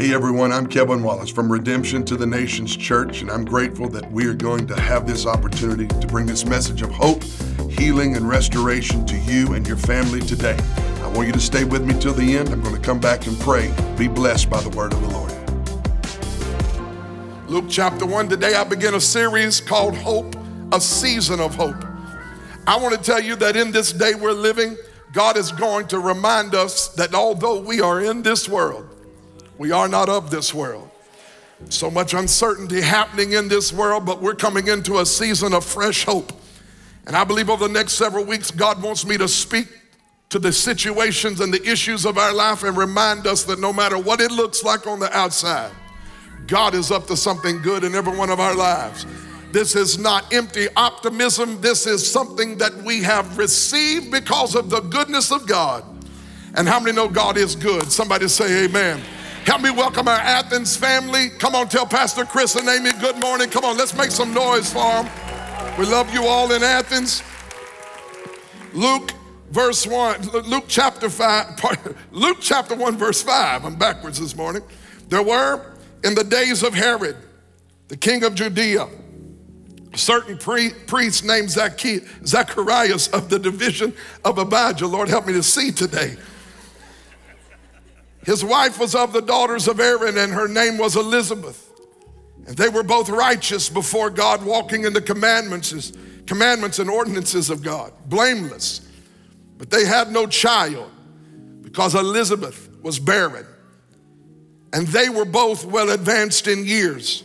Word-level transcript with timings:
Hey 0.00 0.14
everyone, 0.14 0.50
I'm 0.50 0.66
Kevin 0.66 1.02
Wallace 1.02 1.28
from 1.28 1.52
Redemption 1.52 2.06
to 2.06 2.16
the 2.16 2.24
Nations 2.24 2.74
Church, 2.74 3.20
and 3.20 3.30
I'm 3.30 3.44
grateful 3.44 3.86
that 3.90 4.10
we 4.10 4.24
are 4.24 4.32
going 4.32 4.66
to 4.68 4.80
have 4.80 5.06
this 5.06 5.26
opportunity 5.26 5.86
to 5.86 6.06
bring 6.06 6.24
this 6.24 6.46
message 6.46 6.80
of 6.80 6.90
hope, 6.90 7.22
healing, 7.70 8.16
and 8.16 8.26
restoration 8.26 9.04
to 9.04 9.18
you 9.18 9.52
and 9.52 9.68
your 9.68 9.76
family 9.76 10.20
today. 10.20 10.56
I 11.02 11.08
want 11.08 11.26
you 11.26 11.34
to 11.34 11.38
stay 11.40 11.64
with 11.64 11.84
me 11.84 11.92
till 12.00 12.14
the 12.14 12.34
end. 12.34 12.48
I'm 12.48 12.62
going 12.62 12.74
to 12.74 12.80
come 12.80 12.98
back 12.98 13.26
and 13.26 13.38
pray. 13.40 13.70
Be 13.98 14.08
blessed 14.08 14.48
by 14.48 14.62
the 14.62 14.70
word 14.70 14.94
of 14.94 15.02
the 15.02 15.08
Lord. 15.08 15.34
Luke 17.50 17.66
chapter 17.68 18.06
1, 18.06 18.30
today 18.30 18.54
I 18.54 18.64
begin 18.64 18.94
a 18.94 19.02
series 19.02 19.60
called 19.60 19.94
Hope, 19.94 20.34
a 20.72 20.80
Season 20.80 21.40
of 21.40 21.54
Hope. 21.56 21.84
I 22.66 22.78
want 22.78 22.94
to 22.94 23.02
tell 23.02 23.20
you 23.20 23.36
that 23.36 23.54
in 23.54 23.70
this 23.70 23.92
day 23.92 24.14
we're 24.14 24.32
living, 24.32 24.78
God 25.12 25.36
is 25.36 25.52
going 25.52 25.88
to 25.88 25.98
remind 25.98 26.54
us 26.54 26.88
that 26.94 27.14
although 27.14 27.60
we 27.60 27.82
are 27.82 28.00
in 28.00 28.22
this 28.22 28.48
world, 28.48 28.89
we 29.60 29.72
are 29.72 29.88
not 29.88 30.08
of 30.08 30.30
this 30.30 30.54
world. 30.54 30.88
So 31.68 31.90
much 31.90 32.14
uncertainty 32.14 32.80
happening 32.80 33.34
in 33.34 33.46
this 33.46 33.74
world, 33.74 34.06
but 34.06 34.22
we're 34.22 34.34
coming 34.34 34.68
into 34.68 35.00
a 35.00 35.04
season 35.04 35.52
of 35.52 35.66
fresh 35.66 36.06
hope. 36.06 36.32
And 37.06 37.14
I 37.14 37.24
believe 37.24 37.50
over 37.50 37.68
the 37.68 37.74
next 37.74 37.92
several 37.92 38.24
weeks, 38.24 38.50
God 38.50 38.82
wants 38.82 39.04
me 39.04 39.18
to 39.18 39.28
speak 39.28 39.66
to 40.30 40.38
the 40.38 40.50
situations 40.50 41.42
and 41.42 41.52
the 41.52 41.62
issues 41.70 42.06
of 42.06 42.16
our 42.16 42.32
life 42.32 42.62
and 42.62 42.74
remind 42.74 43.26
us 43.26 43.44
that 43.44 43.60
no 43.60 43.70
matter 43.70 43.98
what 43.98 44.22
it 44.22 44.30
looks 44.30 44.64
like 44.64 44.86
on 44.86 44.98
the 44.98 45.14
outside, 45.14 45.72
God 46.46 46.74
is 46.74 46.90
up 46.90 47.06
to 47.08 47.16
something 47.16 47.60
good 47.60 47.84
in 47.84 47.94
every 47.94 48.16
one 48.16 48.30
of 48.30 48.40
our 48.40 48.54
lives. 48.54 49.04
This 49.52 49.76
is 49.76 49.98
not 49.98 50.32
empty 50.32 50.68
optimism. 50.74 51.60
This 51.60 51.86
is 51.86 52.10
something 52.10 52.56
that 52.56 52.74
we 52.78 53.02
have 53.02 53.36
received 53.36 54.10
because 54.10 54.54
of 54.54 54.70
the 54.70 54.80
goodness 54.80 55.30
of 55.30 55.46
God. 55.46 55.84
And 56.54 56.66
how 56.66 56.80
many 56.80 56.96
know 56.96 57.10
God 57.10 57.36
is 57.36 57.54
good? 57.54 57.92
Somebody 57.92 58.26
say 58.26 58.64
amen. 58.64 59.02
Help 59.46 59.62
me 59.62 59.70
welcome 59.70 60.06
our 60.06 60.18
Athens 60.18 60.76
family. 60.76 61.30
Come 61.30 61.54
on, 61.54 61.68
tell 61.68 61.86
Pastor 61.86 62.24
Chris 62.24 62.56
and 62.56 62.68
Amy 62.68 62.92
good 63.00 63.18
morning. 63.18 63.48
Come 63.48 63.64
on, 63.64 63.76
let's 63.76 63.96
make 63.96 64.10
some 64.10 64.34
noise 64.34 64.72
for 64.72 65.02
them. 65.02 65.08
We 65.78 65.86
love 65.86 66.12
you 66.12 66.26
all 66.26 66.52
in 66.52 66.62
Athens. 66.62 67.22
Luke 68.72 69.12
verse 69.50 69.86
1, 69.86 70.28
Luke 70.46 70.64
chapter 70.68 71.08
5, 71.08 72.06
Luke 72.12 72.38
chapter 72.40 72.74
1, 72.76 72.96
verse 72.96 73.22
5. 73.22 73.64
I'm 73.64 73.76
backwards 73.76 74.20
this 74.20 74.36
morning. 74.36 74.62
There 75.08 75.22
were 75.22 75.74
in 76.04 76.14
the 76.14 76.24
days 76.24 76.62
of 76.62 76.74
Herod, 76.74 77.16
the 77.88 77.96
king 77.96 78.22
of 78.24 78.34
Judea, 78.34 78.88
certain 79.94 80.38
pre- 80.38 80.70
priest 80.70 81.24
named 81.24 81.50
Zacchaeus, 81.50 82.08
Zacharias 82.24 83.08
of 83.08 83.28
the 83.28 83.38
division 83.38 83.94
of 84.24 84.38
Abijah. 84.38 84.86
Lord, 84.86 85.08
help 85.08 85.26
me 85.26 85.32
to 85.32 85.42
see 85.42 85.72
today. 85.72 86.16
His 88.24 88.44
wife 88.44 88.78
was 88.78 88.94
of 88.94 89.12
the 89.12 89.22
daughters 89.22 89.66
of 89.66 89.80
Aaron, 89.80 90.18
and 90.18 90.32
her 90.32 90.48
name 90.48 90.78
was 90.78 90.96
Elizabeth. 90.96 91.70
And 92.46 92.56
they 92.56 92.68
were 92.68 92.82
both 92.82 93.08
righteous 93.08 93.68
before 93.68 94.10
God, 94.10 94.44
walking 94.44 94.84
in 94.84 94.92
the 94.92 95.00
commandments, 95.00 95.92
commandments 96.26 96.78
and 96.78 96.90
ordinances 96.90 97.50
of 97.50 97.62
God, 97.62 97.92
blameless. 98.06 98.86
But 99.56 99.70
they 99.70 99.84
had 99.84 100.10
no 100.10 100.26
child 100.26 100.90
because 101.62 101.94
Elizabeth 101.94 102.68
was 102.82 102.98
barren. 102.98 103.46
And 104.72 104.86
they 104.88 105.08
were 105.08 105.24
both 105.24 105.64
well 105.64 105.90
advanced 105.90 106.46
in 106.46 106.64
years. 106.64 107.24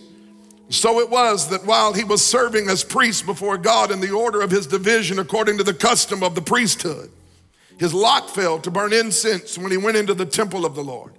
So 0.70 1.00
it 1.00 1.10
was 1.10 1.50
that 1.50 1.66
while 1.66 1.94
he 1.94 2.04
was 2.04 2.24
serving 2.24 2.70
as 2.70 2.84
priest 2.84 3.26
before 3.26 3.58
God 3.58 3.92
in 3.92 4.00
the 4.00 4.12
order 4.12 4.42
of 4.42 4.50
his 4.50 4.66
division, 4.66 5.20
according 5.20 5.58
to 5.60 5.64
the 5.64 5.74
custom 5.74 6.24
of 6.24 6.34
the 6.36 6.42
priesthood, 6.42 7.12
his 7.78 7.94
lot 7.94 8.30
fell 8.30 8.60
to 8.60 8.72
burn 8.72 8.94
incense 8.94 9.58
when 9.58 9.72
he 9.72 9.78
went 9.78 9.98
into 9.98 10.14
the 10.14 10.26
temple 10.26 10.66
of 10.66 10.76
the 10.76 10.84
Lord. 10.84 11.14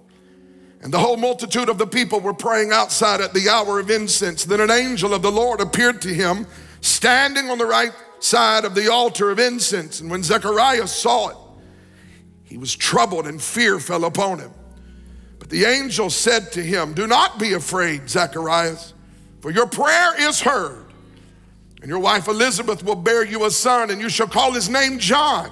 And 0.81 0.93
the 0.93 0.99
whole 0.99 1.17
multitude 1.17 1.69
of 1.69 1.77
the 1.77 1.87
people 1.87 2.19
were 2.19 2.33
praying 2.33 2.71
outside 2.71 3.21
at 3.21 3.33
the 3.33 3.49
hour 3.49 3.79
of 3.79 3.89
incense. 3.89 4.43
Then 4.45 4.61
an 4.61 4.71
angel 4.71 5.13
of 5.13 5.21
the 5.21 5.31
Lord 5.31 5.59
appeared 5.59 6.01
to 6.03 6.13
him, 6.13 6.47
standing 6.81 7.49
on 7.49 7.57
the 7.57 7.65
right 7.65 7.91
side 8.19 8.65
of 8.65 8.75
the 8.75 8.91
altar 8.91 9.29
of 9.29 9.39
incense. 9.39 10.01
And 10.01 10.09
when 10.09 10.23
Zechariah 10.23 10.87
saw 10.87 11.29
it, 11.29 11.37
he 12.43 12.57
was 12.57 12.75
troubled 12.75 13.27
and 13.27 13.41
fear 13.41 13.79
fell 13.79 14.05
upon 14.05 14.39
him. 14.39 14.51
But 15.39 15.49
the 15.49 15.65
angel 15.65 16.09
said 16.09 16.51
to 16.53 16.63
him, 16.63 16.93
Do 16.93 17.07
not 17.07 17.39
be 17.39 17.53
afraid, 17.53 18.09
Zacharias, 18.09 18.93
for 19.41 19.51
your 19.51 19.67
prayer 19.67 20.29
is 20.29 20.39
heard. 20.39 20.85
And 21.81 21.89
your 21.89 21.99
wife 21.99 22.27
Elizabeth 22.27 22.83
will 22.83 22.95
bear 22.95 23.23
you 23.23 23.45
a 23.45 23.51
son, 23.51 23.91
and 23.91 24.01
you 24.01 24.09
shall 24.09 24.27
call 24.27 24.51
his 24.53 24.69
name 24.69 24.97
John 24.97 25.51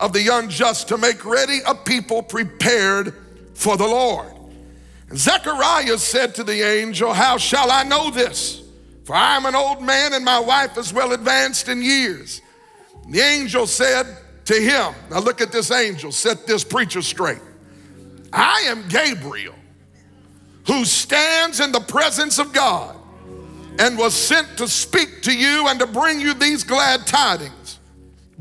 of 0.00 0.12
the 0.12 0.28
unjust 0.28 0.88
to 0.88 0.98
make 0.98 1.24
ready 1.24 1.58
a 1.66 1.74
people 1.74 2.22
prepared 2.22 3.14
for 3.54 3.76
the 3.76 3.86
Lord. 3.86 4.32
And 5.10 5.18
Zechariah 5.18 5.98
said 5.98 6.34
to 6.36 6.44
the 6.44 6.62
angel, 6.62 7.12
How 7.12 7.36
shall 7.36 7.70
I 7.70 7.82
know 7.82 8.10
this? 8.10 8.62
For 9.04 9.14
I 9.14 9.36
am 9.36 9.44
an 9.44 9.54
old 9.54 9.82
man 9.82 10.14
and 10.14 10.24
my 10.24 10.38
wife 10.38 10.78
is 10.78 10.92
well 10.92 11.12
advanced 11.12 11.68
in 11.68 11.82
years. 11.82 12.40
And 13.04 13.14
the 13.14 13.20
angel 13.20 13.66
said 13.66 14.06
to 14.46 14.54
him, 14.54 14.94
Now 15.10 15.20
look 15.20 15.40
at 15.40 15.52
this 15.52 15.70
angel, 15.70 16.12
set 16.12 16.46
this 16.46 16.64
preacher 16.64 17.02
straight. 17.02 17.42
I 18.32 18.64
am 18.68 18.88
Gabriel, 18.88 19.54
who 20.66 20.84
stands 20.84 21.60
in 21.60 21.72
the 21.72 21.80
presence 21.80 22.38
of 22.38 22.52
God 22.52 22.96
and 23.78 23.98
was 23.98 24.14
sent 24.14 24.58
to 24.58 24.68
speak 24.68 25.22
to 25.22 25.36
you 25.36 25.68
and 25.68 25.80
to 25.80 25.86
bring 25.86 26.20
you 26.20 26.34
these 26.34 26.64
glad 26.64 27.06
tidings. 27.06 27.59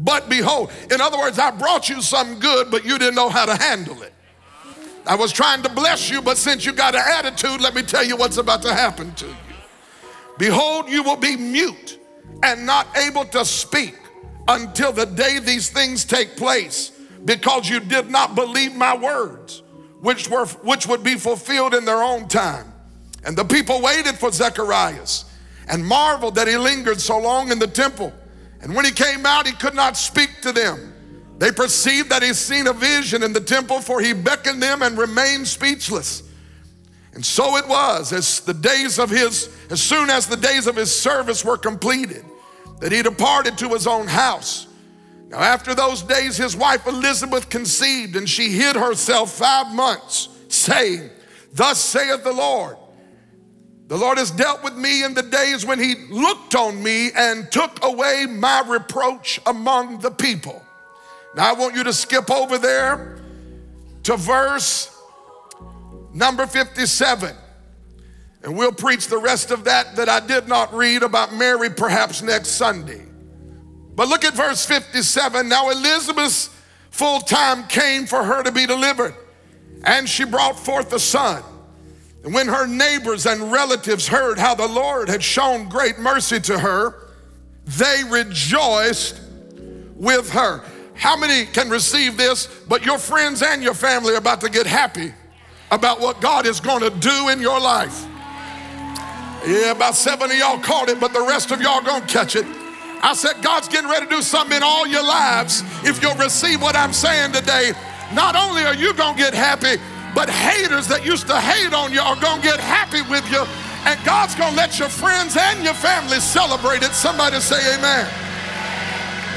But 0.01 0.29
behold, 0.29 0.71
in 0.89 1.01
other 1.01 1.17
words, 1.17 1.37
I 1.37 1.51
brought 1.51 1.89
you 1.89 2.01
something 2.01 2.39
good, 2.39 2.71
but 2.71 2.85
you 2.85 2.97
didn't 2.97 3.15
know 3.15 3.29
how 3.29 3.45
to 3.45 3.55
handle 3.55 4.01
it. 4.01 4.13
I 5.05 5.15
was 5.15 5.33
trying 5.33 5.61
to 5.63 5.69
bless 5.69 6.09
you, 6.09 6.21
but 6.21 6.37
since 6.37 6.65
you 6.65 6.71
got 6.71 6.95
an 6.95 7.03
attitude, 7.05 7.59
let 7.59 7.75
me 7.75 7.81
tell 7.81 8.03
you 8.03 8.15
what's 8.15 8.37
about 8.37 8.61
to 8.61 8.73
happen 8.73 9.13
to 9.15 9.25
you. 9.25 9.35
Behold, 10.37 10.89
you 10.89 11.03
will 11.03 11.17
be 11.17 11.35
mute 11.35 11.99
and 12.43 12.65
not 12.65 12.87
able 12.97 13.25
to 13.25 13.43
speak 13.43 13.97
until 14.47 14.93
the 14.93 15.05
day 15.05 15.39
these 15.39 15.69
things 15.69 16.05
take 16.05 16.37
place, 16.37 16.91
because 17.25 17.69
you 17.69 17.81
did 17.81 18.09
not 18.09 18.35
believe 18.35 18.73
my 18.73 18.95
words, 18.95 19.63
which 19.99 20.29
were 20.29 20.45
which 20.45 20.87
would 20.87 21.03
be 21.03 21.15
fulfilled 21.15 21.73
in 21.73 21.83
their 21.83 22.01
own 22.01 22.27
time. 22.29 22.71
And 23.25 23.37
the 23.37 23.43
people 23.43 23.81
waited 23.81 24.15
for 24.15 24.31
Zacharias 24.31 25.25
and 25.67 25.85
marveled 25.85 26.35
that 26.35 26.47
he 26.47 26.57
lingered 26.57 27.01
so 27.01 27.19
long 27.19 27.51
in 27.51 27.59
the 27.59 27.67
temple. 27.67 28.13
And 28.61 28.75
when 28.75 28.85
he 28.85 28.91
came 28.91 29.25
out, 29.25 29.47
he 29.47 29.53
could 29.53 29.75
not 29.75 29.97
speak 29.97 30.41
to 30.41 30.51
them. 30.51 30.93
They 31.37 31.51
perceived 31.51 32.09
that 32.09 32.21
he 32.21 32.33
seen 32.33 32.67
a 32.67 32.73
vision 32.73 33.23
in 33.23 33.31
the 33.31 33.39
temple, 33.39 33.79
for 33.79 34.01
he 34.01 34.13
beckoned 34.13 34.61
them 34.61 34.81
and 34.81 34.97
remained 34.97 35.47
speechless. 35.47 36.23
And 37.13 37.25
so 37.25 37.55
it 37.55 37.67
was, 37.67 38.11
as 38.11 38.41
the 38.41 38.53
days 38.53 38.99
of 38.99 39.09
his, 39.09 39.49
as 39.69 39.81
soon 39.81 40.09
as 40.09 40.27
the 40.27 40.35
days 40.35 40.67
of 40.67 40.75
his 40.75 40.93
service 40.93 41.43
were 41.43 41.57
completed, 41.57 42.25
that 42.81 42.91
he 42.91 43.01
departed 43.01 43.57
to 43.59 43.69
his 43.69 43.87
own 43.87 44.07
house. 44.07 44.67
Now, 45.29 45.39
after 45.39 45.75
those 45.75 46.01
days, 46.01 46.37
his 46.37 46.57
wife 46.57 46.87
Elizabeth 46.87 47.49
conceived, 47.49 48.15
and 48.15 48.27
she 48.27 48.49
hid 48.49 48.75
herself 48.75 49.31
five 49.31 49.73
months, 49.73 50.29
saying, 50.49 51.09
Thus 51.53 51.79
saith 51.79 52.23
the 52.23 52.33
Lord. 52.33 52.77
The 53.89 53.97
Lord 53.97 54.19
has 54.19 54.29
dealt 54.29 54.63
with 54.63 54.75
me 54.75 55.03
in 55.03 55.15
the 55.15 55.23
days 55.23 55.65
when 55.65 55.79
He 55.79 55.95
looked 56.11 56.53
on 56.53 56.81
me 56.81 57.09
and 57.15 57.51
took 57.51 57.83
away 57.83 58.27
my 58.29 58.63
reproach 58.67 59.41
among 59.47 59.97
the 59.97 60.11
people. 60.11 60.63
Now, 61.35 61.49
I 61.49 61.53
want 61.53 61.75
you 61.75 61.83
to 61.83 61.91
skip 61.91 62.29
over 62.29 62.59
there 62.59 63.19
to 64.03 64.15
verse 64.15 64.95
number 66.13 66.45
57. 66.45 67.35
And 68.43 68.55
we'll 68.55 68.71
preach 68.71 69.07
the 69.07 69.17
rest 69.17 69.49
of 69.49 69.63
that 69.63 69.95
that 69.95 70.07
I 70.07 70.19
did 70.19 70.47
not 70.47 70.71
read 70.71 71.01
about 71.01 71.33
Mary 71.33 71.71
perhaps 71.71 72.21
next 72.21 72.49
Sunday. 72.49 73.01
But 73.95 74.07
look 74.07 74.23
at 74.23 74.35
verse 74.35 74.63
57. 74.67 75.49
Now, 75.49 75.71
Elizabeth's 75.71 76.55
full 76.91 77.21
time 77.21 77.65
came 77.67 78.05
for 78.05 78.23
her 78.23 78.43
to 78.43 78.51
be 78.51 78.67
delivered, 78.67 79.15
and 79.83 80.07
she 80.07 80.25
brought 80.25 80.59
forth 80.59 80.93
a 80.93 80.99
son. 80.99 81.43
And 82.23 82.33
when 82.33 82.47
her 82.47 82.67
neighbors 82.67 83.25
and 83.25 83.51
relatives 83.51 84.07
heard 84.07 84.37
how 84.37 84.55
the 84.55 84.67
Lord 84.67 85.09
had 85.09 85.23
shown 85.23 85.69
great 85.69 85.99
mercy 85.99 86.39
to 86.41 86.59
her, 86.59 87.07
they 87.65 88.03
rejoiced 88.09 89.19
with 89.95 90.29
her. 90.31 90.63
How 90.95 91.15
many 91.15 91.45
can 91.45 91.69
receive 91.69 92.17
this? 92.17 92.47
But 92.67 92.85
your 92.85 92.97
friends 92.97 93.41
and 93.41 93.63
your 93.63 93.73
family 93.73 94.13
are 94.15 94.17
about 94.17 94.41
to 94.41 94.49
get 94.49 94.67
happy 94.67 95.13
about 95.71 96.01
what 96.01 96.19
God 96.19 96.45
is 96.45 96.59
going 96.59 96.81
to 96.81 96.89
do 96.89 97.29
in 97.29 97.39
your 97.39 97.59
life. 97.59 98.05
Yeah, 99.47 99.71
about 99.71 99.95
seven 99.95 100.29
of 100.29 100.37
y'all 100.37 100.59
caught 100.59 100.89
it, 100.89 100.99
but 100.99 101.13
the 101.13 101.21
rest 101.21 101.51
of 101.51 101.61
y'all 101.61 101.81
gonna 101.81 102.05
catch 102.05 102.35
it. 102.35 102.45
I 103.01 103.13
said, 103.13 103.41
God's 103.41 103.69
getting 103.69 103.89
ready 103.89 104.05
to 104.05 104.11
do 104.11 104.21
something 104.21 104.57
in 104.57 104.63
all 104.63 104.85
your 104.85 105.03
lives 105.03 105.63
if 105.85 106.01
you'll 106.01 106.15
receive 106.15 106.61
what 106.61 106.75
I'm 106.75 106.91
saying 106.91 107.31
today. 107.31 107.71
Not 108.13 108.35
only 108.35 108.63
are 108.63 108.75
you 108.75 108.93
gonna 108.93 109.17
get 109.17 109.33
happy, 109.33 109.81
but 110.19 110.29
haters 110.29 110.85
that 110.85 111.05
used 111.05 111.27
to 111.27 111.39
hate 111.39 111.73
on 111.73 111.93
you 111.93 112.01
are 112.01 112.17
gonna 112.17 112.41
get 112.41 112.59
happy 112.59 113.01
with 113.03 113.23
you, 113.31 113.41
and 113.85 113.97
God's 114.03 114.35
gonna 114.35 114.53
let 114.53 114.77
your 114.77 114.89
friends 114.89 115.37
and 115.39 115.63
your 115.63 115.73
family 115.73 116.19
celebrate 116.19 116.83
it. 116.83 116.91
Somebody 116.91 117.39
say 117.39 117.55
amen. 117.77 118.05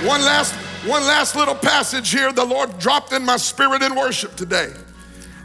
One 0.05 0.23
last, 0.23 0.52
one 0.84 1.05
last 1.05 1.37
little 1.37 1.55
passage 1.55 2.11
here 2.11 2.32
the 2.32 2.44
Lord 2.44 2.81
dropped 2.81 3.12
in 3.12 3.25
my 3.25 3.37
spirit 3.37 3.81
in 3.81 3.94
worship 3.94 4.34
today. 4.34 4.73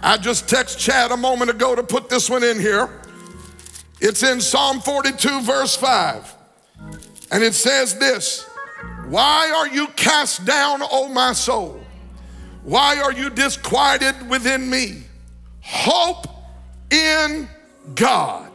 I 0.02 0.18
just 0.18 0.50
text 0.50 0.80
Chad 0.80 1.12
a 1.12 1.18
moment 1.18 1.52
ago 1.52 1.76
to 1.76 1.84
put 1.84 2.10
this 2.10 2.32
one 2.32 2.44
in 2.44 2.60
here. 2.60 2.90
It's 4.02 4.24
in 4.24 4.42
Psalm 4.42 4.80
42, 4.80 5.42
verse 5.42 5.76
5. 5.76 6.34
And 7.32 7.44
it 7.44 7.54
says 7.54 7.94
this 8.00 8.50
Why 9.08 9.54
are 9.56 9.68
you 9.68 9.86
cast 9.90 10.46
down, 10.46 10.80
O 10.82 11.10
my 11.10 11.34
soul? 11.34 11.80
Why 12.64 13.00
are 13.00 13.14
you 13.14 13.30
disquieted 13.30 14.28
within 14.28 14.68
me? 14.68 15.04
Hope 15.70 16.28
in 16.90 17.50
God, 17.94 18.50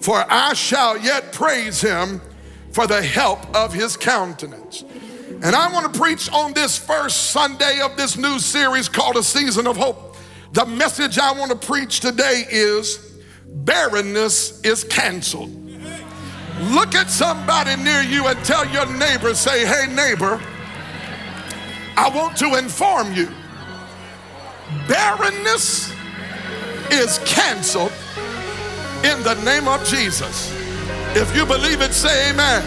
for 0.00 0.24
I 0.30 0.54
shall 0.54 0.96
yet 0.96 1.30
praise 1.30 1.78
him 1.78 2.22
for 2.72 2.86
the 2.86 3.02
help 3.02 3.54
of 3.54 3.74
his 3.74 3.98
countenance. 3.98 4.82
And 5.42 5.54
I 5.54 5.70
want 5.70 5.92
to 5.92 6.00
preach 6.00 6.32
on 6.32 6.54
this 6.54 6.78
first 6.78 7.32
Sunday 7.32 7.80
of 7.82 7.98
this 7.98 8.16
new 8.16 8.38
series 8.38 8.88
called 8.88 9.16
A 9.16 9.22
Season 9.22 9.66
of 9.66 9.76
Hope. 9.76 10.16
The 10.52 10.64
message 10.64 11.18
I 11.18 11.32
want 11.32 11.50
to 11.50 11.66
preach 11.66 12.00
today 12.00 12.44
is 12.50 13.20
barrenness 13.46 14.62
is 14.62 14.84
canceled. 14.84 15.50
Look 16.70 16.94
at 16.94 17.10
somebody 17.10 17.76
near 17.76 18.00
you 18.00 18.26
and 18.26 18.42
tell 18.46 18.66
your 18.68 18.86
neighbor, 18.96 19.34
say, 19.34 19.66
hey, 19.66 19.92
neighbor, 19.94 20.40
I 21.94 22.08
want 22.08 22.38
to 22.38 22.54
inform 22.54 23.12
you 23.12 23.28
barrenness 24.88 25.92
is 26.92 27.18
canceled 27.24 27.92
in 29.04 29.22
the 29.22 29.34
name 29.44 29.68
of 29.68 29.84
Jesus. 29.84 30.52
If 31.14 31.34
you 31.34 31.46
believe 31.46 31.80
it, 31.80 31.92
say 31.92 32.30
amen. 32.30 32.62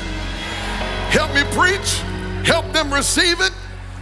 Help 1.09 1.33
me 1.33 1.43
preach, 1.51 1.99
help 2.45 2.71
them 2.71 2.93
receive 2.93 3.41
it, 3.41 3.51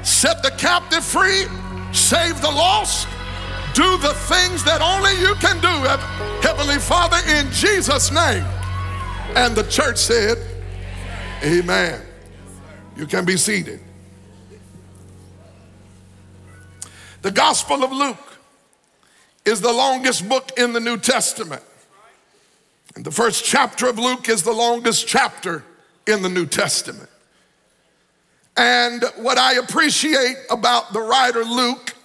set 0.04 0.44
the 0.44 0.52
captive 0.52 1.04
free, 1.04 1.46
save 1.92 2.42
the 2.42 2.50
lost, 2.50 3.08
do 3.74 3.98
the 3.98 4.14
things 4.14 4.64
that 4.64 4.82
only 4.82 5.12
you 5.20 5.36
can 5.36 5.60
do, 5.62 5.68
Heavenly 6.48 6.80
Father, 6.80 7.18
in 7.30 7.52
Jesus' 7.52 8.12
name. 8.12 8.46
And 9.36 9.56
the 9.56 9.64
church 9.64 9.98
said, 9.98 10.38
Amen. 11.44 12.02
You 12.96 13.06
can 13.06 13.26
be 13.26 13.38
seated. 13.38 13.80
The 17.22 17.32
Gospel 17.32 17.84
of 17.84 17.92
Luke 17.92 18.29
is 19.50 19.62
the 19.62 19.74
longest 19.74 20.30
book 20.30 20.52
in 20.58 20.74
the 20.74 20.80
New 20.80 20.98
Testament. 20.98 21.64
And 22.96 23.04
the 23.04 23.12
first 23.12 23.44
chapter 23.44 23.88
of 23.88 23.98
Luke 23.98 24.30
is 24.30 24.44
the 24.44 24.54
longest 24.54 25.08
chapter 25.08 25.64
in 26.08 26.22
the 26.22 26.30
New 26.30 26.46
Testament. 26.46 27.10
And 28.56 29.04
what 29.18 29.38
I 29.38 29.56
appreciate 29.56 30.38
about 30.52 30.94
the 30.94 31.02
writer 31.02 31.44
Luke 31.44 31.96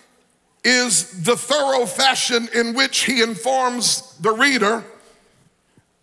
is 0.64 1.22
the 1.22 1.36
thorough 1.36 1.84
fashion 1.84 2.48
in 2.54 2.74
which 2.74 3.00
he 3.00 3.22
informs 3.22 4.16
the 4.18 4.32
reader 4.32 4.82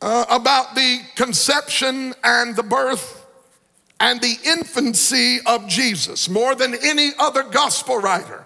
uh, 0.01 0.25
about 0.29 0.75
the 0.75 0.99
conception 1.15 2.13
and 2.23 2.55
the 2.55 2.63
birth 2.63 3.25
and 3.99 4.21
the 4.21 4.35
infancy 4.45 5.39
of 5.47 5.67
Jesus. 5.67 6.29
More 6.29 6.53
than 6.53 6.75
any 6.83 7.11
other 7.17 7.43
gospel 7.43 7.97
writer, 7.97 8.45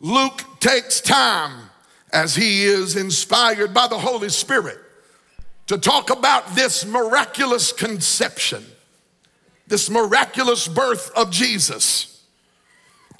Luke 0.00 0.42
takes 0.60 1.00
time 1.00 1.67
as 2.12 2.34
he 2.34 2.64
is 2.64 2.96
inspired 2.96 3.74
by 3.74 3.86
the 3.86 3.98
Holy 3.98 4.28
Spirit 4.28 4.78
to 5.66 5.76
talk 5.76 6.10
about 6.10 6.54
this 6.54 6.86
miraculous 6.86 7.72
conception, 7.72 8.64
this 9.66 9.90
miraculous 9.90 10.66
birth 10.66 11.10
of 11.14 11.30
Jesus. 11.30 12.24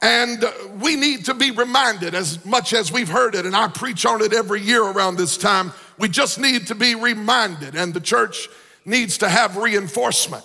And 0.00 0.44
we 0.80 0.96
need 0.96 1.24
to 1.26 1.34
be 1.34 1.50
reminded, 1.50 2.14
as 2.14 2.44
much 2.44 2.72
as 2.72 2.92
we've 2.92 3.08
heard 3.08 3.34
it, 3.34 3.44
and 3.44 3.54
I 3.54 3.68
preach 3.68 4.06
on 4.06 4.22
it 4.22 4.32
every 4.32 4.60
year 4.60 4.82
around 4.82 5.16
this 5.16 5.36
time, 5.36 5.72
we 5.98 6.08
just 6.08 6.38
need 6.38 6.68
to 6.68 6.74
be 6.74 6.94
reminded, 6.94 7.74
and 7.74 7.92
the 7.92 8.00
church 8.00 8.48
needs 8.84 9.18
to 9.18 9.28
have 9.28 9.56
reinforcement 9.56 10.44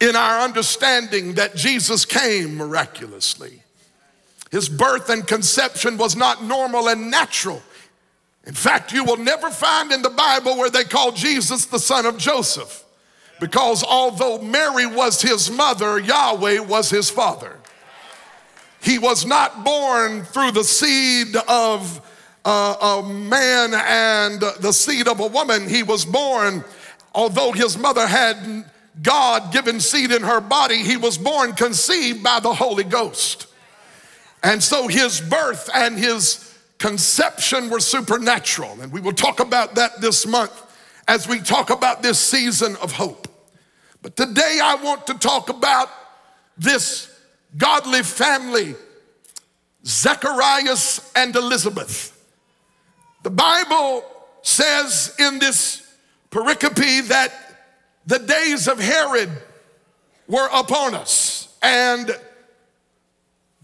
in 0.00 0.14
our 0.16 0.40
understanding 0.40 1.34
that 1.34 1.56
Jesus 1.56 2.04
came 2.04 2.56
miraculously. 2.56 3.62
His 4.50 4.68
birth 4.68 5.08
and 5.10 5.26
conception 5.26 5.96
was 5.96 6.16
not 6.16 6.42
normal 6.42 6.88
and 6.88 7.10
natural. 7.10 7.62
In 8.44 8.54
fact, 8.54 8.92
you 8.92 9.04
will 9.04 9.16
never 9.16 9.50
find 9.50 9.92
in 9.92 10.02
the 10.02 10.10
Bible 10.10 10.56
where 10.56 10.70
they 10.70 10.84
call 10.84 11.12
Jesus 11.12 11.66
the 11.66 11.78
son 11.78 12.06
of 12.06 12.18
Joseph, 12.18 12.84
because 13.38 13.84
although 13.84 14.38
Mary 14.38 14.86
was 14.86 15.22
his 15.22 15.50
mother, 15.50 15.98
Yahweh 15.98 16.60
was 16.60 16.90
his 16.90 17.10
father. 17.10 17.56
He 18.82 18.98
was 18.98 19.26
not 19.26 19.62
born 19.62 20.24
through 20.24 20.52
the 20.52 20.64
seed 20.64 21.36
of 21.48 22.00
uh, 22.44 23.02
a 23.02 23.08
man 23.08 23.74
and 23.74 24.40
the 24.40 24.72
seed 24.72 25.06
of 25.06 25.20
a 25.20 25.26
woman. 25.26 25.68
He 25.68 25.82
was 25.82 26.04
born, 26.04 26.64
although 27.14 27.52
his 27.52 27.76
mother 27.76 28.06
had 28.06 28.64
God 29.02 29.52
given 29.52 29.80
seed 29.80 30.10
in 30.10 30.22
her 30.22 30.40
body, 30.40 30.78
he 30.78 30.96
was 30.96 31.18
born 31.18 31.52
conceived 31.52 32.22
by 32.22 32.40
the 32.40 32.54
Holy 32.54 32.84
Ghost. 32.84 33.46
And 34.42 34.62
so 34.62 34.88
his 34.88 35.20
birth 35.20 35.68
and 35.74 35.98
his 35.98 36.56
conception 36.78 37.68
were 37.68 37.80
supernatural. 37.80 38.80
And 38.80 38.90
we 38.92 39.00
will 39.00 39.12
talk 39.12 39.40
about 39.40 39.74
that 39.74 40.00
this 40.00 40.26
month 40.26 40.52
as 41.06 41.28
we 41.28 41.40
talk 41.40 41.70
about 41.70 42.02
this 42.02 42.18
season 42.18 42.76
of 42.76 42.92
hope. 42.92 43.28
But 44.02 44.16
today 44.16 44.58
I 44.62 44.76
want 44.76 45.06
to 45.08 45.14
talk 45.14 45.50
about 45.50 45.90
this 46.56 47.14
godly 47.56 48.02
family, 48.02 48.74
Zacharias 49.84 51.12
and 51.14 51.34
Elizabeth. 51.36 52.16
The 53.22 53.30
Bible 53.30 54.04
says 54.42 55.14
in 55.18 55.38
this 55.38 55.86
pericope 56.30 57.08
that 57.08 57.32
the 58.06 58.18
days 58.18 58.68
of 58.68 58.78
Herod 58.78 59.30
were 60.26 60.48
upon 60.52 60.94
us. 60.94 61.54
And 61.62 62.16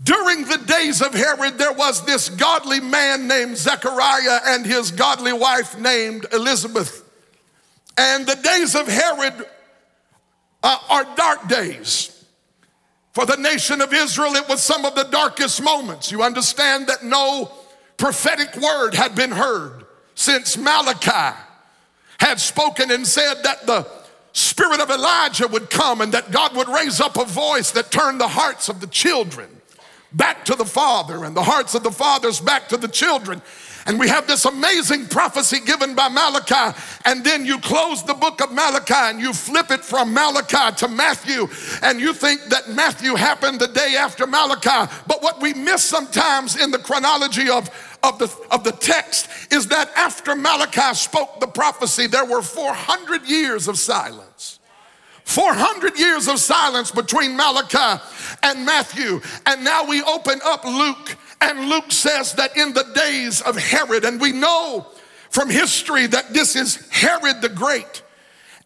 during 0.02 0.44
the 0.44 0.58
days 0.58 1.00
of 1.00 1.14
Herod, 1.14 1.56
there 1.56 1.72
was 1.72 2.04
this 2.04 2.28
godly 2.28 2.80
man 2.80 3.26
named 3.26 3.56
Zechariah 3.56 4.40
and 4.46 4.66
his 4.66 4.90
godly 4.90 5.32
wife 5.32 5.78
named 5.78 6.26
Elizabeth. 6.32 7.02
And 7.96 8.26
the 8.26 8.36
days 8.36 8.74
of 8.74 8.86
Herod 8.88 9.46
uh, 10.62 10.78
are 10.90 11.16
dark 11.16 11.48
days. 11.48 12.24
For 13.14 13.24
the 13.24 13.36
nation 13.36 13.80
of 13.80 13.94
Israel, 13.94 14.34
it 14.34 14.46
was 14.46 14.60
some 14.60 14.84
of 14.84 14.94
the 14.94 15.04
darkest 15.04 15.62
moments. 15.62 16.12
You 16.12 16.22
understand 16.22 16.88
that 16.88 17.02
no 17.02 17.50
prophetic 17.96 18.54
word 18.56 18.94
had 18.94 19.14
been 19.14 19.30
heard 19.30 19.86
since 20.14 20.58
Malachi 20.58 21.38
had 22.20 22.38
spoken 22.38 22.90
and 22.90 23.06
said 23.06 23.42
that 23.44 23.66
the 23.66 23.88
spirit 24.34 24.80
of 24.80 24.90
Elijah 24.90 25.48
would 25.48 25.70
come 25.70 26.02
and 26.02 26.12
that 26.12 26.30
God 26.30 26.54
would 26.54 26.68
raise 26.68 27.00
up 27.00 27.16
a 27.16 27.24
voice 27.24 27.70
that 27.70 27.90
turned 27.90 28.20
the 28.20 28.28
hearts 28.28 28.68
of 28.68 28.82
the 28.82 28.86
children 28.86 29.48
back 30.16 30.44
to 30.46 30.54
the 30.54 30.64
father 30.64 31.24
and 31.24 31.36
the 31.36 31.42
hearts 31.42 31.74
of 31.74 31.82
the 31.82 31.90
fathers 31.90 32.40
back 32.40 32.68
to 32.68 32.76
the 32.76 32.88
children. 32.88 33.42
And 33.86 34.00
we 34.00 34.08
have 34.08 34.26
this 34.26 34.44
amazing 34.44 35.06
prophecy 35.06 35.60
given 35.60 35.94
by 35.94 36.08
Malachi. 36.08 36.76
And 37.04 37.22
then 37.22 37.46
you 37.46 37.60
close 37.60 38.02
the 38.02 38.14
book 38.14 38.42
of 38.42 38.50
Malachi 38.50 38.94
and 38.94 39.20
you 39.20 39.32
flip 39.32 39.70
it 39.70 39.84
from 39.84 40.12
Malachi 40.12 40.74
to 40.78 40.88
Matthew. 40.88 41.46
And 41.82 42.00
you 42.00 42.12
think 42.12 42.42
that 42.46 42.68
Matthew 42.68 43.14
happened 43.14 43.60
the 43.60 43.68
day 43.68 43.94
after 43.96 44.26
Malachi. 44.26 44.92
But 45.06 45.22
what 45.22 45.40
we 45.40 45.54
miss 45.54 45.84
sometimes 45.84 46.60
in 46.60 46.72
the 46.72 46.78
chronology 46.78 47.48
of, 47.48 47.70
of, 48.02 48.18
the, 48.18 48.34
of 48.50 48.64
the 48.64 48.72
text 48.72 49.28
is 49.52 49.68
that 49.68 49.92
after 49.96 50.34
Malachi 50.34 50.94
spoke 50.94 51.38
the 51.38 51.46
prophecy, 51.46 52.08
there 52.08 52.24
were 52.24 52.42
400 52.42 53.24
years 53.28 53.68
of 53.68 53.78
silence. 53.78 54.55
400 55.26 55.98
years 55.98 56.28
of 56.28 56.38
silence 56.38 56.90
between 56.90 57.36
Malachi 57.36 58.02
and 58.42 58.64
Matthew. 58.64 59.20
And 59.44 59.62
now 59.62 59.84
we 59.84 60.02
open 60.02 60.40
up 60.44 60.64
Luke 60.64 61.16
and 61.40 61.68
Luke 61.68 61.92
says 61.92 62.32
that 62.34 62.56
in 62.56 62.72
the 62.72 62.84
days 62.94 63.40
of 63.42 63.56
Herod, 63.56 64.04
and 64.04 64.20
we 64.20 64.32
know 64.32 64.86
from 65.30 65.50
history 65.50 66.06
that 66.06 66.32
this 66.32 66.56
is 66.56 66.88
Herod 66.90 67.42
the 67.42 67.48
Great. 67.48 68.02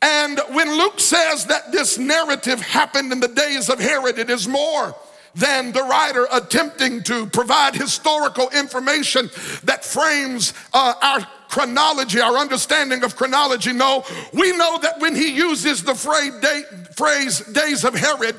And 0.02 0.40
when 0.50 0.78
Luke 0.78 1.00
says 1.00 1.46
that 1.46 1.72
this 1.72 1.98
narrative 1.98 2.60
happened 2.60 3.12
in 3.12 3.20
the 3.20 3.28
days 3.28 3.68
of 3.68 3.80
Herod, 3.80 4.18
it 4.18 4.30
is 4.30 4.46
more 4.46 4.94
than 5.34 5.72
the 5.72 5.82
writer 5.82 6.26
attempting 6.32 7.02
to 7.04 7.26
provide 7.26 7.74
historical 7.74 8.48
information 8.50 9.30
that 9.64 9.84
frames 9.84 10.54
uh, 10.72 10.94
our 11.02 11.26
chronology, 11.50 12.20
our 12.20 12.38
understanding 12.38 13.04
of 13.04 13.16
chronology. 13.16 13.72
No, 13.72 14.04
we 14.32 14.56
know 14.56 14.78
that 14.78 15.00
when 15.00 15.14
he 15.14 15.34
uses 15.34 15.82
the 15.82 15.94
phrase, 15.94 17.40
days 17.40 17.84
of 17.84 17.94
Herod, 17.94 18.36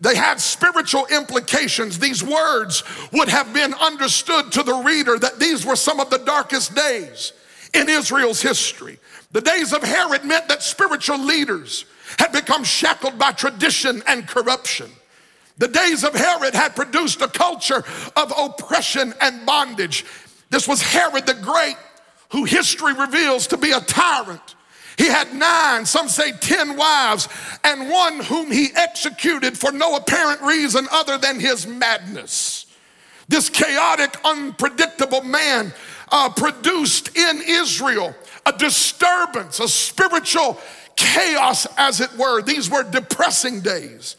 they 0.00 0.14
had 0.14 0.40
spiritual 0.40 1.06
implications. 1.06 1.98
These 1.98 2.22
words 2.22 2.84
would 3.12 3.28
have 3.28 3.52
been 3.54 3.74
understood 3.74 4.52
to 4.52 4.62
the 4.62 4.74
reader 4.74 5.18
that 5.18 5.38
these 5.38 5.64
were 5.64 5.76
some 5.76 5.98
of 5.98 6.10
the 6.10 6.18
darkest 6.18 6.74
days 6.74 7.32
in 7.74 7.88
Israel's 7.88 8.40
history. 8.40 8.98
The 9.32 9.40
days 9.40 9.72
of 9.72 9.82
Herod 9.82 10.24
meant 10.24 10.48
that 10.48 10.62
spiritual 10.62 11.18
leaders 11.18 11.84
had 12.18 12.32
become 12.32 12.64
shackled 12.64 13.18
by 13.18 13.32
tradition 13.32 14.02
and 14.06 14.26
corruption. 14.26 14.90
The 15.58 15.68
days 15.68 16.04
of 16.04 16.14
Herod 16.14 16.54
had 16.54 16.76
produced 16.76 17.20
a 17.20 17.28
culture 17.28 17.84
of 18.16 18.32
oppression 18.38 19.12
and 19.20 19.44
bondage. 19.44 20.04
This 20.50 20.68
was 20.68 20.80
Herod 20.80 21.26
the 21.26 21.34
Great, 21.34 21.76
who 22.30 22.44
history 22.44 22.92
reveals 22.92 23.46
to 23.48 23.56
be 23.56 23.72
a 23.72 23.80
tyrant. 23.80 24.54
He 24.96 25.06
had 25.06 25.32
nine, 25.32 25.86
some 25.86 26.08
say 26.08 26.32
10 26.32 26.76
wives, 26.76 27.28
and 27.62 27.88
one 27.88 28.20
whom 28.20 28.50
he 28.50 28.70
executed 28.74 29.56
for 29.56 29.70
no 29.70 29.96
apparent 29.96 30.42
reason 30.42 30.88
other 30.90 31.16
than 31.18 31.38
his 31.38 31.66
madness. 31.66 32.66
This 33.28 33.48
chaotic, 33.48 34.16
unpredictable 34.24 35.22
man 35.22 35.72
uh, 36.10 36.30
produced 36.30 37.16
in 37.16 37.42
Israel 37.46 38.14
a 38.46 38.52
disturbance, 38.52 39.60
a 39.60 39.68
spiritual 39.68 40.58
chaos, 40.96 41.66
as 41.76 42.00
it 42.00 42.10
were. 42.16 42.42
These 42.42 42.70
were 42.70 42.82
depressing 42.82 43.60
days. 43.60 44.16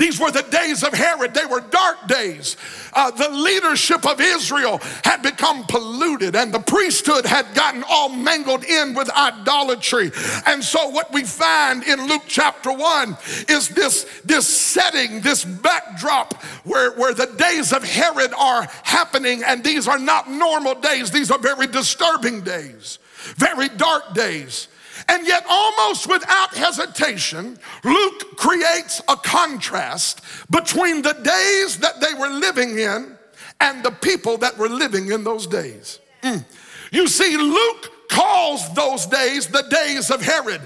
These 0.00 0.18
were 0.18 0.30
the 0.30 0.46
days 0.50 0.82
of 0.82 0.94
Herod. 0.94 1.34
They 1.34 1.44
were 1.44 1.60
dark 1.60 2.08
days. 2.08 2.56
Uh, 2.94 3.10
the 3.10 3.28
leadership 3.28 4.06
of 4.06 4.18
Israel 4.18 4.78
had 5.04 5.22
become 5.22 5.64
polluted, 5.64 6.34
and 6.34 6.54
the 6.54 6.58
priesthood 6.58 7.26
had 7.26 7.54
gotten 7.54 7.84
all 7.86 8.08
mangled 8.08 8.64
in 8.64 8.94
with 8.94 9.10
idolatry. 9.10 10.10
And 10.46 10.64
so, 10.64 10.88
what 10.88 11.12
we 11.12 11.24
find 11.24 11.82
in 11.84 12.08
Luke 12.08 12.22
chapter 12.26 12.72
1 12.72 13.18
is 13.50 13.68
this, 13.68 14.22
this 14.24 14.48
setting, 14.48 15.20
this 15.20 15.44
backdrop 15.44 16.42
where, 16.64 16.92
where 16.92 17.12
the 17.12 17.26
days 17.36 17.74
of 17.74 17.84
Herod 17.84 18.32
are 18.38 18.66
happening, 18.82 19.42
and 19.44 19.62
these 19.62 19.86
are 19.86 19.98
not 19.98 20.30
normal 20.30 20.76
days, 20.76 21.10
these 21.10 21.30
are 21.30 21.38
very 21.38 21.66
disturbing 21.66 22.40
days, 22.40 22.98
very 23.36 23.68
dark 23.68 24.14
days. 24.14 24.68
And 25.08 25.26
yet, 25.26 25.44
almost 25.48 26.08
without 26.08 26.54
hesitation, 26.54 27.58
Luke 27.84 28.36
creates 28.36 29.00
a 29.08 29.16
contrast 29.16 30.22
between 30.50 31.02
the 31.02 31.14
days 31.14 31.78
that 31.78 32.00
they 32.00 32.14
were 32.14 32.28
living 32.28 32.78
in 32.78 33.16
and 33.60 33.84
the 33.84 33.90
people 33.90 34.38
that 34.38 34.56
were 34.56 34.68
living 34.68 35.10
in 35.10 35.24
those 35.24 35.46
days. 35.46 36.00
Mm. 36.22 36.44
You 36.92 37.08
see, 37.08 37.36
Luke 37.36 38.08
calls 38.08 38.72
those 38.74 39.06
days 39.06 39.46
the 39.46 39.62
days 39.62 40.10
of 40.10 40.22
Herod, 40.22 40.60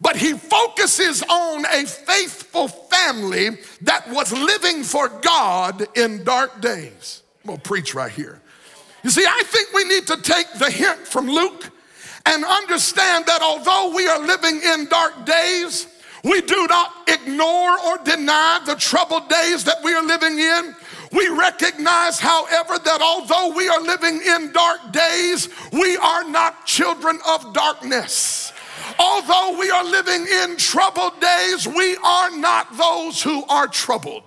but 0.00 0.16
he 0.16 0.34
focuses 0.34 1.22
on 1.22 1.64
a 1.66 1.84
faithful 1.84 2.68
family 2.68 3.58
that 3.82 4.08
was 4.10 4.32
living 4.32 4.82
for 4.82 5.08
God 5.08 5.86
in 5.96 6.24
dark 6.24 6.60
days. 6.60 7.22
I'm 7.42 7.48
gonna 7.48 7.60
preach 7.60 7.94
right 7.94 8.12
here. 8.12 8.40
You 9.02 9.10
see, 9.10 9.24
I 9.26 9.42
think 9.44 9.72
we 9.72 9.84
need 9.84 10.06
to 10.06 10.16
take 10.22 10.50
the 10.54 10.70
hint 10.70 11.00
from 11.00 11.26
Luke 11.28 11.70
and 12.26 12.44
understand 12.44 13.26
that 13.26 13.42
although 13.42 13.94
we 13.94 14.06
are 14.06 14.20
living 14.20 14.60
in 14.62 14.86
dark 14.86 15.26
days, 15.26 15.86
we 16.22 16.40
do 16.40 16.66
not 16.68 17.08
ignore 17.08 17.78
or 17.80 17.98
deny 17.98 18.60
the 18.64 18.74
troubled 18.76 19.28
days 19.28 19.64
that 19.64 19.76
we 19.84 19.92
are 19.92 20.02
living 20.02 20.38
in. 20.38 20.74
We 21.12 21.28
recognize, 21.28 22.18
however, 22.18 22.78
that 22.78 23.00
although 23.02 23.54
we 23.54 23.68
are 23.68 23.80
living 23.80 24.20
in 24.22 24.52
dark 24.52 24.90
days, 24.90 25.48
we 25.72 25.96
are 25.98 26.24
not 26.24 26.66
children 26.66 27.20
of 27.28 27.52
darkness. 27.52 28.52
Although 28.98 29.56
we 29.58 29.70
are 29.70 29.84
living 29.84 30.26
in 30.26 30.56
troubled 30.56 31.20
days, 31.20 31.68
we 31.68 31.96
are 31.98 32.30
not 32.36 32.76
those 32.76 33.22
who 33.22 33.44
are 33.46 33.68
troubled. 33.68 34.24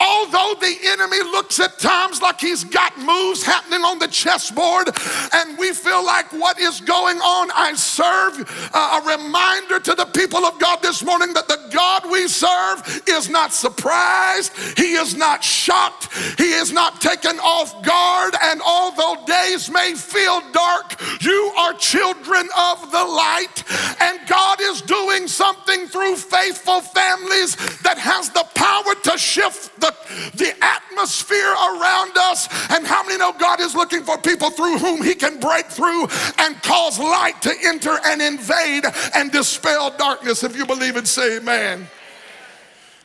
Although 0.00 0.54
the 0.60 0.76
enemy 0.84 1.18
looks 1.22 1.60
at 1.60 1.78
times 1.78 2.20
like 2.20 2.40
he's 2.40 2.64
got 2.64 2.96
moves 2.98 3.42
happening 3.42 3.82
on 3.84 3.98
the 3.98 4.08
chessboard, 4.08 4.88
and 5.32 5.58
we 5.58 5.72
feel 5.72 6.04
like 6.04 6.32
what 6.32 6.58
is 6.58 6.80
going 6.80 7.18
on, 7.18 7.50
I 7.54 7.74
serve 7.74 8.70
uh, 8.72 9.00
a 9.02 9.16
reminder 9.16 9.80
to 9.80 9.94
the 9.94 10.06
people 10.06 10.44
of 10.44 10.58
God 10.58 10.80
this 10.82 11.04
morning 11.04 11.32
that 11.34 11.48
the 11.48 11.68
God 11.72 12.10
we 12.10 12.28
serve 12.28 13.02
is 13.06 13.28
not 13.28 13.52
surprised, 13.52 14.52
He 14.78 14.94
is 14.94 15.16
not 15.16 15.42
shocked, 15.42 16.08
He 16.38 16.52
is 16.52 16.72
not 16.72 17.00
taken 17.00 17.38
off 17.40 17.82
guard. 17.82 18.34
And 18.42 18.60
although 18.62 19.24
days 19.26 19.70
may 19.70 19.94
feel 19.94 20.42
dark, 20.52 21.00
you 21.20 21.52
are 21.58 21.74
children 21.74 22.48
of 22.56 22.90
the 22.90 23.04
light, 23.04 23.64
and 24.00 24.20
God 24.26 24.60
is 24.60 24.82
doing 24.82 25.28
something 25.28 25.86
through 25.86 26.16
faithful 26.16 26.80
families 26.80 27.56
that 27.82 27.98
has 27.98 28.30
the 28.30 28.44
power 28.54 28.94
to 29.04 29.18
shift 29.18 29.61
the, 29.78 29.94
the 30.34 30.52
atmosphere 30.62 31.52
around 31.52 32.16
us. 32.16 32.48
And 32.70 32.86
how 32.86 33.02
many 33.02 33.18
know 33.18 33.32
God 33.32 33.60
is 33.60 33.74
looking 33.74 34.02
for 34.02 34.18
people 34.18 34.50
through 34.50 34.78
whom 34.78 35.02
He 35.02 35.14
can 35.14 35.40
break 35.40 35.66
through 35.66 36.06
and 36.38 36.62
cause 36.62 36.98
light 36.98 37.40
to 37.42 37.54
enter 37.64 37.96
and 38.04 38.22
invade 38.22 38.84
and 39.14 39.30
dispel 39.30 39.90
darkness? 39.96 40.42
If 40.42 40.56
you 40.56 40.66
believe 40.66 40.96
it, 40.96 41.06
say 41.06 41.38
amen. 41.38 41.88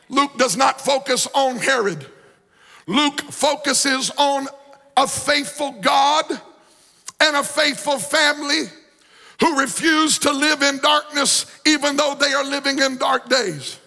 Luke 0.08 0.36
does 0.38 0.56
not 0.56 0.80
focus 0.80 1.28
on 1.34 1.56
Herod. 1.56 2.06
Luke 2.86 3.20
focuses 3.20 4.10
on 4.16 4.48
a 4.96 5.06
faithful 5.06 5.72
God 5.80 6.24
and 7.20 7.36
a 7.36 7.44
faithful 7.44 7.98
family 7.98 8.64
who 9.40 9.60
refuse 9.60 10.18
to 10.18 10.32
live 10.32 10.62
in 10.62 10.78
darkness 10.78 11.46
even 11.66 11.96
though 11.96 12.14
they 12.14 12.32
are 12.32 12.44
living 12.44 12.78
in 12.78 12.96
dark 12.96 13.28
days. 13.28 13.78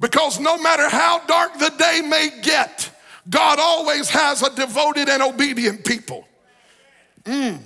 Because 0.00 0.38
no 0.38 0.56
matter 0.58 0.88
how 0.88 1.24
dark 1.26 1.58
the 1.58 1.70
day 1.70 2.02
may 2.06 2.30
get, 2.42 2.90
God 3.28 3.58
always 3.60 4.08
has 4.10 4.42
a 4.42 4.54
devoted 4.54 5.08
and 5.08 5.22
obedient 5.22 5.84
people. 5.84 6.26
Mm. 7.24 7.58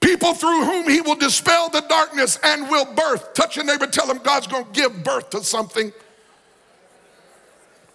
People 0.00 0.34
through 0.34 0.64
whom 0.64 0.88
he 0.88 1.00
will 1.00 1.16
dispel 1.16 1.68
the 1.68 1.82
darkness 1.82 2.38
and 2.42 2.68
will 2.68 2.84
birth. 2.94 3.34
Touch 3.34 3.56
your 3.56 3.64
neighbor, 3.64 3.86
tell 3.86 4.10
him 4.10 4.18
God's 4.18 4.46
gonna 4.46 4.66
give 4.72 5.04
birth 5.04 5.30
to 5.30 5.42
something, 5.42 5.92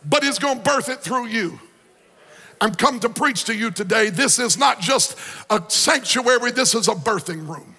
but 0.06 0.24
he's 0.24 0.40
gonna 0.40 0.60
birth 0.60 0.90
it 0.90 1.00
through 1.00 1.28
you. 1.28 1.60
I'm 2.60 2.76
come 2.76 3.00
to 3.00 3.10
preach 3.10 3.46
to 3.46 3.56
you 3.56 3.72
today. 3.72 4.10
This 4.10 4.38
is 4.38 4.58
not 4.58 4.80
just 4.80 5.18
a 5.50 5.64
sanctuary, 5.68 6.52
this 6.52 6.76
is 6.76 6.88
a 6.88 6.94
birthing 6.94 7.48
room. 7.48 7.71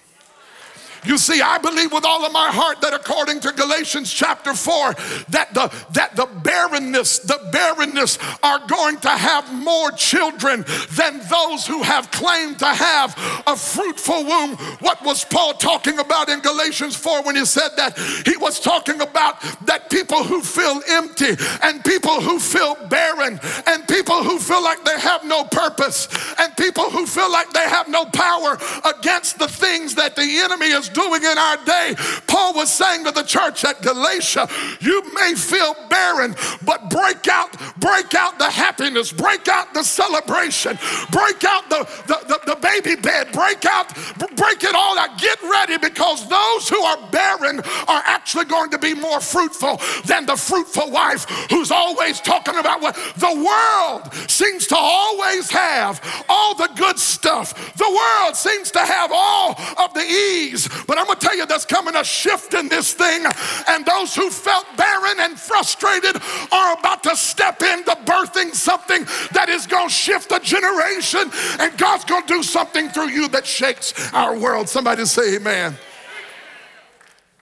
You 1.05 1.17
see, 1.17 1.41
I 1.41 1.57
believe 1.57 1.91
with 1.91 2.05
all 2.05 2.25
of 2.25 2.31
my 2.31 2.49
heart 2.49 2.81
that 2.81 2.93
according 2.93 3.41
to 3.41 3.51
Galatians 3.51 4.11
chapter 4.11 4.53
4, 4.53 4.93
that 5.29 5.53
the 5.53 5.73
that 5.91 6.15
the 6.15 6.27
barrenness, 6.43 7.19
the 7.19 7.39
barrenness 7.51 8.17
are 8.41 8.59
going 8.67 8.97
to 8.99 9.09
have 9.09 9.53
more 9.53 9.91
children 9.91 10.65
than 10.91 11.19
those 11.29 11.67
who 11.67 11.83
have 11.83 12.09
claimed 12.11 12.59
to 12.59 12.67
have 12.67 13.13
a 13.47 13.55
fruitful 13.55 14.23
womb. 14.23 14.55
What 14.79 15.03
was 15.03 15.25
Paul 15.25 15.53
talking 15.53 15.99
about 15.99 16.29
in 16.29 16.39
Galatians 16.39 16.95
4 16.95 17.23
when 17.23 17.35
he 17.35 17.45
said 17.45 17.69
that? 17.77 17.97
He 18.25 18.37
was 18.37 18.59
talking 18.59 19.01
about 19.01 19.41
that 19.65 19.89
people 19.89 20.23
who 20.23 20.41
feel 20.41 20.81
empty 20.87 21.35
and 21.61 21.83
people 21.83 22.21
who 22.21 22.39
feel 22.39 22.75
barren 22.87 23.39
and 23.67 23.87
people 23.87 24.23
who 24.23 24.39
feel 24.39 24.63
like 24.63 24.83
they 24.85 24.99
have 24.99 25.23
no 25.25 25.43
purpose 25.43 26.07
and 26.39 26.55
people 26.55 26.89
who 26.89 27.05
feel 27.05 27.31
like 27.31 27.51
they 27.51 27.67
have 27.67 27.89
no 27.89 28.05
power 28.05 28.57
against 28.85 29.39
the 29.39 29.47
things 29.47 29.95
that 29.95 30.15
the 30.15 30.39
enemy 30.43 30.67
is 30.67 30.89
doing 30.93 31.23
in 31.23 31.37
our 31.37 31.57
day. 31.65 31.95
Paul 32.27 32.53
was 32.53 32.71
saying 32.71 33.05
to 33.05 33.11
the 33.11 33.23
church 33.23 33.65
at 33.65 33.81
Galatia, 33.81 34.47
you 34.79 35.03
may 35.13 35.35
feel 35.35 35.75
barren, 35.89 36.35
but 36.65 36.89
break 36.89 37.27
out, 37.27 37.51
break 37.79 38.13
out 38.15 38.37
the 38.39 38.49
happiness, 38.49 39.11
break 39.11 39.47
out 39.47 39.73
the 39.73 39.83
celebration, 39.83 40.77
break 41.11 41.43
out 41.43 41.69
the, 41.69 41.87
the, 42.07 42.19
the, 42.27 42.53
the 42.53 42.59
baby 42.61 42.99
bed, 42.99 43.31
break 43.31 43.65
out, 43.65 43.93
break 44.35 44.63
it 44.63 44.75
all 44.75 44.97
out. 44.97 45.17
Get 45.19 45.41
ready 45.43 45.77
because 45.77 46.27
those 46.29 46.69
who 46.69 46.81
are 46.81 47.11
barren 47.11 47.59
are 47.87 48.03
actually 48.05 48.45
going 48.45 48.69
to 48.71 48.79
be 48.79 48.93
more 48.93 49.19
fruitful 49.19 49.79
than 50.05 50.25
the 50.25 50.35
fruitful 50.35 50.91
wife 50.91 51.25
who's 51.49 51.71
always 51.71 52.19
talking 52.21 52.57
about 52.57 52.81
what 52.81 52.95
the 53.17 53.33
world 53.35 54.13
seems 54.29 54.67
to 54.67 54.75
always 54.77 55.49
have 55.49 56.01
all 56.29 56.55
the 56.55 56.69
good 56.75 56.99
stuff. 56.99 57.75
The 57.75 57.89
world 57.89 58.35
seems 58.35 58.71
to 58.71 58.79
have 58.79 59.11
all 59.13 59.59
of 59.77 59.93
the 59.93 60.01
ease, 60.01 60.67
but 60.87 60.97
I'm 60.97 61.05
gonna 61.05 61.19
tell 61.19 61.35
you, 61.35 61.45
there's 61.45 61.65
coming 61.65 61.95
a 61.95 62.03
shift 62.03 62.53
in 62.53 62.69
this 62.69 62.93
thing, 62.93 63.25
and 63.67 63.85
those 63.85 64.15
who 64.15 64.29
felt 64.29 64.65
barren 64.77 65.19
and 65.19 65.39
frustrated 65.39 66.21
are 66.51 66.73
about 66.77 67.03
to 67.03 67.15
step 67.15 67.61
into 67.61 67.91
birthing 68.05 68.53
something 68.53 69.05
that 69.31 69.49
is 69.49 69.67
gonna 69.67 69.89
shift 69.89 70.31
a 70.31 70.39
generation, 70.39 71.31
and 71.59 71.77
God's 71.77 72.05
gonna 72.05 72.27
do 72.27 72.43
something 72.43 72.89
through 72.89 73.09
you 73.09 73.27
that 73.29 73.45
shakes 73.45 73.93
our 74.13 74.37
world. 74.37 74.69
Somebody 74.69 75.05
say, 75.05 75.35
Amen. 75.35 75.77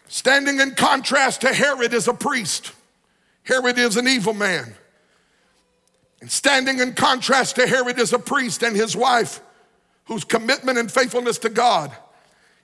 Standing 0.07 0.59
in 0.59 0.75
contrast 0.75 1.41
to 1.41 1.53
Herod 1.53 1.93
is 1.93 2.07
a 2.07 2.13
priest. 2.13 2.73
Herod 3.43 3.77
is 3.77 3.95
an 3.95 4.07
evil 4.07 4.33
man. 4.33 4.75
And 6.19 6.29
standing 6.29 6.79
in 6.79 6.93
contrast 6.93 7.55
to 7.55 7.65
Herod 7.65 7.97
is 7.97 8.13
a 8.13 8.19
priest 8.19 8.61
and 8.61 8.75
his 8.75 8.95
wife 8.95 9.41
whose 10.05 10.23
commitment 10.23 10.77
and 10.77 10.91
faithfulness 10.91 11.37
to 11.39 11.49
God 11.49 11.95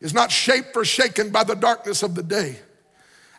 is 0.02 0.14
not 0.14 0.32
shaped 0.32 0.76
or 0.76 0.86
shaken 0.86 1.30
by 1.30 1.44
the 1.44 1.56
darkness 1.56 2.04
of 2.04 2.16
the 2.16 2.24
day. 2.24 2.58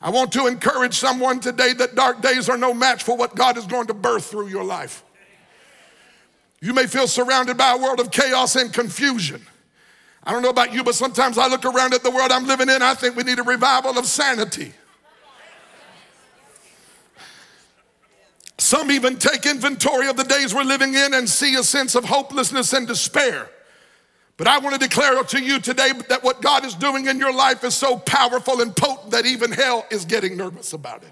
I 0.00 0.10
want 0.10 0.32
to 0.32 0.46
encourage 0.46 0.94
someone 0.94 1.40
today 1.40 1.72
that 1.74 1.94
dark 1.94 2.22
days 2.22 2.48
are 2.48 2.56
no 2.56 2.72
match 2.72 3.02
for 3.02 3.16
what 3.16 3.34
God 3.34 3.56
is 3.56 3.66
going 3.66 3.88
to 3.88 3.94
birth 3.94 4.26
through 4.26 4.48
your 4.48 4.64
life. 4.64 5.02
You 6.60 6.72
may 6.72 6.86
feel 6.86 7.06
surrounded 7.06 7.56
by 7.56 7.72
a 7.72 7.78
world 7.78 8.00
of 8.00 8.10
chaos 8.10 8.56
and 8.56 8.72
confusion. 8.72 9.44
I 10.24 10.32
don't 10.32 10.42
know 10.42 10.50
about 10.50 10.72
you, 10.72 10.84
but 10.84 10.94
sometimes 10.94 11.38
I 11.38 11.48
look 11.48 11.64
around 11.64 11.94
at 11.94 12.02
the 12.02 12.10
world 12.10 12.30
I'm 12.30 12.46
living 12.46 12.68
in, 12.68 12.82
I 12.82 12.94
think 12.94 13.16
we 13.16 13.22
need 13.22 13.38
a 13.38 13.44
revival 13.44 13.98
of 13.98 14.06
sanity. 14.06 14.72
Some 18.58 18.90
even 18.90 19.16
take 19.18 19.46
inventory 19.46 20.08
of 20.08 20.16
the 20.16 20.24
days 20.24 20.52
we're 20.52 20.64
living 20.64 20.94
in 20.94 21.14
and 21.14 21.28
see 21.28 21.54
a 21.54 21.62
sense 21.62 21.94
of 21.94 22.04
hopelessness 22.04 22.72
and 22.72 22.86
despair. 22.86 23.48
But 24.38 24.46
I 24.46 24.58
want 24.58 24.80
to 24.80 24.88
declare 24.88 25.20
to 25.20 25.42
you 25.42 25.58
today 25.58 25.90
that 26.08 26.22
what 26.22 26.40
God 26.40 26.64
is 26.64 26.74
doing 26.74 27.06
in 27.06 27.18
your 27.18 27.34
life 27.34 27.64
is 27.64 27.74
so 27.74 27.98
powerful 27.98 28.60
and 28.62 28.74
potent 28.74 29.10
that 29.10 29.26
even 29.26 29.50
hell 29.50 29.84
is 29.90 30.04
getting 30.04 30.36
nervous 30.36 30.72
about 30.72 31.02
it. 31.02 31.10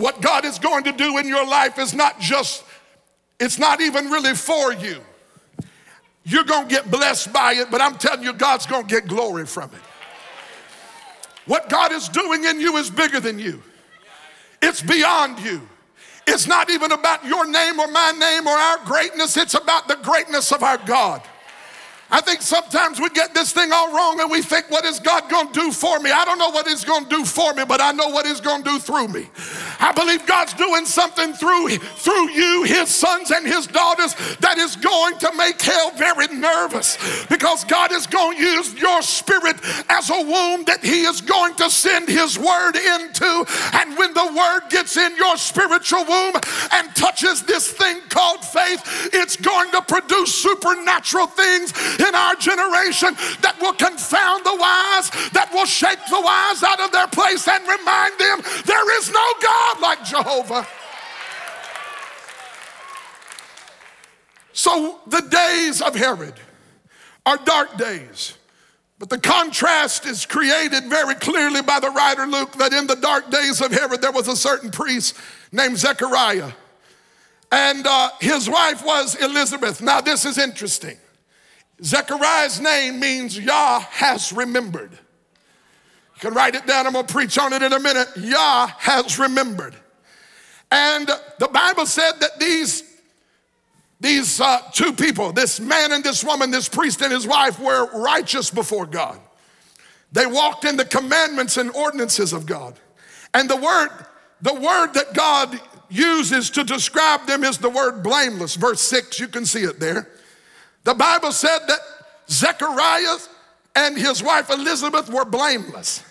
What 0.00 0.22
God 0.22 0.44
is 0.44 0.60
going 0.60 0.84
to 0.84 0.92
do 0.92 1.18
in 1.18 1.26
your 1.26 1.44
life 1.44 1.76
is 1.76 1.92
not 1.94 2.20
just, 2.20 2.62
it's 3.40 3.58
not 3.58 3.80
even 3.80 4.06
really 4.06 4.34
for 4.34 4.72
you. 4.72 5.00
You're 6.22 6.44
going 6.44 6.68
to 6.68 6.70
get 6.72 6.88
blessed 6.88 7.32
by 7.32 7.54
it, 7.54 7.68
but 7.68 7.80
I'm 7.80 7.96
telling 7.96 8.22
you, 8.22 8.32
God's 8.32 8.66
going 8.66 8.86
to 8.86 8.88
get 8.88 9.08
glory 9.08 9.44
from 9.44 9.70
it. 9.74 9.80
What 11.46 11.68
God 11.68 11.90
is 11.90 12.08
doing 12.08 12.44
in 12.44 12.60
you 12.60 12.76
is 12.76 12.90
bigger 12.90 13.18
than 13.18 13.40
you, 13.40 13.60
it's 14.62 14.82
beyond 14.82 15.40
you. 15.40 15.68
It's 16.30 16.46
not 16.46 16.68
even 16.68 16.92
about 16.92 17.24
your 17.24 17.50
name 17.50 17.80
or 17.80 17.88
my 17.88 18.12
name 18.12 18.46
or 18.46 18.52
our 18.52 18.84
greatness, 18.84 19.36
it's 19.36 19.54
about 19.54 19.88
the 19.88 19.96
greatness 19.96 20.52
of 20.52 20.62
our 20.62 20.78
God. 20.78 21.22
I 22.10 22.22
think 22.22 22.40
sometimes 22.40 23.00
we 23.00 23.10
get 23.10 23.34
this 23.34 23.52
thing 23.52 23.70
all 23.70 23.94
wrong 23.94 24.18
and 24.20 24.30
we 24.30 24.40
think, 24.40 24.70
what 24.70 24.86
is 24.86 24.98
God 24.98 25.28
to 25.28 25.48
do 25.52 25.70
for 25.70 26.00
me? 26.00 26.10
I 26.10 26.24
don't 26.24 26.38
know 26.38 26.48
what 26.48 26.66
He's 26.66 26.82
to 26.84 27.06
do 27.08 27.24
for 27.24 27.52
me, 27.52 27.64
but 27.66 27.82
I 27.82 27.92
know 27.92 28.08
what 28.08 28.24
He's 28.24 28.40
to 28.40 28.62
do 28.64 28.78
through 28.78 29.08
me. 29.08 29.28
I 29.78 29.92
believe 29.92 30.26
God's 30.26 30.54
doing 30.54 30.86
something 30.86 31.34
through, 31.34 31.68
through 31.76 32.30
you, 32.30 32.64
His 32.64 32.88
sons 32.88 33.30
and 33.30 33.46
His 33.46 33.66
daughters, 33.66 34.14
that 34.40 34.56
is 34.56 34.76
going 34.76 35.18
to 35.18 35.32
make 35.36 35.60
hell 35.60 35.90
very 35.92 36.28
nervous 36.28 36.96
because 37.26 37.64
God 37.64 37.92
is 37.92 38.06
to 38.06 38.34
use 38.36 38.74
your 38.74 39.02
spirit 39.02 39.56
as 39.90 40.08
a 40.08 40.22
womb 40.22 40.64
that 40.64 40.80
He 40.82 41.02
is 41.02 41.20
going 41.20 41.54
to 41.56 41.68
send 41.68 42.08
His 42.08 42.38
word 42.38 42.76
into. 42.76 43.44
And 43.74 43.98
when 43.98 44.14
the 44.14 44.32
word 44.34 44.70
gets 44.70 44.96
in 44.96 45.14
your 45.16 45.36
spiritual 45.36 46.04
womb 46.06 46.34
and 46.72 46.96
touches 46.96 47.42
this 47.42 47.70
thing 47.70 48.00
called 48.08 48.42
faith, 48.44 49.10
it's 49.12 49.36
going 49.36 49.70
to 49.72 49.82
produce 49.82 50.34
supernatural 50.34 51.26
things 51.26 51.74
in 51.98 52.14
our 52.14 52.34
generation 52.36 53.14
that 53.42 53.56
will 53.60 53.74
confound 53.74 54.44
the 54.44 54.56
wise, 54.56 55.10
that 55.32 55.50
will 55.52 55.66
shake 55.66 55.98
the 56.10 56.20
wise 56.20 56.62
out 56.62 56.80
of 56.80 56.92
their 56.92 57.08
place 57.08 57.46
and 57.48 57.62
remind 57.66 58.18
them 58.18 58.40
there 58.64 58.98
is 58.98 59.10
no 59.10 59.26
God 59.42 59.80
like 59.80 60.04
Jehovah. 60.04 60.66
So 64.52 64.98
the 65.06 65.20
days 65.20 65.80
of 65.80 65.94
Herod 65.94 66.34
are 67.24 67.36
dark 67.36 67.76
days. 67.76 68.36
But 68.98 69.10
the 69.10 69.18
contrast 69.18 70.06
is 70.06 70.26
created 70.26 70.86
very 70.86 71.14
clearly 71.14 71.62
by 71.62 71.78
the 71.78 71.90
writer 71.90 72.26
Luke 72.26 72.52
that 72.54 72.72
in 72.72 72.88
the 72.88 72.96
dark 72.96 73.30
days 73.30 73.60
of 73.60 73.70
Herod, 73.70 74.02
there 74.02 74.10
was 74.10 74.26
a 74.26 74.34
certain 74.34 74.70
priest 74.72 75.14
named 75.52 75.78
Zechariah. 75.78 76.50
And 77.52 77.86
uh, 77.86 78.10
his 78.20 78.50
wife 78.50 78.84
was 78.84 79.14
Elizabeth. 79.14 79.80
Now, 79.80 80.00
this 80.00 80.24
is 80.24 80.36
interesting. 80.36 80.98
Zechariah's 81.82 82.60
name 82.60 82.98
means 82.98 83.38
Yah 83.38 83.80
has 83.80 84.32
remembered. 84.32 84.92
You 84.92 86.20
can 86.20 86.34
write 86.34 86.54
it 86.54 86.66
down, 86.66 86.86
I'm 86.86 86.92
gonna 86.92 87.06
preach 87.06 87.38
on 87.38 87.52
it 87.52 87.62
in 87.62 87.72
a 87.72 87.78
minute. 87.78 88.08
Yah 88.16 88.66
has 88.78 89.18
remembered. 89.18 89.76
And 90.70 91.08
the 91.38 91.48
Bible 91.48 91.86
said 91.86 92.12
that 92.20 92.38
these, 92.38 92.82
these 94.00 94.40
uh, 94.40 94.60
two 94.72 94.92
people, 94.92 95.32
this 95.32 95.60
man 95.60 95.92
and 95.92 96.02
this 96.02 96.24
woman, 96.24 96.50
this 96.50 96.68
priest 96.68 97.00
and 97.00 97.12
his 97.12 97.26
wife, 97.26 97.58
were 97.60 97.88
righteous 98.00 98.50
before 98.50 98.86
God. 98.86 99.18
They 100.12 100.26
walked 100.26 100.64
in 100.64 100.76
the 100.76 100.84
commandments 100.84 101.56
and 101.56 101.70
ordinances 101.70 102.32
of 102.32 102.46
God. 102.46 102.78
And 103.34 103.48
the 103.48 103.56
word, 103.56 103.90
the 104.40 104.54
word 104.54 104.94
that 104.94 105.14
God 105.14 105.58
uses 105.88 106.50
to 106.50 106.64
describe 106.64 107.26
them 107.26 107.44
is 107.44 107.58
the 107.58 107.70
word 107.70 108.02
blameless. 108.02 108.56
Verse 108.56 108.80
6, 108.82 109.20
you 109.20 109.28
can 109.28 109.46
see 109.46 109.62
it 109.62 109.80
there. 109.80 110.08
The 110.84 110.94
Bible 110.94 111.32
said 111.32 111.58
that 111.66 111.80
Zechariah 112.28 113.18
and 113.74 113.96
his 113.96 114.22
wife 114.22 114.50
Elizabeth 114.50 115.10
were 115.10 115.24
blameless. 115.24 116.02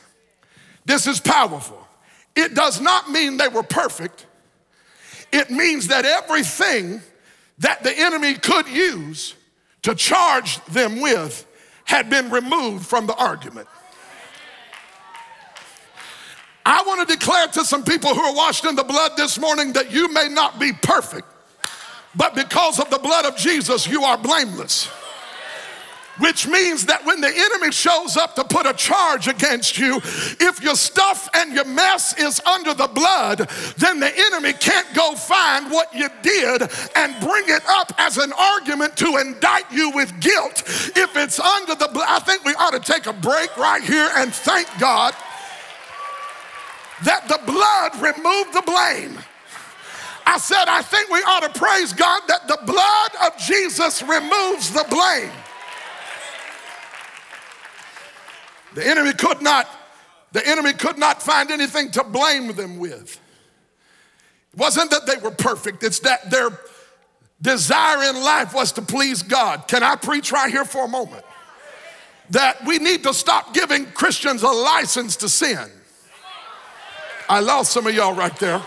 This 0.86 1.08
is 1.08 1.19
powerful. 1.19 1.86
It 2.36 2.53
does 2.53 2.80
not 2.80 3.10
mean 3.10 3.38
they 3.38 3.47
were 3.47 3.63
perfect, 3.63 4.25
it 5.32 5.49
means 5.49 5.88
that 5.88 6.06
everything 6.06 7.01
that 7.60 7.84
the 7.84 7.91
enemy 7.97 8.36
could 8.36 8.67
use 8.67 9.36
to 9.82 9.95
charge 9.95 10.63
them 10.65 11.01
with 11.01 11.45
had 11.86 12.10
been 12.10 12.30
removed 12.30 12.86
from 12.86 13.08
the 13.08 13.15
argument. 13.15 13.67
I 16.65 16.84
want 16.86 17.08
to 17.08 17.15
declare 17.15 17.47
to 17.47 17.63
some 17.63 17.84
people 17.84 18.13
who 18.13 18.21
are 18.21 18.36
washed 18.36 18.65
in 18.65 18.75
the 18.75 18.84
blood 18.84 19.13
this 19.15 19.39
morning 19.39 19.73
that 19.73 19.89
you 19.89 20.12
may 20.12 20.27
not 20.27 20.60
be 20.60 20.73
perfect, 20.73 21.25
but 22.17 22.34
because 22.34 22.80
of 22.80 22.89
the 22.89 22.97
blood 22.97 23.25
of 23.25 23.38
Jesus, 23.38 23.88
you 23.88 24.03
are 24.03 24.17
blameless. 24.17 24.89
Which 26.19 26.47
means 26.47 26.88
that 26.88 27.06
when 27.06 27.21
the 27.21 27.32
enemy 27.32 27.71
shows 27.71 28.17
up 28.17 28.34
to 28.36 28.43
put 28.43 28.65
a 28.65 28.73
charge 28.73 29.27
against 29.27 29.77
you, 29.77 29.97
if 29.97 30.63
your 30.63 30.75
stuff 30.75 31.30
and 31.36 31.53
your 31.53 31.65
mess 31.65 32.17
is 32.17 32.41
under 32.41 32.73
the 32.73 32.88
blood, 32.88 33.47
then 33.77 33.99
the 33.99 34.12
enemy 34.17 34.53
can't 34.53 34.91
go 34.95 35.13
find 35.13 35.69
what 35.69 35.93
you 35.93 36.10
did 36.23 36.63
and 36.95 37.19
bring 37.21 37.43
it 37.47 37.62
up 37.67 37.93
as 37.99 38.17
an 38.17 38.34
argument 38.34 38.97
to 38.97 39.17
indict 39.17 39.71
you 39.71 39.91
with 39.91 40.19
guilt. 40.19 40.63
If 40.95 41.15
it's 41.15 41.39
under 41.39 41.75
the 41.75 41.89
blood, 41.93 42.08
I 42.10 42.17
think 42.19 42.43
we 42.43 42.56
ought 42.56 42.71
to 42.71 42.80
take 42.80 43.06
a 43.06 43.13
break 43.13 43.56
right 43.56 43.84
here 43.84 44.10
and 44.15 44.34
thank 44.34 44.67
God 44.80 45.13
that 47.03 47.27
the 47.27 47.39
blood 47.45 47.93
removed 48.01 48.53
the 48.53 48.63
blame. 48.65 49.19
I 50.27 50.37
said, 50.39 50.65
I 50.67 50.81
think 50.81 51.09
we 51.09 51.19
ought 51.19 51.53
to 51.53 51.57
praise 51.57 51.93
God 51.93 52.21
that 52.27 52.49
the 52.49 52.59
blood 52.65 53.11
of 53.25 53.37
Jesus 53.37 54.03
removes 54.03 54.73
the 54.73 54.85
blame. 54.89 55.31
The 58.75 58.85
enemy 58.85 59.13
could 59.13 59.41
not, 59.41 59.69
the 60.33 60.45
enemy 60.45 60.73
could 60.73 60.97
not 60.97 61.23
find 61.23 61.49
anything 61.49 61.91
to 61.91 62.03
blame 62.03 62.51
them 62.51 62.77
with. 62.77 63.21
It 64.53 64.59
wasn't 64.59 64.91
that 64.91 65.05
they 65.05 65.15
were 65.15 65.31
perfect, 65.31 65.81
it's 65.83 65.99
that 65.99 66.29
their 66.29 66.49
desire 67.41 68.09
in 68.09 68.21
life 68.21 68.53
was 68.53 68.73
to 68.73 68.81
please 68.81 69.23
God. 69.23 69.69
Can 69.69 69.81
I 69.81 69.95
preach 69.95 70.33
right 70.33 70.51
here 70.51 70.65
for 70.65 70.83
a 70.83 70.89
moment? 70.89 71.23
That 72.31 72.65
we 72.65 72.79
need 72.79 73.03
to 73.03 73.13
stop 73.13 73.53
giving 73.53 73.85
Christians 73.85 74.43
a 74.43 74.49
license 74.49 75.15
to 75.17 75.29
sin. 75.29 75.71
I 77.29 77.39
lost 77.39 77.71
some 77.71 77.87
of 77.87 77.95
y'all 77.95 78.13
right 78.13 78.35
there. 78.39 78.61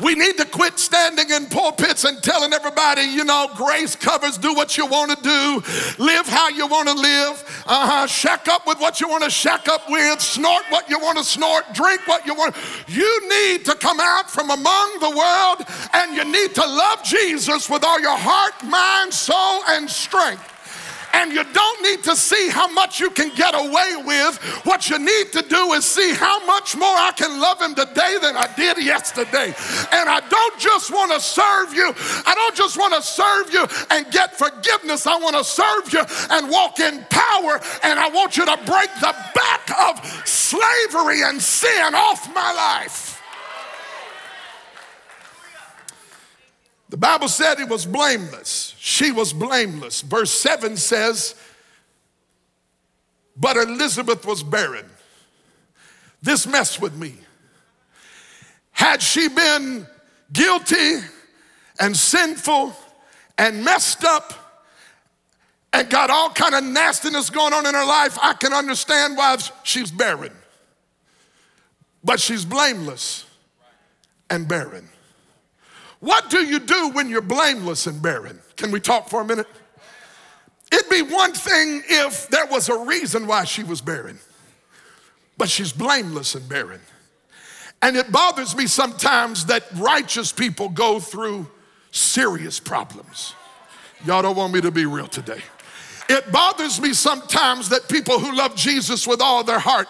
We 0.00 0.14
need 0.14 0.38
to 0.38 0.46
quit 0.46 0.78
standing 0.78 1.28
in 1.30 1.46
pulpits 1.46 2.04
and 2.04 2.22
telling 2.22 2.52
everybody, 2.52 3.02
you 3.02 3.24
know, 3.24 3.48
grace 3.54 3.94
covers, 3.94 4.38
do 4.38 4.54
what 4.54 4.78
you 4.78 4.86
want 4.86 5.10
to 5.10 5.22
do, 5.22 6.02
live 6.02 6.26
how 6.26 6.48
you 6.48 6.66
want 6.66 6.88
to 6.88 6.94
live, 6.94 7.64
uh-huh, 7.66 8.06
shack 8.06 8.48
up 8.48 8.66
with 8.66 8.80
what 8.80 9.00
you 9.00 9.08
want 9.08 9.22
to 9.24 9.30
shack 9.30 9.68
up 9.68 9.90
with, 9.90 10.20
snort 10.20 10.62
what 10.70 10.88
you 10.88 10.98
want 10.98 11.18
to 11.18 11.24
snort, 11.24 11.64
drink 11.74 12.06
what 12.08 12.24
you 12.24 12.34
want. 12.34 12.56
You 12.88 13.28
need 13.28 13.66
to 13.66 13.74
come 13.74 14.00
out 14.00 14.30
from 14.30 14.50
among 14.50 14.98
the 15.00 15.10
world 15.10 15.68
and 15.92 16.16
you 16.16 16.24
need 16.24 16.54
to 16.54 16.66
love 16.66 17.02
Jesus 17.04 17.68
with 17.68 17.84
all 17.84 18.00
your 18.00 18.16
heart, 18.16 18.54
mind, 18.64 19.12
soul, 19.12 19.62
and 19.68 19.90
strength. 19.90 20.51
And 21.14 21.32
you 21.32 21.44
don't 21.44 21.82
need 21.82 22.02
to 22.04 22.16
see 22.16 22.48
how 22.48 22.68
much 22.68 23.00
you 23.00 23.10
can 23.10 23.34
get 23.34 23.54
away 23.54 24.02
with. 24.04 24.36
What 24.64 24.88
you 24.88 24.98
need 24.98 25.32
to 25.32 25.42
do 25.42 25.72
is 25.72 25.84
see 25.84 26.14
how 26.14 26.44
much 26.46 26.76
more 26.76 26.88
I 26.88 27.12
can 27.16 27.40
love 27.40 27.60
him 27.60 27.74
today 27.74 28.16
than 28.20 28.36
I 28.36 28.48
did 28.56 28.78
yesterday. 28.78 29.54
And 29.92 30.08
I 30.08 30.20
don't 30.28 30.58
just 30.58 30.90
want 30.90 31.12
to 31.12 31.20
serve 31.20 31.74
you, 31.74 31.92
I 32.26 32.34
don't 32.34 32.56
just 32.56 32.78
want 32.78 32.94
to 32.94 33.02
serve 33.02 33.52
you 33.52 33.66
and 33.90 34.10
get 34.10 34.36
forgiveness. 34.36 35.06
I 35.06 35.16
want 35.16 35.36
to 35.36 35.44
serve 35.44 35.92
you 35.92 36.02
and 36.30 36.50
walk 36.50 36.80
in 36.80 37.04
power. 37.10 37.60
And 37.82 37.98
I 37.98 38.08
want 38.08 38.36
you 38.36 38.46
to 38.46 38.56
break 38.64 38.90
the 39.00 39.14
back 39.34 39.80
of 39.80 40.26
slavery 40.26 41.22
and 41.22 41.40
sin 41.40 41.94
off 41.94 42.32
my 42.34 42.52
life. 42.52 43.11
The 46.92 46.98
Bible 46.98 47.28
said 47.28 47.56
he 47.56 47.64
was 47.64 47.86
blameless. 47.86 48.74
She 48.78 49.12
was 49.12 49.32
blameless. 49.32 50.02
Verse 50.02 50.30
7 50.30 50.76
says, 50.76 51.34
But 53.34 53.56
Elizabeth 53.56 54.26
was 54.26 54.42
barren. 54.42 54.84
This 56.20 56.46
messed 56.46 56.82
with 56.82 56.94
me. 56.94 57.14
Had 58.72 59.00
she 59.00 59.28
been 59.28 59.86
guilty 60.34 60.98
and 61.80 61.96
sinful 61.96 62.76
and 63.38 63.64
messed 63.64 64.04
up 64.04 64.34
and 65.72 65.88
got 65.88 66.10
all 66.10 66.28
kind 66.28 66.54
of 66.54 66.62
nastiness 66.62 67.30
going 67.30 67.54
on 67.54 67.64
in 67.64 67.72
her 67.72 67.86
life, 67.86 68.18
I 68.20 68.34
can 68.34 68.52
understand 68.52 69.16
why 69.16 69.38
she's 69.62 69.90
barren. 69.90 70.34
But 72.04 72.20
she's 72.20 72.44
blameless 72.44 73.24
and 74.28 74.46
barren. 74.46 74.90
What 76.02 76.30
do 76.30 76.44
you 76.44 76.58
do 76.58 76.88
when 76.88 77.08
you're 77.08 77.20
blameless 77.20 77.86
and 77.86 78.02
barren? 78.02 78.40
Can 78.56 78.72
we 78.72 78.80
talk 78.80 79.08
for 79.08 79.20
a 79.20 79.24
minute? 79.24 79.46
It'd 80.72 80.90
be 80.90 81.02
one 81.02 81.32
thing 81.32 81.80
if 81.88 82.26
there 82.26 82.46
was 82.46 82.68
a 82.68 82.76
reason 82.76 83.28
why 83.28 83.44
she 83.44 83.62
was 83.62 83.80
barren, 83.80 84.18
but 85.38 85.48
she's 85.48 85.72
blameless 85.72 86.34
and 86.34 86.48
barren. 86.48 86.80
And 87.82 87.96
it 87.96 88.10
bothers 88.10 88.56
me 88.56 88.66
sometimes 88.66 89.46
that 89.46 89.64
righteous 89.76 90.32
people 90.32 90.70
go 90.70 90.98
through 90.98 91.48
serious 91.92 92.58
problems. 92.58 93.36
Y'all 94.04 94.22
don't 94.22 94.34
want 94.36 94.52
me 94.52 94.60
to 94.60 94.72
be 94.72 94.86
real 94.86 95.06
today. 95.06 95.42
It 96.08 96.32
bothers 96.32 96.80
me 96.80 96.94
sometimes 96.94 97.68
that 97.68 97.88
people 97.88 98.18
who 98.18 98.34
love 98.34 98.56
Jesus 98.56 99.06
with 99.06 99.20
all 99.20 99.44
their 99.44 99.60
heart 99.60 99.86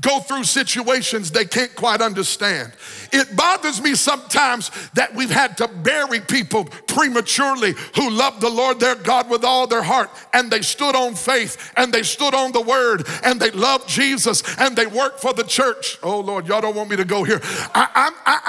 go 0.00 0.20
through 0.20 0.44
situations 0.44 1.30
they 1.30 1.44
can't 1.44 1.74
quite 1.74 2.00
understand. 2.00 2.72
It 3.12 3.36
bothers 3.36 3.80
me 3.80 3.94
sometimes 3.94 4.70
that 4.94 5.14
we've 5.14 5.30
had 5.30 5.56
to 5.58 5.68
bury 5.68 6.20
people 6.20 6.64
prematurely 6.86 7.74
who 7.96 8.10
loved 8.10 8.40
the 8.40 8.50
Lord 8.50 8.80
their 8.80 8.94
God 8.94 9.30
with 9.30 9.44
all 9.44 9.66
their 9.66 9.82
heart 9.82 10.10
and 10.32 10.50
they 10.50 10.62
stood 10.62 10.94
on 10.94 11.14
faith 11.14 11.72
and 11.76 11.92
they 11.92 12.02
stood 12.02 12.34
on 12.34 12.52
the 12.52 12.60
word 12.60 13.06
and 13.24 13.40
they 13.40 13.50
loved 13.50 13.88
Jesus 13.88 14.42
and 14.58 14.76
they 14.76 14.86
worked 14.86 15.20
for 15.20 15.32
the 15.32 15.44
church. 15.44 15.98
Oh 16.02 16.20
Lord, 16.20 16.46
y'all 16.46 16.60
don't 16.60 16.76
want 16.76 16.90
me 16.90 16.96
to 16.96 17.04
go 17.04 17.24
here. 17.24 17.40
I, 17.74 18.10
I, 18.26 18.40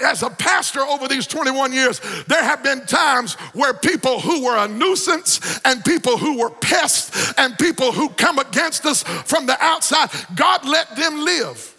I, 0.00 0.10
as 0.10 0.22
a 0.22 0.30
pastor 0.30 0.80
over 0.80 1.08
these 1.08 1.26
21 1.26 1.72
years, 1.72 2.00
there 2.26 2.42
have 2.42 2.62
been 2.62 2.86
times 2.86 3.34
where 3.52 3.74
people 3.74 4.20
who 4.20 4.44
were 4.44 4.56
a 4.56 4.68
nuisance 4.68 5.60
and 5.64 5.84
people 5.84 6.16
who 6.16 6.38
were 6.38 6.50
pests 6.50 7.32
and 7.38 7.56
people 7.58 7.92
who 7.92 8.08
come 8.10 8.38
against 8.38 8.86
us 8.86 9.02
from 9.02 9.46
the 9.46 9.56
outside, 9.62 10.10
God 10.34 10.64
let 10.66 10.83
let 10.88 10.96
them 10.96 11.24
live. 11.24 11.70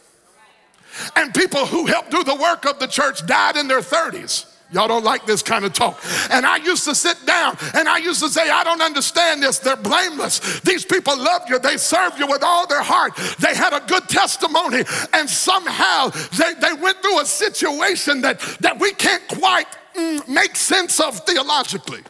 And 1.16 1.34
people 1.34 1.66
who 1.66 1.86
helped 1.86 2.12
do 2.12 2.24
the 2.24 2.36
work 2.36 2.66
of 2.66 2.80
the 2.80 2.88
church 2.88 3.26
died 3.26 3.58
in 3.58 3.68
their 3.68 3.82
30s. 3.82 4.52
Y'all 4.72 4.88
don't 4.88 5.04
like 5.04 5.26
this 5.26 5.44
kind 5.44 5.64
of 5.64 5.74
talk. 5.74 6.02
And 6.32 6.46
I 6.46 6.58
used 6.58 6.86
to 6.86 6.96
sit 6.96 7.24
down 7.26 7.56
and 7.76 7.88
I 7.88 7.98
used 7.98 8.20
to 8.22 8.30
say, 8.30 8.50
I 8.50 8.64
don't 8.64 8.82
understand 8.82 9.44
this. 9.44 9.60
They're 9.60 9.76
blameless. 9.76 10.62
These 10.62 10.86
people 10.86 11.16
loved 11.18 11.50
you. 11.50 11.60
They 11.60 11.78
served 11.78 12.18
you 12.18 12.28
with 12.28 12.44
all 12.44 12.66
their 12.66 12.82
heart. 12.82 13.16
They 13.40 13.54
had 13.54 13.74
a 13.74 13.86
good 13.86 14.10
testimony. 14.10 14.84
And 15.14 15.30
somehow 15.30 16.10
they, 16.38 16.54
they 16.56 16.74
went 16.74 16.98
through 17.02 17.22
a 17.22 17.26
situation 17.26 18.22
that, 18.22 18.40
that 18.62 18.80
we 18.80 18.92
can't 18.94 19.26
quite 19.28 19.68
mm, 19.94 20.28
make 20.28 20.56
sense 20.56 21.00
of 21.00 21.20
theologically. 21.20 22.02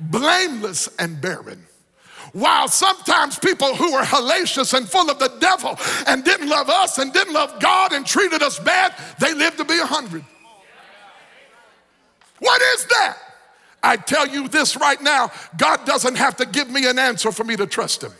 Blameless 0.00 0.90
and 0.98 1.20
barren. 1.20 1.67
While 2.32 2.68
sometimes 2.68 3.38
people 3.38 3.74
who 3.74 3.92
were 3.92 4.02
hellacious 4.02 4.74
and 4.74 4.88
full 4.88 5.10
of 5.10 5.18
the 5.18 5.28
devil 5.40 5.78
and 6.06 6.24
didn't 6.24 6.48
love 6.48 6.68
us 6.68 6.98
and 6.98 7.12
didn't 7.12 7.32
love 7.32 7.58
God 7.60 7.92
and 7.92 8.06
treated 8.06 8.42
us 8.42 8.58
bad, 8.58 8.94
they 9.18 9.34
lived 9.34 9.58
to 9.58 9.64
be 9.64 9.78
a 9.78 9.86
hundred. 9.86 10.24
What 12.38 12.60
is 12.74 12.84
that? 12.86 13.16
I 13.82 13.96
tell 13.96 14.26
you 14.26 14.48
this 14.48 14.76
right 14.76 15.00
now 15.00 15.30
God 15.56 15.84
doesn't 15.86 16.16
have 16.16 16.36
to 16.36 16.46
give 16.46 16.70
me 16.70 16.88
an 16.88 16.98
answer 16.98 17.32
for 17.32 17.44
me 17.44 17.56
to 17.56 17.66
trust 17.66 18.02
Him. 18.02 18.12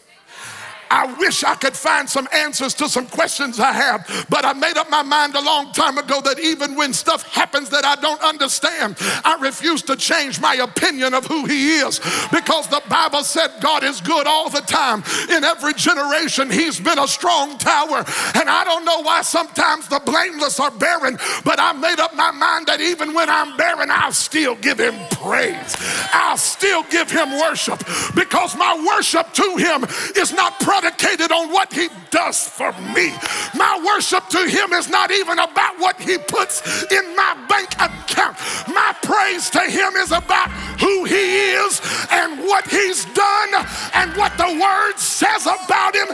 I 0.91 1.15
wish 1.19 1.45
I 1.45 1.55
could 1.55 1.77
find 1.77 2.09
some 2.09 2.29
answers 2.33 2.75
to 2.75 2.89
some 2.89 3.07
questions 3.07 3.61
I 3.61 3.73
have, 3.73 4.27
but 4.29 4.45
I 4.45 4.53
made 4.53 4.77
up 4.77 4.91
my 4.91 5.03
mind 5.03 5.35
a 5.35 5.41
long 5.41 5.73
time 5.73 5.99
ago 5.99 6.21
that 6.23 6.39
even 6.39 6.75
when 6.75 6.93
stuff 6.93 7.23
happens 7.25 7.71
that 7.71 7.85
I 7.85 7.97
don't 7.97 8.23
understand, 8.23 8.97
I 9.25 9.39
refuse 9.41 9.83
to 9.83 9.97
change 9.97 10.41
my 10.41 10.55
opinion 10.55 11.15
of 11.15 11.27
who 11.27 11.45
He 11.47 11.79
is 11.79 12.01
because 12.33 12.69
the 12.69 12.83
Bible 12.89 13.23
said 13.23 13.51
God 13.61 13.85
is 13.85 14.01
good 14.01 14.27
all 14.27 14.51
the 14.51 14.61
time. 14.61 15.03
In 15.31 15.45
every 15.45 15.75
generation, 15.75 16.51
He's 16.51 16.81
been 16.81 16.99
a 16.99 17.09
strong 17.09 17.59
tower. 17.59 18.05
And 18.35 18.49
I 18.49 18.65
don't 18.65 18.85
know 18.85 19.03
why 19.03 19.23
sometimes 19.23 19.89
the 19.89 20.01
blameless 20.01 20.61
are 20.61 20.71
barren, 20.71 21.19
but 21.45 21.61
I 21.61 21.73
made 21.73 22.01
up 22.01 22.15
my 22.15 22.31
mind 22.31 22.67
that 22.67 22.81
even 22.81 23.15
when 23.15 23.29
I'm 23.29 23.57
barren, 23.57 23.91
I'll 23.91 24.13
still 24.13 24.55
give 24.57 24.79
Him 24.79 24.95
praise. 25.11 25.77
I'll 26.13 26.37
still 26.37 26.83
give 26.85 27.11
Him 27.11 27.39
worship 27.39 27.79
because 28.15 28.57
my 28.57 28.75
worship 28.95 29.33
to 29.35 29.57
Him 29.57 29.85
is 30.17 30.33
not 30.33 30.59
predicated 30.81 31.33
on 31.33 31.51
what 31.53 31.73
he 31.73 31.89
does 32.11 32.49
for 32.49 32.73
me. 32.95 33.13
My 33.55 33.83
worship 33.85 34.29
to 34.29 34.49
him 34.49 34.73
is 34.73 34.89
not 34.89 35.11
even 35.11 35.39
about 35.39 35.79
what 35.79 36.01
he 36.01 36.19
puts 36.19 36.63
in 36.91 37.17
my 37.17 37.35
bank 37.49 37.73
account. 37.75 38.37
My 38.69 38.95
praise 39.03 39.51
to 39.51 39.61
him 39.61 39.95
is 39.97 40.13
about 40.13 40.51
who 40.81 41.05
he 41.05 41.53
is 41.53 41.81
and 42.11 42.41
what 42.41 42.67
he's 42.69 43.05
done 43.15 43.67
and 43.95 44.17
what 44.17 44.37
the 44.39 44.59
word 44.61 44.99
says 44.99 45.47
about 45.47 45.95
him. 45.95 46.09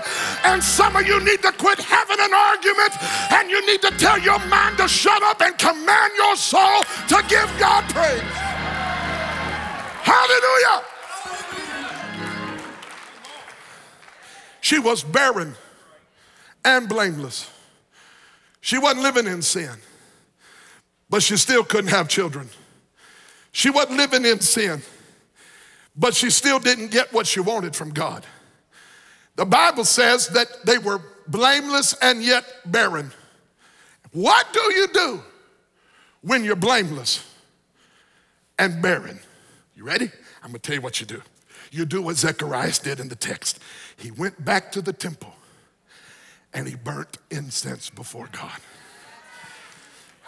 And 0.44 0.62
some 0.62 0.96
of 0.96 1.06
you 1.06 1.20
need 1.24 1.42
to 1.42 1.52
quit 1.52 1.78
having 1.78 2.20
an 2.20 2.32
argument 2.32 2.92
and 3.32 3.50
you 3.50 3.64
need 3.66 3.82
to 3.82 3.90
tell 3.98 4.18
your 4.18 4.38
mind 4.46 4.78
to 4.78 4.88
shut 4.88 5.22
up 5.22 5.40
and 5.42 5.56
command 5.58 6.12
your 6.16 6.36
soul 6.36 6.84
to 7.08 7.22
give 7.28 7.50
God 7.58 7.84
praise. 7.92 8.22
Hallelujah. 10.04 10.93
She 14.64 14.78
was 14.78 15.04
barren 15.04 15.56
and 16.64 16.88
blameless. 16.88 17.50
She 18.62 18.78
wasn't 18.78 19.02
living 19.02 19.26
in 19.26 19.42
sin, 19.42 19.76
but 21.10 21.22
she 21.22 21.36
still 21.36 21.62
couldn't 21.64 21.90
have 21.90 22.08
children. 22.08 22.48
She 23.52 23.68
wasn't 23.68 23.98
living 23.98 24.24
in 24.24 24.40
sin, 24.40 24.80
but 25.94 26.14
she 26.14 26.30
still 26.30 26.58
didn't 26.58 26.92
get 26.92 27.12
what 27.12 27.26
she 27.26 27.40
wanted 27.40 27.76
from 27.76 27.90
God. 27.90 28.24
The 29.36 29.44
Bible 29.44 29.84
says 29.84 30.28
that 30.28 30.46
they 30.64 30.78
were 30.78 31.02
blameless 31.28 31.94
and 32.00 32.22
yet 32.22 32.44
barren. 32.64 33.12
What 34.12 34.50
do 34.54 34.62
you 34.74 34.88
do 34.94 35.22
when 36.22 36.42
you're 36.42 36.56
blameless 36.56 37.22
and 38.58 38.80
barren? 38.80 39.18
You 39.76 39.84
ready? 39.84 40.10
I'm 40.42 40.52
gonna 40.52 40.60
tell 40.60 40.76
you 40.76 40.80
what 40.80 41.00
you 41.00 41.06
do. 41.06 41.20
You 41.74 41.84
do 41.84 42.02
what 42.02 42.14
Zechariah 42.14 42.72
did 42.84 43.00
in 43.00 43.08
the 43.08 43.16
text. 43.16 43.58
He 43.96 44.12
went 44.12 44.44
back 44.44 44.70
to 44.72 44.80
the 44.80 44.92
temple 44.92 45.34
and 46.52 46.68
he 46.68 46.76
burnt 46.76 47.18
incense 47.32 47.90
before 47.90 48.28
God. 48.30 48.60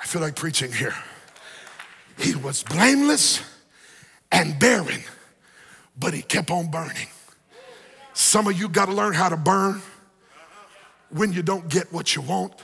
I 0.03 0.07
feel 0.07 0.23
like 0.23 0.35
preaching 0.35 0.73
here. 0.73 0.97
He 2.19 2.35
was 2.35 2.65
blameless 2.65 3.43
and 4.33 4.59
barren, 4.59 5.03
but 5.97 6.15
he 6.15 6.23
kept 6.23 6.51
on 6.51 6.69
burning. 6.69 7.07
Some 8.13 8.49
of 8.49 8.59
you 8.59 8.69
got 8.69 8.87
to 8.87 8.93
learn 8.93 9.15
how 9.15 9.29
to 9.29 9.37
burn 9.37 9.81
when 11.11 11.33
you 11.33 11.43
don't 11.43 11.69
get 11.69 11.93
what 11.93 12.17
you 12.17 12.23
want. 12.23 12.55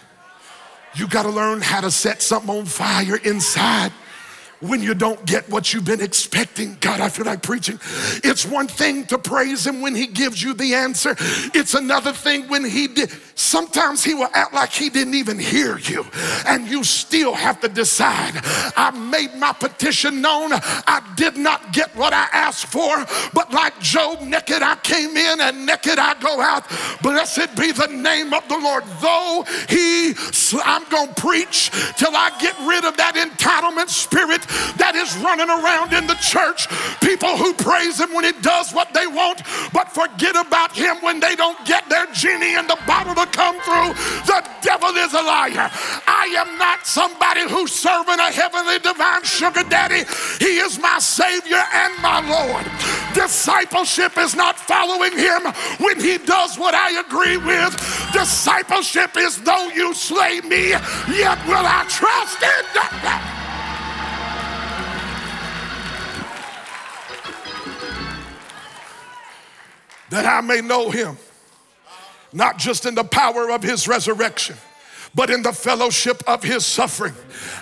You 0.97 1.07
got 1.07 1.23
to 1.23 1.31
learn 1.31 1.61
how 1.61 1.83
to 1.83 1.91
set 1.93 2.21
something 2.21 2.51
on 2.51 2.65
fire 2.65 3.15
inside 3.19 3.93
when 4.63 4.81
you 4.81 4.95
don't 4.95 5.25
get 5.27 5.49
what 5.51 5.75
you've 5.75 5.85
been 5.85 6.01
expecting. 6.01 6.77
God, 6.81 7.01
I 7.01 7.09
feel 7.09 7.27
like 7.27 7.43
preaching. 7.43 7.81
It's 8.23 8.47
one 8.47 8.69
thing 8.69 9.05
to 9.07 9.19
praise 9.19 9.67
Him 9.67 9.81
when 9.81 9.95
He 9.95 10.07
gives 10.07 10.43
you 10.43 10.55
the 10.55 10.75
answer, 10.75 11.17
it's 11.53 11.75
another 11.75 12.13
thing 12.13 12.49
when 12.49 12.65
He 12.65 12.87
did. 12.87 13.11
Sometimes 13.35 14.05
He 14.05 14.15
will 14.15 14.31
act 14.33 14.55
like 14.55 14.71
He 14.71 14.89
didn't 14.89 15.15
even 15.15 15.39
hear 15.39 15.79
you, 15.79 16.07
and 16.47 16.69
you 16.69 16.85
still 16.85 17.35
have 17.35 17.61
to 17.61 17.69
decide. 17.69 18.33
I 18.77 18.91
made 18.93 19.35
my 19.35 19.53
petition 19.53 20.21
known. 20.21 20.53
I 20.53 21.03
did 21.17 21.37
not 21.37 21.73
get 21.73 21.95
what 21.97 22.13
I 22.13 22.29
asked 22.33 22.67
for, 22.67 23.05
but 23.35 23.53
like 23.53 23.79
Job, 23.81 24.23
naked 24.23 24.63
I 24.63 24.77
came 24.77 25.17
in 25.17 25.41
and 25.41 25.67
naked 25.67 25.99
I 25.99 26.15
go 26.21 26.41
out. 26.41 26.65
Blessed 27.03 27.57
be 27.57 27.73
the 27.73 27.89
name 27.89 28.33
of 28.33 28.47
the 28.49 28.59
Lord. 28.59 28.85
Though 29.01 29.45
He, 29.69 30.15
I'm 30.65 30.89
going 30.89 31.13
to 31.13 31.21
preach 31.21 31.71
till 31.97 32.15
I 32.15 32.31
get 32.41 32.57
rid 32.61 32.85
of 32.85 32.97
that 32.97 33.17
entitlement 33.17 33.89
spirit 33.89 34.47
that 34.77 34.95
is 34.95 35.17
running 35.19 35.49
around 35.49 35.93
in 35.93 36.07
the 36.07 36.19
church. 36.21 36.69
People 37.01 37.37
who 37.37 37.55
praise 37.55 38.01
him 38.01 38.13
when 38.15 38.25
he 38.25 38.33
does 38.41 38.73
what 38.73 38.93
they 38.93 39.07
want, 39.07 39.43
but 39.73 39.91
forget 39.93 40.37
about 40.37 40.73
him 40.73 40.97
when 41.01 41.21
they 41.21 41.37
don't 41.37 41.59
get 41.65 41.89
their 41.89 42.07
genie 42.13 42.57
in 42.57 42.67
the 42.67 42.79
bottle 42.87 43.15
to 43.15 43.27
come 43.31 43.59
through. 43.63 43.95
The 44.27 44.45
devil 44.63 44.91
is 44.97 45.13
a 45.13 45.23
liar. 45.23 45.71
I 46.07 46.35
am 46.39 46.59
not 46.59 46.87
somebody 46.87 47.49
who's 47.49 47.73
serving 47.73 48.19
a 48.19 48.31
heavenly 48.31 48.79
divine 48.79 49.25
sugar 49.25 49.63
daddy. 49.69 50.05
He 50.39 50.59
is 50.59 50.79
my 50.79 50.99
Savior 50.99 51.63
and 51.73 51.93
my 52.03 52.21
Lord. 52.21 52.67
Discipleship 53.15 54.17
is 54.19 54.35
not 54.35 54.59
following 54.59 55.17
him 55.17 55.43
when 55.79 56.01
he 56.01 56.19
does 56.19 56.59
what 56.59 56.75
I 56.75 57.01
agree 57.01 57.37
with. 57.37 57.77
Discipleship 58.13 59.17
is 59.17 59.41
though 59.43 59.69
you 59.69 59.93
slay 59.95 60.41
me, 60.41 60.71
yet 60.71 61.39
will 61.47 61.67
I 61.67 61.85
trust 61.89 62.43
in. 62.43 63.42
That 70.13 70.27
I 70.27 70.43
may 70.43 70.61
know 70.61 70.91
him, 70.91 71.17
not 72.35 72.59
just 72.59 72.85
in 72.85 72.95
the 72.95 73.03
power 73.03 73.51
of 73.51 73.63
his 73.63 73.89
resurrection, 73.89 74.57
but 75.15 75.31
in 75.31 75.43
the 75.43 75.53
fellowship 75.53 76.23
of 76.27 76.43
his 76.43 76.65
suffering. 76.65 77.15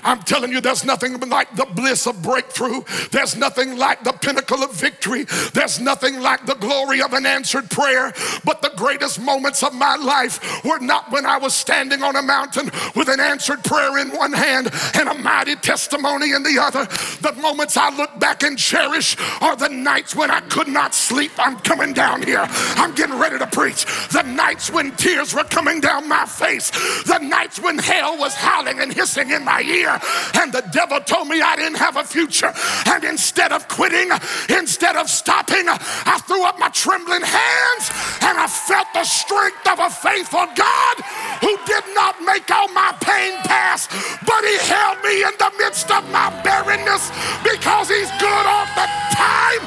I'm 0.04 0.20
telling 0.20 0.52
you, 0.52 0.60
there's 0.60 0.84
nothing 0.84 1.18
like 1.28 1.54
the 1.56 1.66
bliss 1.66 2.06
of 2.06 2.22
breakthrough. 2.22 2.82
There's 3.10 3.36
nothing 3.36 3.76
like 3.76 4.04
the 4.04 4.12
pinnacle 4.12 4.62
of 4.62 4.72
victory. 4.72 5.24
There's 5.52 5.80
nothing 5.80 6.20
like 6.20 6.46
the 6.46 6.54
glory 6.54 7.02
of 7.02 7.12
an 7.12 7.26
answered 7.26 7.70
prayer. 7.70 8.12
But 8.44 8.62
the 8.62 8.72
greatest 8.76 9.20
moments 9.20 9.62
of 9.62 9.74
my 9.74 9.96
life 9.96 10.64
were 10.64 10.78
not 10.78 11.10
when 11.10 11.26
I 11.26 11.38
was 11.38 11.54
standing 11.54 12.02
on 12.02 12.16
a 12.16 12.22
mountain 12.22 12.70
with 12.94 13.08
an 13.08 13.20
answered 13.20 13.64
prayer 13.64 13.98
in 13.98 14.10
one 14.10 14.32
hand 14.32 14.70
and 14.94 15.08
a 15.08 15.14
mighty 15.14 15.56
testimony 15.56 16.32
in 16.32 16.42
the 16.42 16.58
other. 16.60 16.84
The 17.20 17.40
moments 17.40 17.76
I 17.76 17.94
look 17.96 18.18
back 18.18 18.42
and 18.42 18.58
cherish 18.58 19.16
are 19.40 19.56
the 19.56 19.68
nights 19.68 20.14
when 20.14 20.30
I 20.30 20.40
could 20.40 20.68
not 20.68 20.94
sleep. 20.94 21.32
I'm 21.38 21.58
coming 21.60 21.92
down 21.92 22.22
here. 22.22 22.46
I'm 22.76 22.94
getting 22.94 23.18
ready 23.18 23.38
to 23.38 23.46
preach. 23.46 23.84
The 24.12 24.22
nights 24.22 24.70
when 24.70 24.94
tears 24.96 25.34
were 25.34 25.44
coming 25.44 25.80
down 25.80 26.08
my 26.08 26.26
face. 26.26 26.70
The 27.04 27.18
nights 27.18 27.39
when 27.62 27.78
hell 27.78 28.18
was 28.18 28.34
howling 28.34 28.80
and 28.80 28.92
hissing 28.92 29.30
in 29.30 29.44
my 29.44 29.62
ear 29.62 29.98
and 30.34 30.52
the 30.52 30.60
devil 30.72 31.00
told 31.00 31.26
me 31.26 31.40
I 31.40 31.56
didn't 31.56 31.78
have 31.78 31.96
a 31.96 32.04
future. 32.04 32.52
And 32.86 33.02
instead 33.04 33.52
of 33.52 33.66
quitting, 33.68 34.10
instead 34.50 34.96
of 34.96 35.08
stopping, 35.08 35.64
I 35.68 36.20
threw 36.26 36.44
up 36.44 36.58
my 36.58 36.68
trembling 36.68 37.22
hands 37.22 37.84
and 38.22 38.38
I 38.38 38.46
felt 38.46 38.88
the 38.92 39.04
strength 39.04 39.66
of 39.66 39.78
a 39.80 39.90
faithful 39.90 40.46
God 40.54 40.96
who 41.40 41.56
did 41.64 41.84
not 41.94 42.20
make 42.22 42.50
all 42.50 42.68
my 42.68 42.92
pain 43.00 43.34
pass, 43.48 43.88
but 44.26 44.44
he 44.44 44.56
held 44.68 45.02
me 45.02 45.24
in 45.24 45.32
the 45.38 45.52
midst 45.58 45.90
of 45.90 46.04
my 46.10 46.28
barrenness 46.42 47.10
because 47.42 47.88
he's 47.88 48.10
good 48.20 48.46
all 48.46 48.66
the 48.76 48.86
time. 49.16 49.64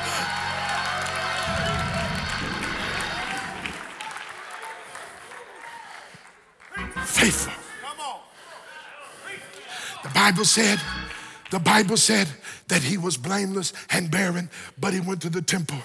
Faithful. 7.05 7.62
The 10.03 10.09
Bible 10.09 10.45
said, 10.45 10.79
the 11.49 11.59
Bible 11.59 11.97
said 11.97 12.27
that 12.67 12.81
he 12.81 12.97
was 12.97 13.17
blameless 13.17 13.73
and 13.89 14.09
barren, 14.11 14.49
but 14.79 14.93
he 14.93 14.99
went 14.99 15.21
to 15.21 15.29
the 15.29 15.41
temple 15.41 15.77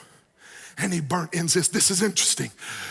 and 0.79 0.93
he 0.93 1.01
burnt 1.01 1.35
incense. 1.35 1.69
This 1.69 1.91
is 1.91 2.03
interesting 2.03 2.51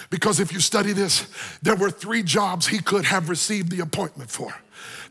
because 0.09 0.39
if 0.39 0.51
you 0.51 0.59
study 0.59 0.93
this, 0.93 1.27
there 1.61 1.75
were 1.75 1.89
three 1.89 2.23
jobs 2.23 2.67
he 2.67 2.79
could 2.79 3.05
have 3.05 3.29
received 3.29 3.71
the 3.71 3.79
appointment 3.79 4.29
for. 4.29 4.53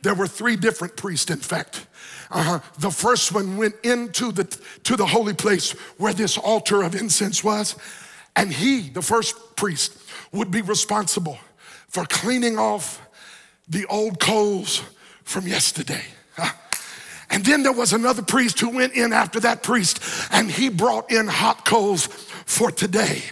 There 0.03 0.15
were 0.15 0.27
three 0.27 0.57
different 0.57 0.97
priests, 0.97 1.31
in 1.31 1.39
fact. 1.39 1.87
Uh-huh. 2.31 2.61
The 2.79 2.91
first 2.91 3.33
one 3.33 3.57
went 3.57 3.75
into 3.83 4.33
the, 4.33 4.45
to 4.85 4.97
the 4.97 5.07
holy 5.07 5.35
place 5.35 5.73
where 5.99 6.13
this 6.13 6.37
altar 6.39 6.83
of 6.83 6.95
incense 6.95 7.43
was, 7.43 7.77
and 8.35 8.53
he, 8.53 8.91
the 8.91 9.03
first 9.03 9.57
priest, 9.57 9.97
would 10.33 10.51
be 10.51 10.61
responsible 10.61 11.39
for 11.89 12.05
cleaning 12.05 12.59
off 12.59 13.01
the 13.69 13.87
old 13.87 14.21
coals 14.21 14.83
from 15.27 15.47
yesterday. 15.47 16.03
And 17.29 17.45
then 17.45 17.65
there 17.65 17.73
was 17.73 17.93
another 17.93 18.23
priest 18.23 18.61
who 18.61 18.71
went 18.71 18.95
in 18.95 19.13
after 19.13 19.41
that 19.41 19.63
priest 19.63 20.01
and 20.31 20.51
he 20.51 20.69
brought 20.71 21.11
in 21.11 21.27
hot 21.27 21.65
coals 21.67 22.09
for 22.47 22.71
today. 22.71 23.23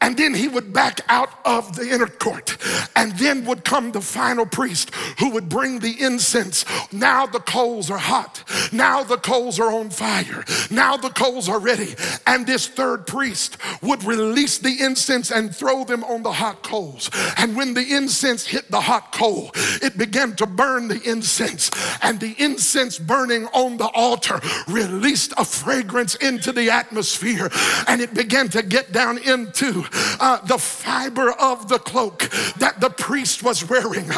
And 0.00 0.16
then 0.16 0.34
he 0.34 0.48
would 0.48 0.72
back 0.72 1.00
out 1.08 1.30
of 1.44 1.74
the 1.74 1.88
inner 1.88 2.06
court. 2.06 2.58
And 2.94 3.12
then 3.12 3.44
would 3.46 3.64
come 3.64 3.92
the 3.92 4.00
final 4.00 4.44
priest 4.44 4.94
who 5.18 5.30
would 5.30 5.48
bring 5.48 5.78
the 5.78 6.00
incense. 6.00 6.64
Now 6.92 7.26
the 7.26 7.40
coals 7.40 7.90
are 7.90 7.98
hot. 7.98 8.44
Now 8.72 9.02
the 9.02 9.16
coals 9.16 9.58
are 9.58 9.72
on 9.72 9.90
fire. 9.90 10.44
Now 10.70 10.96
the 10.96 11.10
coals 11.10 11.48
are 11.48 11.58
ready. 11.58 11.94
And 12.26 12.46
this 12.46 12.66
third 12.66 13.06
priest 13.06 13.56
would 13.82 14.04
release 14.04 14.58
the 14.58 14.76
incense 14.80 15.30
and 15.30 15.54
throw 15.54 15.84
them 15.84 16.04
on 16.04 16.22
the 16.22 16.32
hot 16.32 16.62
coals. 16.62 17.10
And 17.38 17.56
when 17.56 17.74
the 17.74 17.94
incense 17.94 18.46
hit 18.46 18.70
the 18.70 18.80
hot 18.80 19.12
coal, 19.12 19.50
it 19.82 19.96
began 19.96 20.36
to 20.36 20.46
burn 20.46 20.88
the 20.88 21.00
incense. 21.02 21.70
And 22.02 22.20
the 22.20 22.34
incense 22.38 22.98
burning 22.98 23.46
on 23.46 23.76
the 23.76 23.88
altar 23.94 24.40
released 24.68 25.32
a 25.38 25.44
fragrance 25.44 26.16
into 26.16 26.52
the 26.52 26.70
atmosphere. 26.70 27.48
And 27.88 28.00
it 28.00 28.12
began 28.12 28.48
to 28.50 28.55
get 28.62 28.92
down 28.92 29.18
into 29.18 29.84
uh, 30.20 30.38
the 30.46 30.58
fiber 30.58 31.32
of 31.32 31.68
the 31.68 31.78
cloak 31.78 32.28
that 32.58 32.80
the 32.80 32.90
priest 32.90 33.42
was 33.42 33.68
wearing. 33.68 34.10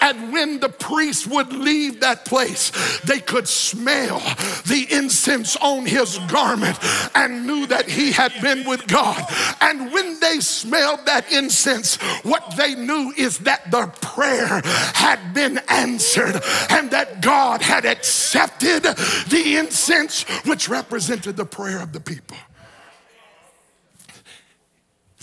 And 0.00 0.32
when 0.32 0.60
the 0.60 0.68
priest 0.68 1.26
would 1.26 1.52
leave 1.52 2.00
that 2.00 2.24
place, 2.24 2.70
they 3.00 3.20
could 3.20 3.48
smell 3.48 4.20
the 4.66 4.86
incense 4.90 5.56
on 5.56 5.86
his 5.86 6.18
garment 6.28 6.78
and 7.14 7.46
knew 7.46 7.66
that 7.66 7.88
he 7.88 8.12
had 8.12 8.32
been 8.42 8.66
with 8.66 8.86
God. 8.86 9.24
And 9.60 9.92
when 9.92 10.18
they 10.20 10.40
smelled 10.40 11.06
that 11.06 11.30
incense, 11.32 11.96
what 12.22 12.54
they 12.56 12.74
knew 12.74 13.12
is 13.16 13.38
that 13.40 13.70
the 13.70 13.86
prayer 14.00 14.60
had 14.94 15.34
been 15.34 15.58
answered 15.68 16.40
and 16.70 16.90
that 16.90 17.20
God 17.20 17.62
had 17.62 17.84
accepted 17.84 18.82
the 18.82 19.56
incense, 19.58 20.22
which 20.44 20.68
represented 20.68 21.36
the 21.36 21.46
prayer 21.46 21.80
of 21.80 21.92
the 21.92 22.00
people. 22.00 22.36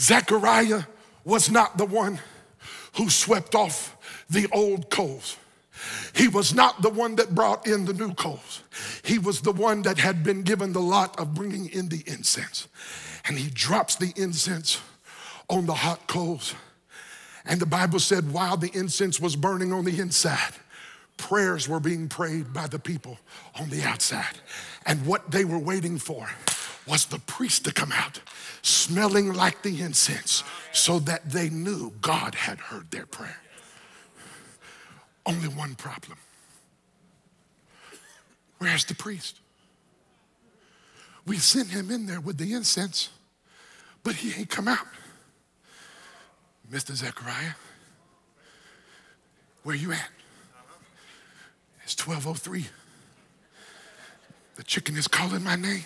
Zechariah 0.02 0.84
was 1.24 1.52
not 1.52 1.78
the 1.78 1.86
one 1.86 2.20
who 2.98 3.10
swept 3.10 3.54
off 3.54 3.96
the 4.30 4.48
old 4.52 4.90
coals. 4.90 5.38
He 6.14 6.28
was 6.28 6.54
not 6.54 6.82
the 6.82 6.90
one 6.90 7.16
that 7.16 7.36
brought 7.36 7.68
in 7.68 7.86
the 7.86 7.94
new 7.94 8.14
coals. 8.14 8.64
He 9.04 9.20
was 9.20 9.42
the 9.42 9.52
one 9.52 9.84
that 9.84 10.00
had 10.00 10.24
been 10.24 10.42
given 10.42 10.74
the 10.74 10.82
lot 10.82 11.20
of 11.20 11.36
bringing 11.36 11.70
in 11.70 11.90
the 11.90 12.04
incense. 12.08 12.68
And 13.26 13.38
he 13.38 13.50
drops 13.50 13.96
the 13.96 14.12
incense 14.16 14.82
on 15.50 15.68
the 15.68 15.74
hot 15.74 16.08
coals. 16.08 16.56
And 17.46 17.60
the 17.60 17.66
Bible 17.68 18.00
said, 18.00 18.32
while 18.32 18.58
the 18.58 18.72
incense 18.74 19.20
was 19.20 19.36
burning 19.36 19.72
on 19.72 19.86
the 19.86 20.00
inside, 20.00 20.54
prayers 21.18 21.70
were 21.70 21.80
being 21.80 22.08
prayed 22.08 22.54
by 22.54 22.68
the 22.68 22.80
people 22.80 23.20
on 23.60 23.70
the 23.70 23.84
outside. 23.84 24.40
And 24.86 25.06
what 25.06 25.30
they 25.32 25.46
were 25.46 25.60
waiting 25.60 25.98
for 25.98 26.30
was 26.88 27.06
the 27.06 27.20
priest 27.20 27.66
to 27.66 27.74
come 27.74 27.92
out 27.92 28.20
smelling 28.62 29.34
like 29.34 29.62
the 29.64 29.82
incense 29.82 30.44
so 30.72 31.00
that 31.00 31.30
they 31.30 31.50
knew 31.50 31.92
God 32.02 32.36
had 32.36 32.60
heard 32.60 32.92
their 32.92 33.06
prayer. 33.06 33.40
Only 35.26 35.48
one 35.48 35.76
problem. 35.76 36.18
Where's 38.58 38.86
the 38.86 38.96
priest? 38.96 39.40
We 41.26 41.38
sent 41.38 41.70
him 41.70 41.92
in 41.92 42.06
there 42.06 42.20
with 42.20 42.38
the 42.38 42.54
incense, 42.54 43.10
but 44.04 44.16
he 44.16 44.40
ain't 44.40 44.50
come 44.50 44.68
out. 44.68 44.86
Mr. 46.72 46.96
Zechariah, 46.96 47.54
where 49.64 49.76
you 49.76 49.92
at? 49.92 50.10
It's 51.84 51.96
1203. 51.96 52.66
The 54.56 54.64
chicken 54.64 54.96
is 54.96 55.08
calling 55.08 55.44
my 55.44 55.56
name. 55.56 55.86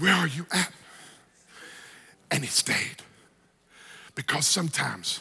Where 0.00 0.14
are 0.14 0.26
you 0.26 0.46
at? 0.50 0.72
And 2.30 2.42
he 2.42 2.50
stayed. 2.50 2.96
Because 4.14 4.46
sometimes 4.46 5.20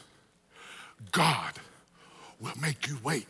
God 1.12 1.54
will 2.40 2.54
make 2.60 2.88
you 2.88 2.98
wait. 3.04 3.28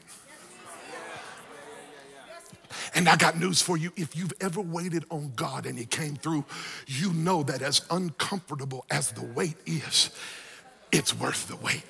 And 2.93 3.07
I 3.07 3.15
got 3.15 3.39
news 3.39 3.61
for 3.61 3.77
you. 3.77 3.91
If 3.95 4.15
you've 4.15 4.33
ever 4.41 4.61
waited 4.61 5.05
on 5.09 5.33
God 5.35 5.65
and 5.65 5.77
He 5.77 5.85
came 5.85 6.15
through, 6.15 6.45
you 6.87 7.13
know 7.13 7.43
that 7.43 7.61
as 7.61 7.81
uncomfortable 7.91 8.85
as 8.89 9.11
the 9.11 9.23
wait 9.23 9.55
is, 9.65 10.11
it's 10.91 11.15
worth 11.15 11.47
the 11.47 11.55
wait. 11.57 11.83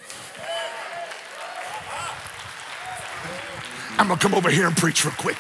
I'm 3.98 4.08
gonna 4.08 4.20
come 4.20 4.34
over 4.34 4.50
here 4.50 4.68
and 4.68 4.76
preach 4.78 5.04
real 5.04 5.14
quick. 5.16 5.38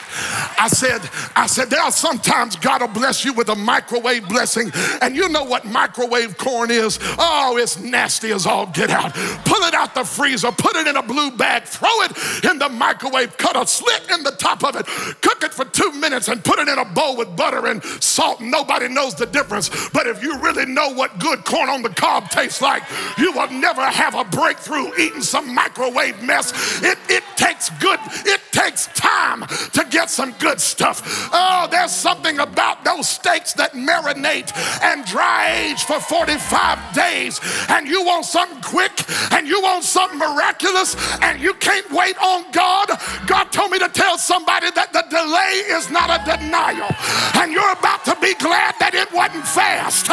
I 0.60 0.68
said, 0.68 1.02
I 1.36 1.48
said, 1.48 1.70
there 1.70 1.82
are 1.82 1.92
sometimes 1.92 2.56
God 2.56 2.82
will 2.82 2.88
bless 2.90 3.24
you 3.24 3.34
with 3.34 3.50
a 3.50 3.56
microwave 3.56 4.28
blessing, 4.28 4.72
and 5.02 5.16
you 5.16 5.30
know 5.30 5.44
what 5.44 5.66
microwave 5.66 6.38
corn 6.38 6.72
is? 6.72 7.00
Oh, 7.18 7.58
it's 7.58 7.80
nasty 7.80 8.32
as 8.32 8.46
all 8.46 8.68
get 8.68 8.90
out. 8.90 9.14
Pull 9.46 9.64
it 9.64 9.74
out 9.74 9.94
the 9.96 10.04
freezer, 10.04 10.52
put 10.52 10.76
it 10.76 10.88
in 10.88 10.98
a 10.98 11.04
blue 11.04 11.32
bag, 11.32 11.64
throw 11.64 11.90
it 12.02 12.12
in 12.50 12.60
the 12.60 12.70
microwave, 12.70 13.38
cut 13.38 13.56
a 13.56 13.66
slit 13.66 14.10
in 14.12 14.24
the 14.24 14.32
top 14.32 14.64
of 14.64 14.76
it, 14.76 14.86
cook 15.22 15.44
it 15.44 15.54
for 15.54 15.66
two 15.66 15.92
minutes, 15.94 16.28
and 16.28 16.44
put 16.44 16.60
it 16.60 16.68
in 16.68 16.78
a 16.78 16.86
bowl 16.86 17.16
with 17.16 17.36
butter 17.36 17.68
and 17.68 17.84
salt. 17.84 18.42
Nobody 18.42 18.88
knows 18.88 19.16
the 19.16 19.26
difference. 19.26 19.70
But 19.90 20.08
if 20.08 20.22
you 20.22 20.38
really 20.40 20.66
know 20.66 20.94
what 20.94 21.20
good 21.20 21.46
corn 21.46 21.70
on 21.70 21.82
the 21.82 21.90
cob 21.90 22.30
tastes 22.30 22.62
like, 22.62 22.84
you 23.18 23.32
will 23.32 23.50
never 23.52 23.86
have 23.86 24.16
a 24.16 24.24
breakthrough 24.26 24.94
eating 24.98 25.22
some 25.22 25.54
microwave 25.54 26.22
mess. 26.24 26.52
It, 26.84 26.98
it 27.10 27.24
takes 27.36 27.70
good, 27.80 28.00
it 28.26 28.39
takes 28.52 28.88
time 28.88 29.46
to 29.74 29.86
get 29.90 30.10
some 30.10 30.32
good 30.40 30.60
stuff. 30.60 31.02
Oh, 31.34 31.68
there's 31.70 31.92
something 31.92 32.40
about 32.40 32.84
those 32.84 33.08
steaks 33.08 33.54
that 33.54 33.74
marinate 33.74 34.52
and 34.84 35.06
dry 35.06 35.70
age 35.70 35.84
for 35.84 36.00
45 36.00 36.94
days, 36.94 37.40
and 37.70 37.88
you 37.88 38.04
want 38.04 38.26
something 38.26 38.62
quick 38.62 38.92
and 39.32 39.48
you 39.48 39.62
want 39.62 39.84
something 39.84 40.20
miraculous, 40.20 40.96
and 41.22 41.40
you 41.42 41.54
can't 41.56 41.90
wait 41.92 42.18
on 42.22 42.46
God. 42.52 42.90
God 43.28 43.52
told 43.52 43.72
me 43.72 43.80
to 43.80 43.90
tell 43.90 44.18
somebody 44.18 44.72
that 44.72 44.94
the 44.94 45.04
delay 45.10 45.64
is 45.76 45.90
not 45.90 46.10
a 46.10 46.20
denial, 46.24 46.90
and 47.36 47.52
you're 47.52 47.72
about 47.72 48.06
to 48.06 48.16
be 48.22 48.34
glad 48.36 48.76
that 48.80 48.94
it 48.94 49.12
wasn't 49.14 49.46
fast. 49.46 50.08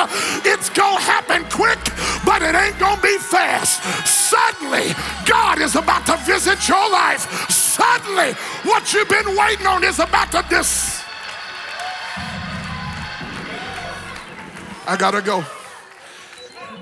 It's 0.45 0.71
gonna 0.71 1.01
happen 1.01 1.45
quick, 1.51 1.79
but 2.25 2.43
it 2.43 2.55
ain't 2.55 2.79
gonna 2.79 3.01
be 3.01 3.19
fast. 3.19 3.83
Suddenly, 4.07 4.95
God 5.25 5.61
is 5.61 5.77
about 5.77 6.05
to 6.07 6.17
visit 6.25 6.69
your 6.69 6.91
life, 6.91 7.51
suddenly 7.51 8.16
what 8.65 8.93
you've 8.93 9.09
been 9.09 9.37
waiting 9.37 9.67
on 9.67 9.85
is 9.85 9.99
about 9.99 10.31
to 10.33 10.45
dis. 10.49 11.03
I 14.89 14.97
gotta 14.99 15.21
go. 15.21 15.45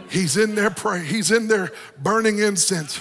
He's 0.08 0.36
in 0.36 0.54
there 0.54 0.70
praying, 0.70 1.06
he's 1.06 1.30
in 1.30 1.48
there 1.48 1.72
burning 2.02 2.38
incense 2.38 3.00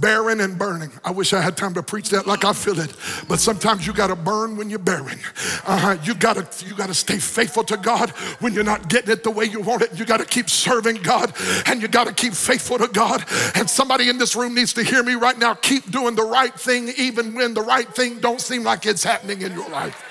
barren 0.00 0.40
and 0.40 0.58
burning. 0.58 0.90
I 1.04 1.10
wish 1.10 1.32
I 1.32 1.40
had 1.40 1.56
time 1.56 1.74
to 1.74 1.82
preach 1.82 2.10
that 2.10 2.26
like 2.26 2.44
I 2.44 2.52
feel 2.52 2.78
it, 2.80 2.92
but 3.28 3.38
sometimes 3.38 3.86
you 3.86 3.92
got 3.92 4.08
to 4.08 4.16
burn 4.16 4.56
when 4.56 4.70
you're 4.70 4.78
barren. 4.78 5.18
Uh-huh. 5.66 5.96
You 6.02 6.14
got 6.14 6.36
to 6.36 6.66
you 6.66 6.74
got 6.74 6.88
to 6.88 6.94
stay 6.94 7.18
faithful 7.18 7.64
to 7.64 7.76
God 7.76 8.10
when 8.40 8.52
you're 8.52 8.64
not 8.64 8.88
getting 8.88 9.10
it 9.10 9.22
the 9.24 9.30
way 9.30 9.44
you 9.44 9.60
want 9.60 9.82
it. 9.82 9.98
You 9.98 10.04
got 10.04 10.18
to 10.18 10.24
keep 10.24 10.50
serving 10.50 10.96
God 10.96 11.32
and 11.66 11.80
you 11.80 11.88
got 11.88 12.06
to 12.06 12.14
keep 12.14 12.34
faithful 12.34 12.78
to 12.78 12.88
God. 12.88 13.24
And 13.54 13.68
somebody 13.68 14.08
in 14.08 14.18
this 14.18 14.36
room 14.36 14.54
needs 14.54 14.72
to 14.74 14.82
hear 14.82 15.02
me 15.02 15.14
right 15.14 15.38
now. 15.38 15.54
Keep 15.54 15.90
doing 15.90 16.14
the 16.14 16.24
right 16.24 16.54
thing 16.54 16.90
even 16.96 17.34
when 17.34 17.54
the 17.54 17.62
right 17.62 17.88
thing 17.94 18.18
don't 18.20 18.40
seem 18.40 18.62
like 18.64 18.86
it's 18.86 19.04
happening 19.04 19.42
in 19.42 19.52
your 19.52 19.68
life. 19.68 20.02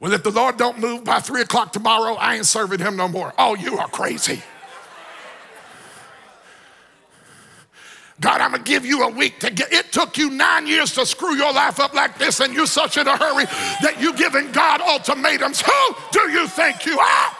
Well, 0.00 0.12
if 0.12 0.22
the 0.22 0.30
Lord 0.30 0.56
don't 0.56 0.78
move 0.78 1.02
by 1.02 1.18
three 1.18 1.42
o'clock 1.42 1.72
tomorrow, 1.72 2.14
I 2.14 2.36
ain't 2.36 2.46
serving 2.46 2.78
him 2.78 2.96
no 2.96 3.08
more. 3.08 3.34
Oh, 3.36 3.56
you 3.56 3.78
are 3.78 3.88
crazy. 3.88 4.42
God, 8.20 8.40
I'm 8.40 8.50
gonna 8.50 8.64
give 8.64 8.84
you 8.84 9.04
a 9.04 9.10
week 9.10 9.38
to 9.40 9.50
get 9.50 9.72
it 9.72 9.92
took 9.92 10.18
you 10.18 10.30
nine 10.30 10.66
years 10.66 10.92
to 10.94 11.06
screw 11.06 11.36
your 11.36 11.52
life 11.52 11.78
up 11.78 11.94
like 11.94 12.18
this, 12.18 12.40
and 12.40 12.52
you're 12.52 12.66
such 12.66 12.96
in 12.96 13.06
a 13.06 13.16
hurry 13.16 13.44
that 13.82 14.00
you're 14.00 14.12
giving 14.12 14.50
God 14.50 14.80
ultimatums. 14.80 15.60
Who 15.60 15.96
do 16.10 16.30
you 16.30 16.48
think 16.48 16.84
you 16.84 16.98
are? 16.98 17.36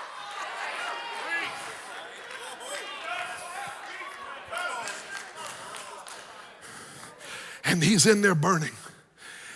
And 7.65 7.83
he's 7.83 8.07
in 8.07 8.23
there 8.23 8.37
burning, 8.37 8.73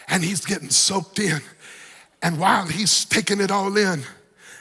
and 0.09 0.23
he's 0.23 0.45
getting 0.45 0.71
soaked 0.71 1.19
in. 1.19 1.41
And 2.21 2.39
while 2.39 2.67
he's 2.67 3.05
taking 3.05 3.41
it 3.41 3.51
all 3.51 3.77
in, 3.77 4.03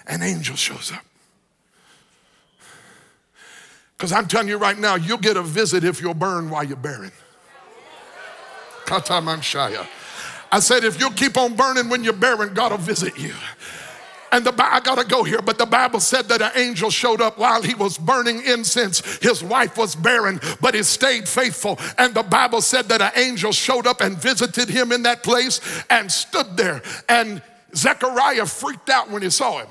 an 0.08 0.22
angel 0.22 0.56
shows 0.56 0.92
up. 0.92 1.06
Because 4.02 4.14
I'm 4.14 4.28
telling 4.28 4.48
you 4.48 4.58
right 4.58 4.80
now, 4.80 4.96
you'll 4.96 5.20
get 5.20 5.38
a 5.38 5.44
visit 5.44 5.84
if 5.84 6.02
you'll 6.02 6.16
burn 6.16 6.50
while 6.50 6.64
you're 6.64 6.76
bearing. 6.76 7.12
Katamanshaya. 8.86 9.86
I 10.52 10.60
said, 10.60 10.84
if 10.84 11.00
you'll 11.00 11.12
keep 11.12 11.38
on 11.38 11.56
burning 11.56 11.88
when 11.88 12.04
you're 12.04 12.12
bearing, 12.14 12.56
God 12.56 12.72
will 12.72 12.80
visit 12.80 13.16
you. 13.20 13.36
And 14.32 14.44
the 14.44 14.56
I 14.58 14.80
gotta 14.80 15.04
go 15.04 15.24
here, 15.24 15.40
but 15.44 15.60
the 15.60 15.68
Bible 15.68 16.00
said 16.00 16.28
that 16.30 16.42
an 16.42 16.50
angel 16.56 16.90
showed 16.90 17.22
up 17.22 17.38
while 17.38 17.62
he 17.62 17.76
was 17.76 18.00
burning 18.00 18.42
incense. 18.44 19.02
His 19.22 19.44
wife 19.44 19.78
was 19.78 19.96
barren, 19.96 20.40
but 20.60 20.74
he 20.74 20.82
stayed 20.82 21.30
faithful. 21.30 21.78
And 22.00 22.16
the 22.16 22.24
Bible 22.24 22.62
said 22.62 22.86
that 22.86 23.04
an 23.04 23.12
angel 23.16 23.52
showed 23.52 23.86
up 23.86 24.02
and 24.02 24.18
visited 24.18 24.68
him 24.68 24.92
in 24.92 25.04
that 25.04 25.22
place 25.22 25.62
and 25.92 26.12
stood 26.12 26.58
there. 26.58 26.82
And 27.08 27.44
Zechariah 27.76 28.48
freaked 28.48 28.90
out 28.90 29.12
when 29.12 29.22
he 29.22 29.30
saw 29.30 29.60
him. 29.60 29.68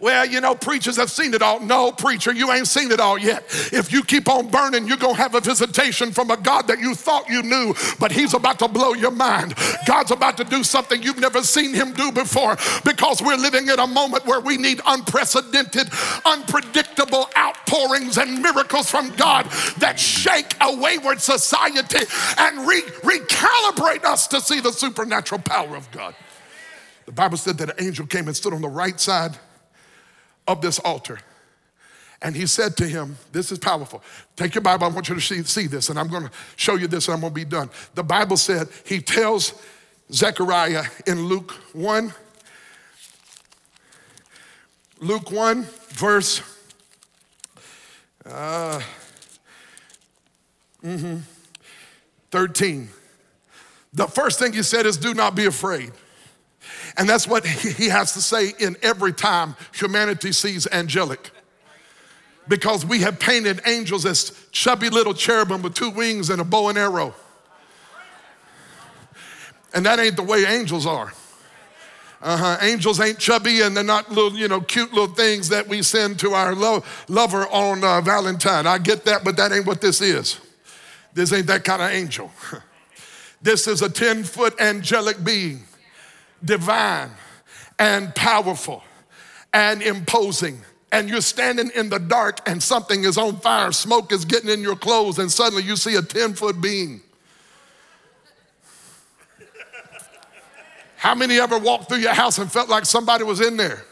Well, 0.00 0.26
you 0.26 0.40
know, 0.40 0.54
preachers 0.54 0.96
have 0.96 1.10
seen 1.10 1.34
it 1.34 1.42
all. 1.42 1.60
No, 1.60 1.92
preacher, 1.92 2.32
you 2.32 2.52
ain't 2.52 2.66
seen 2.66 2.90
it 2.90 3.00
all 3.00 3.18
yet. 3.18 3.44
If 3.72 3.92
you 3.92 4.02
keep 4.02 4.28
on 4.28 4.48
burning, 4.48 4.86
you're 4.86 4.96
going 4.96 5.16
to 5.16 5.20
have 5.20 5.34
a 5.34 5.40
visitation 5.40 6.12
from 6.12 6.30
a 6.30 6.36
God 6.36 6.68
that 6.68 6.78
you 6.78 6.94
thought 6.94 7.28
you 7.28 7.42
knew, 7.42 7.74
but 7.98 8.12
He's 8.12 8.34
about 8.34 8.58
to 8.60 8.68
blow 8.68 8.94
your 8.94 9.10
mind. 9.10 9.54
God's 9.86 10.10
about 10.10 10.36
to 10.38 10.44
do 10.44 10.62
something 10.62 11.02
you've 11.02 11.20
never 11.20 11.42
seen 11.42 11.74
Him 11.74 11.92
do 11.92 12.12
before 12.12 12.56
because 12.84 13.20
we're 13.22 13.36
living 13.36 13.68
in 13.68 13.78
a 13.78 13.86
moment 13.86 14.26
where 14.26 14.40
we 14.40 14.56
need 14.56 14.80
unprecedented, 14.86 15.88
unpredictable 16.24 17.28
outpourings 17.36 18.18
and 18.18 18.42
miracles 18.42 18.90
from 18.90 19.10
God 19.16 19.46
that 19.78 19.98
shake 19.98 20.54
a 20.60 20.76
wayward 20.76 21.20
society 21.20 21.98
and 22.38 22.66
re- 22.66 22.82
recalibrate 23.02 24.04
us 24.04 24.26
to 24.28 24.40
see 24.40 24.60
the 24.60 24.72
supernatural 24.72 25.40
power 25.40 25.76
of 25.76 25.90
God. 25.90 26.14
The 27.06 27.12
Bible 27.12 27.38
said 27.38 27.58
that 27.58 27.70
an 27.70 27.86
angel 27.86 28.06
came 28.06 28.26
and 28.26 28.36
stood 28.36 28.52
on 28.52 28.62
the 28.62 28.68
right 28.68 28.98
side 28.98 29.38
of 30.48 30.60
this 30.60 30.80
altar. 30.80 31.20
And 32.20 32.34
he 32.34 32.46
said 32.46 32.76
to 32.78 32.88
him, 32.88 33.16
This 33.30 33.52
is 33.52 33.58
powerful. 33.58 34.02
Take 34.34 34.54
your 34.54 34.62
Bible, 34.62 34.86
I 34.86 34.88
want 34.88 35.08
you 35.08 35.14
to 35.14 35.20
see, 35.20 35.42
see 35.44 35.68
this, 35.68 35.88
and 35.88 35.98
I'm 35.98 36.08
gonna 36.08 36.32
show 36.56 36.74
you 36.74 36.88
this, 36.88 37.06
and 37.06 37.14
I'm 37.14 37.20
gonna 37.20 37.32
be 37.32 37.44
done. 37.44 37.70
The 37.94 38.02
Bible 38.02 38.36
said, 38.36 38.68
He 38.84 39.00
tells 39.00 39.54
Zechariah 40.12 40.84
in 41.06 41.26
Luke 41.26 41.52
1, 41.74 42.12
Luke 45.00 45.30
1, 45.30 45.62
verse 45.90 46.42
uh, 48.26 48.80
mm-hmm, 50.82 51.18
13. 52.30 52.88
The 53.92 54.06
first 54.06 54.38
thing 54.40 54.52
he 54.52 54.62
said 54.64 54.86
is, 54.86 54.96
Do 54.96 55.14
not 55.14 55.36
be 55.36 55.46
afraid. 55.46 55.92
And 56.98 57.08
that's 57.08 57.28
what 57.28 57.46
he 57.46 57.88
has 57.88 58.12
to 58.14 58.20
say 58.20 58.52
in 58.58 58.76
every 58.82 59.12
time 59.12 59.54
humanity 59.72 60.32
sees 60.32 60.66
angelic. 60.66 61.30
Because 62.48 62.84
we 62.84 63.00
have 63.00 63.20
painted 63.20 63.60
angels 63.66 64.04
as 64.04 64.32
chubby 64.50 64.90
little 64.90 65.14
cherubim 65.14 65.62
with 65.62 65.74
two 65.74 65.90
wings 65.90 66.28
and 66.28 66.40
a 66.40 66.44
bow 66.44 66.68
and 66.68 66.76
arrow. 66.76 67.14
And 69.74 69.86
that 69.86 70.00
ain't 70.00 70.16
the 70.16 70.22
way 70.24 70.44
angels 70.44 70.86
are. 70.86 71.12
Uh-huh. 72.20 72.58
Angels 72.62 72.98
ain't 72.98 73.18
chubby 73.18 73.60
and 73.60 73.76
they're 73.76 73.84
not 73.84 74.10
little, 74.10 74.36
you 74.36 74.48
know, 74.48 74.60
cute 74.60 74.92
little 74.92 75.14
things 75.14 75.50
that 75.50 75.68
we 75.68 75.82
send 75.82 76.18
to 76.18 76.32
our 76.32 76.52
lo- 76.52 76.82
lover 77.06 77.46
on 77.46 77.84
uh, 77.84 78.00
Valentine. 78.00 78.66
I 78.66 78.78
get 78.78 79.04
that, 79.04 79.22
but 79.22 79.36
that 79.36 79.52
ain't 79.52 79.66
what 79.66 79.80
this 79.80 80.00
is. 80.00 80.40
This 81.14 81.32
ain't 81.32 81.46
that 81.46 81.62
kind 81.62 81.80
of 81.80 81.90
angel. 81.90 82.32
this 83.42 83.68
is 83.68 83.82
a 83.82 83.90
10 83.90 84.24
foot 84.24 84.60
angelic 84.60 85.22
being 85.22 85.67
divine 86.44 87.10
and 87.78 88.14
powerful 88.14 88.82
and 89.52 89.82
imposing. 89.82 90.60
And 90.90 91.08
you're 91.08 91.20
standing 91.20 91.70
in 91.74 91.90
the 91.90 91.98
dark 91.98 92.40
and 92.48 92.62
something 92.62 93.04
is 93.04 93.18
on 93.18 93.38
fire, 93.40 93.72
smoke 93.72 94.12
is 94.12 94.24
getting 94.24 94.48
in 94.48 94.62
your 94.62 94.76
clothes, 94.76 95.18
and 95.18 95.30
suddenly 95.30 95.62
you 95.62 95.76
see 95.76 95.96
a 95.96 96.02
10 96.02 96.34
foot 96.34 96.60
being. 96.60 97.02
How 100.96 101.14
many 101.14 101.38
ever 101.38 101.58
walked 101.58 101.88
through 101.88 101.98
your 101.98 102.14
house 102.14 102.38
and 102.38 102.50
felt 102.50 102.68
like 102.68 102.84
somebody 102.84 103.22
was 103.22 103.40
in 103.40 103.56
there? 103.56 103.84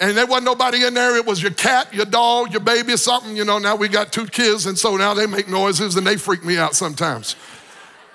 And 0.00 0.16
there 0.16 0.26
wasn't 0.26 0.46
nobody 0.46 0.84
in 0.84 0.94
there. 0.94 1.16
It 1.16 1.24
was 1.24 1.42
your 1.42 1.52
cat, 1.52 1.92
your 1.94 2.04
dog, 2.04 2.52
your 2.52 2.60
baby, 2.60 2.96
something. 2.96 3.36
You 3.36 3.44
know, 3.44 3.58
now 3.58 3.76
we 3.76 3.88
got 3.88 4.12
two 4.12 4.26
kids, 4.26 4.66
and 4.66 4.76
so 4.76 4.96
now 4.96 5.14
they 5.14 5.26
make 5.26 5.48
noises 5.48 5.96
and 5.96 6.06
they 6.06 6.16
freak 6.16 6.44
me 6.44 6.58
out 6.58 6.74
sometimes. 6.74 7.36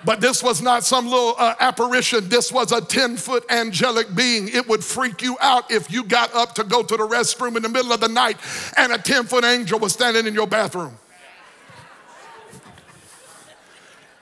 But 0.06 0.22
this 0.22 0.44
was 0.44 0.62
not 0.62 0.84
some 0.84 1.08
little 1.08 1.34
uh, 1.38 1.56
apparition. 1.60 2.30
This 2.30 2.52
was 2.52 2.72
a 2.72 2.82
10 2.82 3.18
foot 3.18 3.44
angelic 3.50 4.14
being. 4.14 4.48
It 4.48 4.68
would 4.68 4.84
freak 4.84 5.22
you 5.22 5.38
out 5.42 5.72
if 5.72 5.92
you 5.92 6.04
got 6.04 6.34
up 6.36 6.54
to 6.56 6.64
go 6.64 6.84
to 6.84 6.98
the 6.98 7.08
restroom 7.08 7.58
in 7.58 7.64
the 7.64 7.70
middle 7.70 7.92
of 7.92 8.00
the 8.00 8.08
night 8.08 8.38
and 8.78 8.92
a 8.92 8.98
10 8.98 9.26
foot 9.26 9.44
angel 9.44 9.80
was 9.80 9.94
standing 9.94 10.28
in 10.28 10.34
your 10.34 10.48
bathroom. 10.48 10.98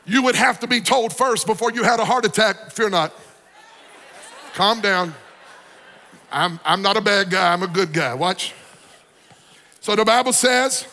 You 0.05 0.21
would 0.23 0.35
have 0.35 0.59
to 0.61 0.67
be 0.67 0.81
told 0.81 1.13
first 1.13 1.45
before 1.45 1.71
you 1.71 1.83
had 1.83 1.99
a 1.99 2.05
heart 2.05 2.25
attack. 2.25 2.71
Fear 2.71 2.91
not. 2.91 3.13
Calm 4.53 4.79
down. 4.79 5.13
I'm, 6.31 6.59
I'm 6.63 6.81
not 6.81 6.95
a 6.95 7.01
bad 7.01 7.29
guy, 7.29 7.51
I'm 7.51 7.63
a 7.63 7.67
good 7.67 7.91
guy. 7.91 8.13
Watch. 8.13 8.53
So 9.81 9.95
the 9.95 10.05
Bible 10.05 10.33
says 10.33 10.87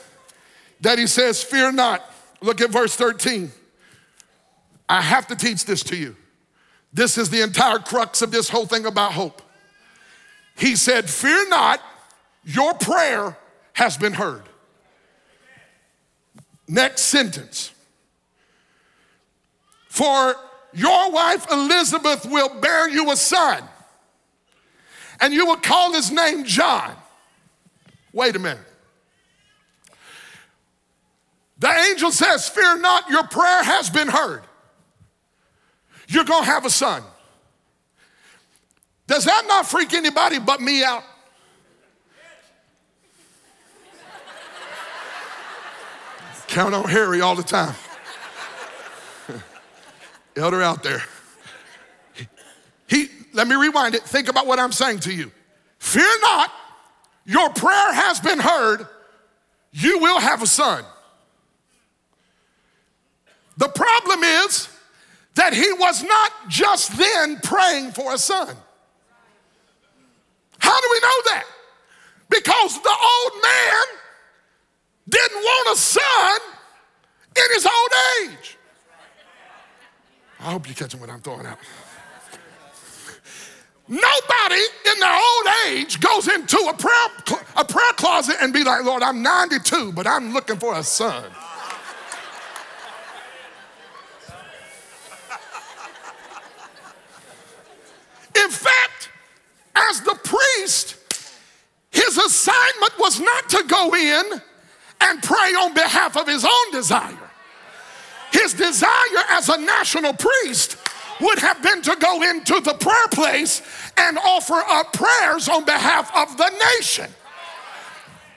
that 0.81 0.99
he 0.99 1.07
says, 1.07 1.43
Fear 1.43 1.73
not. 1.73 2.05
Look 2.41 2.61
at 2.61 2.71
verse 2.71 2.97
13. 2.97 3.53
I 4.93 5.01
have 5.01 5.27
to 5.29 5.37
teach 5.37 5.65
this 5.65 5.83
to 5.85 5.97
you. 5.97 6.15
This 6.93 7.17
is 7.17 7.31
the 7.31 7.41
entire 7.41 7.79
crux 7.79 8.21
of 8.21 8.31
this 8.31 8.51
whole 8.51 8.67
thing 8.67 8.85
about 8.85 9.13
hope. 9.13 9.41
He 10.55 10.77
said, 10.77 11.09
Fear 11.09 11.49
not, 11.49 11.81
your 12.45 12.75
prayer 12.75 13.39
has 13.73 13.97
been 13.97 14.13
heard. 14.13 14.43
Next 16.69 17.01
sentence. 17.05 17.73
For 19.89 20.37
your 20.75 21.11
wife 21.11 21.51
Elizabeth 21.51 22.27
will 22.27 22.61
bear 22.61 22.87
you 22.87 23.11
a 23.13 23.17
son, 23.17 23.63
and 25.23 25.33
you 25.33 25.47
will 25.47 25.57
call 25.57 25.95
his 25.95 26.11
name 26.11 26.45
John. 26.45 26.95
Wait 28.13 28.37
a 28.37 28.39
minute. 28.39 28.59
The 31.61 31.71
angel 31.91 32.13
says, 32.13 32.47
Fear 32.51 32.81
not, 32.81 33.09
your 33.09 33.27
prayer 33.27 33.63
has 33.63 33.89
been 33.89 34.09
heard. 34.09 34.43
You're 36.13 36.25
gonna 36.25 36.45
have 36.45 36.67
a 36.67 36.71
son. 36.71 37.03
Does 39.07 39.25
that 39.25 39.45
not 39.49 39.67
freak 39.67 39.95
anybody 39.95 40.39
but 40.39 40.61
me 40.61 40.85
out? 40.85 41.03
Count 46.49 46.75
on 46.75 46.85
Harry 46.85 47.23
all 47.23 47.35
the 47.35 47.43
time. 47.43 47.75
Elder 50.37 50.61
out 50.61 50.83
there. 50.83 51.03
He, 52.87 53.09
let 53.33 53.49
me 53.49 53.55
rewind 53.55 53.95
it. 53.95 54.03
Think 54.03 54.29
about 54.29 54.47
what 54.47 54.59
I'm 54.59 54.73
saying 54.73 55.01
to 55.01 55.15
you. 55.15 55.33
Fear 55.79 56.21
not, 56.21 56.53
your 57.25 57.49
prayer 57.51 57.95
has 57.95 58.21
been 58.21 58.39
heard. 58.39 58.87
you 59.73 59.99
will 59.99 60.21
have 60.21 60.43
a 60.43 60.47
son. 60.47 60.85
The 63.57 63.69
problem 63.69 64.23
is 64.23 64.69
that 65.35 65.55
he 65.55 65.73
was 65.73 66.03
not 66.03 66.33
just 66.49 66.97
then 66.97 67.39
praying 67.43 67.93
for 67.93 68.15
a 68.15 68.19
son. 68.19 68.55
How 70.59 70.81
do 70.81 70.89
we 70.91 71.01
know 71.01 71.23
that? 71.27 71.45
Because 72.29 72.81
the 72.81 72.89
old 72.89 73.43
man 73.43 73.85
didn't 75.09 75.43
want 75.43 75.77
a 75.77 75.81
son 75.81 76.41
in 77.37 77.55
his 77.55 77.67
old 77.67 77.91
age. 78.21 78.59
I 80.41 80.53
hope 80.53 80.67
you're 80.67 80.75
catching 80.75 81.01
what 81.01 81.11
I'm 81.11 81.21
throwing 81.21 81.47
out. 81.47 81.59
Nobody 83.89 84.63
in 84.93 85.01
their 85.01 85.15
old 85.15 85.47
age 85.67 86.01
goes 86.01 86.29
into 86.29 86.57
a 86.69 86.75
prayer, 86.75 87.41
a 87.57 87.65
prayer 87.65 87.93
closet 87.97 88.37
and 88.41 88.53
be 88.53 88.65
like, 88.65 88.85
Lord, 88.85 89.03
I'm 89.03 89.23
92, 89.23 89.93
but 89.93 90.07
I'm 90.07 90.33
looking 90.33 90.57
for 90.57 90.75
a 90.75 90.83
son. 90.83 91.25
In 98.37 98.51
fact, 98.51 99.11
as 99.75 100.01
the 100.01 100.19
priest, 100.25 100.97
his 101.91 102.17
assignment 102.17 102.99
was 102.99 103.21
not 103.21 103.49
to 103.51 103.65
go 103.67 103.95
in 103.95 104.41
and 105.01 105.23
pray 105.23 105.55
on 105.55 105.75
behalf 105.75 106.17
of 106.17 106.27
his 106.27 106.45
own 106.45 106.73
desire. 106.73 107.31
His 108.33 108.55
desire 108.55 109.25
as 109.31 109.49
a 109.49 109.59
national 109.59 110.15
priest 110.15 110.77
would 111.21 111.39
have 111.39 111.63
been 111.63 111.83
to 111.83 111.97
go 111.97 112.23
into 112.23 112.61
the 112.61 112.75
prayer 112.75 113.09
place 113.11 113.63
and 113.97 114.19
offer 114.19 114.63
up 114.67 114.93
prayers 114.93 115.49
on 115.49 115.65
behalf 115.65 116.11
of 116.17 116.37
the 116.37 116.51
nation. 116.77 117.09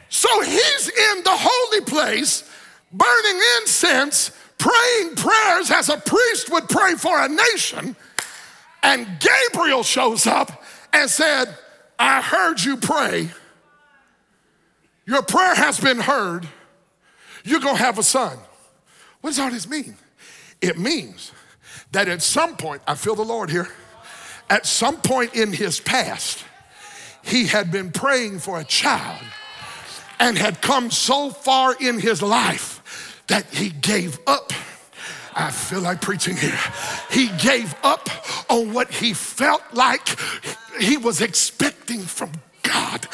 So 0.10 0.42
he's 0.42 0.90
in 0.90 1.24
the 1.24 1.32
holy 1.34 1.82
place, 1.82 2.50
burning 2.92 3.42
incense, 3.62 4.32
praying 4.58 5.16
prayers 5.16 5.72
as 5.72 5.90
a 5.90 5.98
priest 5.98 6.52
would 6.52 6.70
pray 6.70 6.96
for 6.96 7.20
a 7.20 7.28
nation. 7.28 7.96
And 8.86 9.08
Gabriel 9.20 9.82
shows 9.82 10.28
up 10.28 10.64
and 10.94 11.10
said, 11.10 11.58
I 11.98 12.22
heard 12.22 12.64
you 12.64 12.78
pray. 12.78 13.32
Your 15.08 15.24
prayer 15.24 15.56
has 15.56 15.80
been 15.80 16.00
heard. 16.00 16.48
You're 17.44 17.62
going 17.62 17.78
to 17.78 17.82
have 17.82 17.98
a 17.98 18.04
son. 18.04 18.38
What 19.22 19.32
does 19.32 19.40
all 19.40 19.50
this 19.50 19.68
mean? 19.68 19.98
It 20.62 20.78
means 20.78 21.32
that 21.94 22.08
at 22.08 22.22
some 22.22 22.58
point, 22.58 22.84
I 22.86 22.94
feel 22.94 23.16
the 23.16 23.26
Lord 23.26 23.50
here, 23.50 23.70
at 24.52 24.68
some 24.68 24.98
point 24.98 25.34
in 25.34 25.52
his 25.52 25.80
past, 25.80 26.46
he 27.24 27.48
had 27.48 27.72
been 27.72 27.92
praying 27.92 28.38
for 28.38 28.60
a 28.60 28.64
child 28.64 29.26
and 30.20 30.38
had 30.38 30.62
come 30.62 30.92
so 30.92 31.32
far 31.32 31.76
in 31.80 32.00
his 32.00 32.22
life 32.22 33.24
that 33.28 33.48
he 33.48 33.70
gave 33.70 34.20
up. 34.28 34.54
I 35.36 35.52
feel 35.52 35.82
like 35.82 36.02
preaching 36.02 36.38
here. 36.38 36.58
He 37.12 37.28
gave 37.38 37.76
up 37.84 38.10
on 38.50 38.74
what 38.74 38.90
he 38.90 39.14
felt 39.14 39.62
like 39.74 40.18
he 40.80 40.98
was 40.98 41.22
expecting 41.22 42.00
from 42.00 42.32
God. 42.64 43.08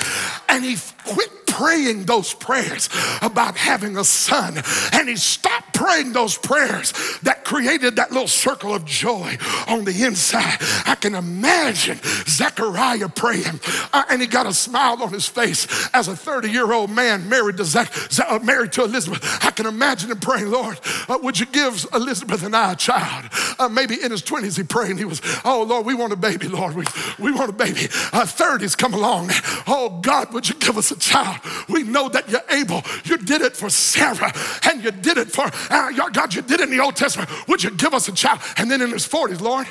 And 0.47 0.63
he 0.63 0.77
quit 1.05 1.40
praying 1.51 2.05
those 2.05 2.33
prayers 2.33 2.89
about 3.21 3.57
having 3.57 3.97
a 3.97 4.03
son. 4.03 4.61
And 4.93 5.09
he 5.09 5.17
stopped 5.17 5.73
praying 5.73 6.13
those 6.13 6.37
prayers 6.37 6.93
that 7.23 7.43
created 7.43 7.97
that 7.97 8.11
little 8.11 8.27
circle 8.27 8.73
of 8.73 8.85
joy 8.85 9.37
on 9.67 9.83
the 9.83 10.03
inside. 10.03 10.57
I 10.85 10.95
can 10.95 11.15
imagine 11.15 11.99
Zechariah 12.27 13.09
praying, 13.09 13.59
uh, 13.91 14.05
and 14.09 14.21
he 14.21 14.27
got 14.27 14.45
a 14.45 14.53
smile 14.53 15.01
on 15.03 15.11
his 15.11 15.27
face 15.27 15.67
as 15.93 16.07
a 16.07 16.15
30 16.15 16.49
year 16.49 16.71
old 16.71 16.89
man 16.89 17.27
married 17.27 17.57
to, 17.57 17.65
Zach, 17.65 17.91
uh, 18.19 18.39
married 18.39 18.71
to 18.73 18.83
Elizabeth. 18.83 19.21
I 19.43 19.51
can 19.51 19.65
imagine 19.65 20.11
him 20.11 20.19
praying, 20.19 20.49
Lord, 20.49 20.79
uh, 21.09 21.17
would 21.21 21.39
you 21.39 21.45
give 21.47 21.85
Elizabeth 21.93 22.43
and 22.43 22.55
I 22.55 22.73
a 22.73 22.75
child? 22.75 23.25
Uh, 23.59 23.67
maybe 23.67 24.01
in 24.01 24.11
his 24.11 24.21
20s 24.21 24.55
he 24.55 24.63
prayed, 24.63 24.91
and 24.91 24.99
he 24.99 25.05
was, 25.05 25.21
oh 25.43 25.63
Lord, 25.63 25.85
we 25.85 25.95
want 25.95 26.13
a 26.13 26.15
baby, 26.15 26.47
Lord. 26.47 26.75
We, 26.75 26.85
we 27.19 27.31
want 27.31 27.49
a 27.49 27.53
baby. 27.53 27.85
Uh, 28.13 28.25
30s 28.25 28.77
come 28.77 28.93
along. 28.93 29.29
Oh 29.67 29.99
God, 30.01 30.33
would 30.33 30.47
you 30.47 30.55
give 30.55 30.77
us 30.77 30.91
a 30.91 30.97
child? 30.97 31.40
We 31.69 31.83
know 31.83 32.09
that 32.09 32.29
you're 32.29 32.41
able. 32.49 32.81
You 33.05 33.17
did 33.17 33.41
it 33.41 33.55
for 33.55 33.69
Sarah 33.69 34.33
and 34.69 34.83
you 34.83 34.91
did 34.91 35.17
it 35.17 35.31
for, 35.31 35.49
uh, 35.69 36.09
God, 36.09 36.33
you 36.33 36.41
did 36.41 36.59
it 36.59 36.63
in 36.63 36.69
the 36.69 36.79
Old 36.79 36.95
Testament. 36.95 37.29
Would 37.47 37.63
you 37.63 37.71
give 37.71 37.93
us 37.93 38.07
a 38.07 38.13
child? 38.13 38.39
And 38.57 38.69
then 38.69 38.81
in 38.81 38.91
his 38.91 39.07
40s, 39.07 39.41
Lord, 39.41 39.67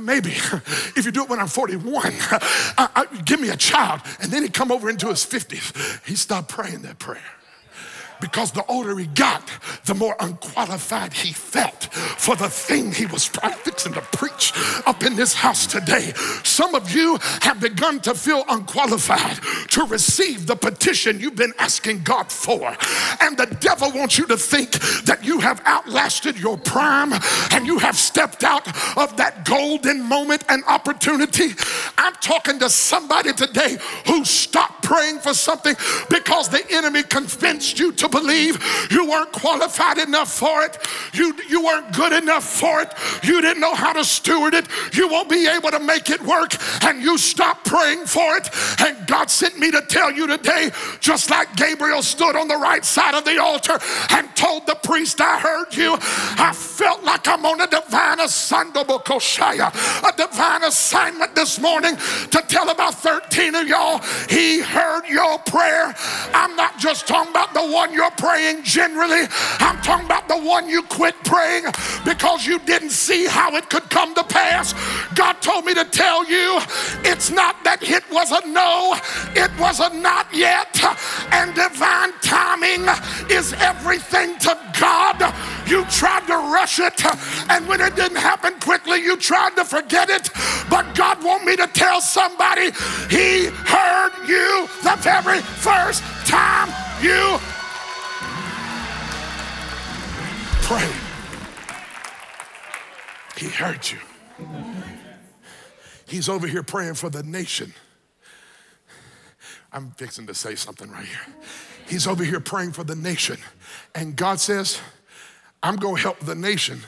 maybe 0.00 0.30
if 0.30 1.02
you 1.04 1.12
do 1.12 1.22
it 1.22 1.28
when 1.28 1.38
I'm 1.38 1.48
41, 1.48 2.12
uh, 2.30 2.38
uh, 2.78 3.04
give 3.24 3.40
me 3.40 3.50
a 3.50 3.56
child. 3.56 4.00
And 4.20 4.30
then 4.32 4.42
he 4.42 4.48
come 4.48 4.72
over 4.72 4.88
into 4.88 5.08
his 5.08 5.24
50s. 5.24 6.06
He 6.06 6.14
stopped 6.14 6.48
praying 6.48 6.82
that 6.82 6.98
prayer 6.98 7.22
because 8.26 8.50
the 8.50 8.66
older 8.66 8.98
he 8.98 9.06
got, 9.06 9.40
the 9.84 9.94
more 9.94 10.16
unqualified 10.18 11.12
he 11.12 11.32
felt 11.32 11.84
for 11.94 12.34
the 12.34 12.48
thing 12.48 12.92
he 12.92 13.06
was 13.06 13.26
fixing 13.62 13.92
to 13.92 14.00
preach 14.00 14.52
up 14.84 15.04
in 15.04 15.14
this 15.14 15.32
house 15.32 15.64
today. 15.64 16.12
Some 16.42 16.74
of 16.74 16.90
you 16.90 17.18
have 17.42 17.60
begun 17.60 18.00
to 18.00 18.14
feel 18.14 18.42
unqualified 18.48 19.38
to 19.68 19.84
receive 19.84 20.48
the 20.48 20.56
petition 20.56 21.20
you've 21.20 21.36
been 21.36 21.52
asking 21.60 22.02
God 22.02 22.32
for. 22.32 22.76
And 23.20 23.36
the 23.36 23.46
devil 23.60 23.92
wants 23.92 24.18
you 24.18 24.26
to 24.26 24.36
think 24.36 24.72
that 25.04 25.20
you 25.22 25.38
have 25.38 25.62
outlasted 25.64 26.36
your 26.36 26.58
prime 26.58 27.12
and 27.52 27.64
you 27.64 27.78
have 27.78 27.96
stepped 27.96 28.42
out 28.42 28.66
of 28.96 29.16
that 29.18 29.44
golden 29.44 30.02
moment 30.02 30.42
and 30.48 30.64
opportunity. 30.64 31.50
I'm 31.96 32.14
talking 32.14 32.58
to 32.58 32.68
somebody 32.68 33.32
today 33.32 33.78
who 34.06 34.24
stopped 34.24 34.75
praying 34.86 35.18
for 35.18 35.34
something 35.34 35.74
because 36.08 36.48
the 36.48 36.64
enemy 36.70 37.02
convinced 37.02 37.76
you 37.80 37.90
to 37.90 38.08
believe 38.08 38.56
you 38.88 39.10
weren't 39.10 39.32
qualified 39.32 39.98
enough 39.98 40.32
for 40.32 40.62
it. 40.62 40.78
You, 41.12 41.34
you 41.48 41.64
weren't 41.64 41.92
good 41.92 42.12
enough 42.12 42.44
for 42.44 42.82
it. 42.82 42.92
You 43.24 43.40
didn't 43.40 43.60
know 43.60 43.74
how 43.74 43.92
to 43.92 44.04
steward 44.04 44.54
it. 44.54 44.68
You 44.94 45.08
won't 45.08 45.28
be 45.28 45.48
able 45.48 45.72
to 45.72 45.80
make 45.80 46.08
it 46.08 46.22
work. 46.22 46.52
And 46.84 47.02
you 47.02 47.18
stopped 47.18 47.66
praying 47.66 48.06
for 48.06 48.36
it. 48.36 48.48
And 48.80 49.06
God 49.08 49.28
sent 49.28 49.58
me 49.58 49.72
to 49.72 49.80
tell 49.82 50.12
you 50.12 50.28
today, 50.28 50.70
just 51.00 51.30
like 51.30 51.56
Gabriel 51.56 52.02
stood 52.02 52.36
on 52.36 52.46
the 52.46 52.56
right 52.56 52.84
side 52.84 53.14
of 53.14 53.24
the 53.24 53.42
altar 53.42 53.80
and 54.10 54.34
told 54.36 54.68
the 54.68 54.76
priest, 54.84 55.20
I 55.20 55.40
heard 55.40 55.74
you. 55.74 55.96
I 56.38 56.52
felt 56.54 57.02
like 57.02 57.26
I'm 57.26 57.44
on 57.44 57.60
a 57.60 57.66
divine 57.66 58.20
assignment, 58.20 58.76
a 58.76 60.12
divine 60.16 60.62
assignment 60.62 61.34
this 61.34 61.60
morning 61.60 61.96
to 61.96 62.44
tell 62.46 62.70
about 62.70 62.94
13 62.94 63.56
of 63.56 63.66
y'all. 63.66 63.98
He 64.28 64.60
heard 64.76 65.08
your 65.08 65.38
prayer. 65.38 65.94
I'm 66.34 66.54
not 66.54 66.78
just 66.78 67.08
talking 67.08 67.30
about 67.30 67.54
the 67.54 67.66
one 67.66 67.94
you're 67.94 68.10
praying 68.12 68.62
generally. 68.62 69.22
I'm 69.58 69.80
talking 69.80 70.04
about 70.04 70.28
the 70.28 70.36
one 70.36 70.68
you 70.68 70.82
quit 70.82 71.14
praying 71.24 71.64
because 72.04 72.46
you 72.46 72.58
didn't 72.58 72.90
see 72.90 73.26
how 73.26 73.56
it 73.56 73.70
could 73.70 73.88
come 73.88 74.14
to 74.14 74.24
pass. 74.24 74.74
God 75.14 75.40
told 75.40 75.64
me 75.64 75.72
to 75.74 75.84
tell 75.84 76.28
you 76.28 76.60
it's 77.10 77.30
not 77.30 77.64
that 77.64 77.82
it 77.82 78.04
was 78.10 78.32
a 78.32 78.46
no, 78.46 78.94
it 79.34 79.50
was 79.58 79.80
a 79.80 79.88
not 79.96 80.26
yet. 80.34 80.78
And 81.32 81.54
divine 81.54 82.12
timing 82.20 82.84
is 83.30 83.54
everything 83.54 84.38
to 84.40 84.58
God. 84.78 85.16
You 85.66 85.84
tried 85.86 86.26
to 86.28 86.36
rush 86.36 86.78
it, 86.78 87.04
and 87.50 87.66
when 87.66 87.80
it 87.80 87.96
didn't 87.96 88.18
happen 88.18 88.54
quickly, 88.60 89.02
you 89.02 89.16
tried 89.16 89.56
to 89.56 89.64
forget 89.64 90.08
it. 90.08 90.30
But 90.70 90.94
God 90.94 91.22
want 91.24 91.44
me 91.44 91.56
to 91.56 91.66
tell 91.66 92.00
somebody 92.00 92.70
He 93.10 93.46
heard 93.46 94.12
you 94.28 94.68
the 94.82 94.96
very 95.00 95.40
first 95.40 96.02
time 96.26 96.68
you 97.02 97.38
pray. 100.62 100.90
He 103.36 103.48
heard 103.48 103.90
you. 103.90 103.98
He's 106.06 106.28
over 106.28 106.46
here 106.46 106.62
praying 106.62 106.94
for 106.94 107.10
the 107.10 107.22
nation. 107.22 107.74
I'm 109.72 109.90
fixing 109.90 110.26
to 110.28 110.34
say 110.34 110.54
something 110.54 110.90
right 110.90 111.04
here. 111.04 111.34
He's 111.86 112.06
over 112.06 112.24
here 112.24 112.40
praying 112.40 112.72
for 112.72 112.84
the 112.84 112.96
nation. 112.96 113.36
And 113.94 114.16
God 114.16 114.40
says, 114.40 114.80
I'm 115.62 115.76
going 115.76 115.96
to 115.96 116.02
help 116.02 116.20
the 116.20 116.34
nation 116.34 116.80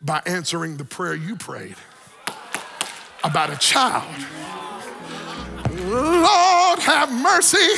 by 0.00 0.22
answering 0.26 0.76
the 0.76 0.84
prayer 0.84 1.14
you 1.14 1.36
prayed 1.36 1.76
about 3.22 3.50
a 3.50 3.56
child. 3.56 4.14
Lord, 5.72 6.78
have 6.78 7.12
mercy. 7.12 7.74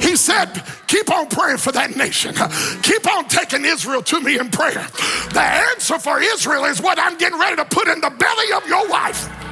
He 0.00 0.16
said, 0.16 0.46
Keep 0.86 1.10
on 1.10 1.28
praying 1.28 1.58
for 1.58 1.72
that 1.72 1.96
nation. 1.96 2.34
Keep 2.82 3.10
on 3.12 3.28
taking 3.28 3.64
Israel 3.64 4.02
to 4.02 4.20
me 4.20 4.38
in 4.38 4.50
prayer. 4.50 4.86
The 5.32 5.40
answer 5.40 5.98
for 5.98 6.20
Israel 6.20 6.64
is 6.64 6.80
what 6.80 6.98
I'm 6.98 7.18
getting 7.18 7.38
ready 7.38 7.56
to 7.56 7.64
put 7.64 7.88
in 7.88 8.00
the 8.00 8.10
belly 8.10 8.52
of 8.52 8.66
your 8.68 8.88
wife. 8.88 9.43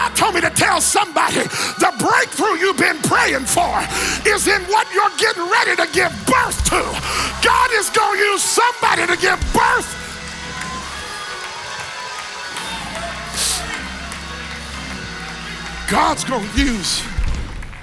God 0.00 0.16
told 0.16 0.34
me 0.34 0.40
to 0.40 0.48
tell 0.48 0.80
somebody 0.80 1.42
the 1.42 1.92
breakthrough 1.98 2.56
you've 2.58 2.78
been 2.78 2.96
praying 3.02 3.44
for 3.44 3.80
is 4.26 4.48
in 4.48 4.62
what 4.62 4.86
you're 4.94 5.10
getting 5.18 5.46
ready 5.46 5.76
to 5.76 5.86
give 5.92 6.10
birth 6.24 6.64
to. 6.70 6.80
God 7.44 7.70
is 7.74 7.90
going 7.90 8.18
to 8.18 8.24
use 8.24 8.42
somebody 8.42 9.06
to 9.06 9.16
give 9.20 9.38
birth. 9.52 9.96
God's 15.90 16.24
going 16.24 16.48
to 16.48 16.58
use 16.58 17.00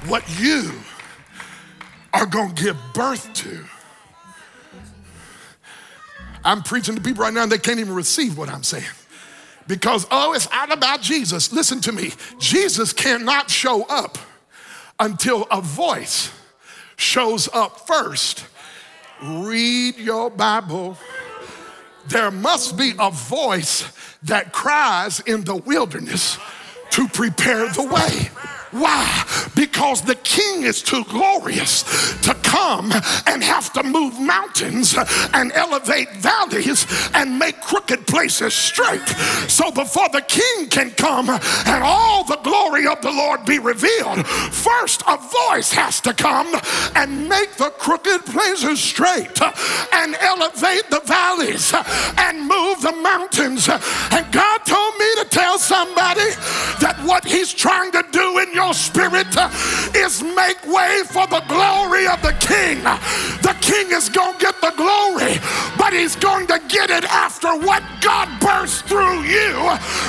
what 0.07 0.23
you 0.39 0.71
are 2.15 2.25
going 2.25 2.55
to 2.55 2.63
give 2.63 2.77
birth 2.95 3.31
to. 3.33 3.63
I'm 6.43 6.63
preaching 6.63 6.95
to 6.95 7.01
people 7.01 7.25
right 7.25 7.33
now 7.33 7.43
and 7.43 7.51
they 7.51 7.59
can't 7.59 7.79
even 7.79 7.93
receive 7.93 8.39
what 8.39 8.49
I'm 8.49 8.63
saying. 8.63 8.85
Because, 9.67 10.07
oh, 10.11 10.33
it's 10.33 10.47
all 10.53 10.71
about 10.71 11.01
Jesus. 11.01 11.51
Listen 11.51 11.81
to 11.81 11.91
me. 11.91 12.11
Jesus 12.39 12.93
cannot 12.93 13.49
show 13.49 13.83
up 13.83 14.17
until 14.99 15.43
a 15.51 15.61
voice 15.61 16.31
shows 16.97 17.47
up 17.53 17.87
first. 17.87 18.45
Read 19.23 19.97
your 19.97 20.29
Bible. 20.29 20.97
There 22.07 22.31
must 22.31 22.77
be 22.77 22.93
a 22.99 23.11
voice 23.11 23.91
that 24.23 24.53
cries 24.53 25.19
in 25.21 25.43
the 25.43 25.55
wilderness 25.55 26.37
to 26.91 27.07
prepare 27.07 27.67
the 27.69 27.83
way. 27.83 28.29
Why? 28.71 29.23
Because 29.55 30.01
the 30.01 30.15
king 30.15 30.63
is 30.63 30.81
too 30.81 31.03
glorious 31.05 31.83
to 32.21 32.33
come 32.43 32.91
and 33.25 33.43
have 33.43 33.71
to 33.73 33.83
move 33.83 34.19
mountains 34.19 34.95
and 35.33 35.51
elevate 35.53 36.11
valleys 36.17 36.85
and 37.13 37.39
make 37.39 37.61
crooked 37.61 38.05
places 38.07 38.53
straight. 38.53 39.07
So 39.47 39.71
before 39.71 40.09
the 40.09 40.21
king 40.21 40.67
can 40.67 40.91
come 40.91 41.29
and 41.29 41.83
all 41.83 42.23
the 42.23 42.39
glory 42.43 42.87
of 42.87 43.01
the 43.01 43.11
Lord 43.11 43.45
be 43.45 43.59
revealed, 43.59 44.25
first 44.27 45.03
a 45.07 45.17
voice 45.17 45.71
has 45.71 46.01
to 46.01 46.13
come 46.13 46.53
and 46.95 47.29
make 47.29 47.55
the 47.55 47.69
crooked 47.77 48.25
places 48.25 48.79
straight 48.79 49.41
and 49.93 50.15
elevate 50.15 50.89
the 50.89 51.01
valleys 51.05 51.73
and 52.17 52.39
move 52.41 52.81
the 52.81 52.97
mountains. 53.01 53.69
And 53.69 54.31
God 54.31 54.59
told 54.65 54.97
me 54.97 55.15
to 55.23 55.27
tell 55.29 55.57
somebody 55.57 56.29
that 56.81 56.99
what 57.05 57.25
he's 57.25 57.53
trying 57.53 57.91
to 57.91 58.03
do 58.11 58.39
in 58.39 58.53
your 58.57 58.73
spirit 58.73 59.27
uh, 59.37 59.51
is 59.95 60.23
make 60.23 60.57
way 60.65 61.03
for 61.05 61.27
the 61.27 61.43
glory 61.47 62.07
of 62.07 62.19
the 62.23 62.33
king. 62.41 62.81
The 63.45 63.55
king 63.61 63.91
is 63.91 64.09
going 64.09 64.33
to 64.33 64.39
get 64.39 64.59
the 64.61 64.73
glory, 64.75 65.37
but 65.77 65.93
he's 65.93 66.15
going 66.15 66.47
to 66.47 66.59
get 66.67 66.89
it 66.89 67.03
after 67.05 67.55
what 67.55 67.83
God 68.01 68.27
bursts 68.41 68.81
through 68.81 69.21
you 69.21 69.53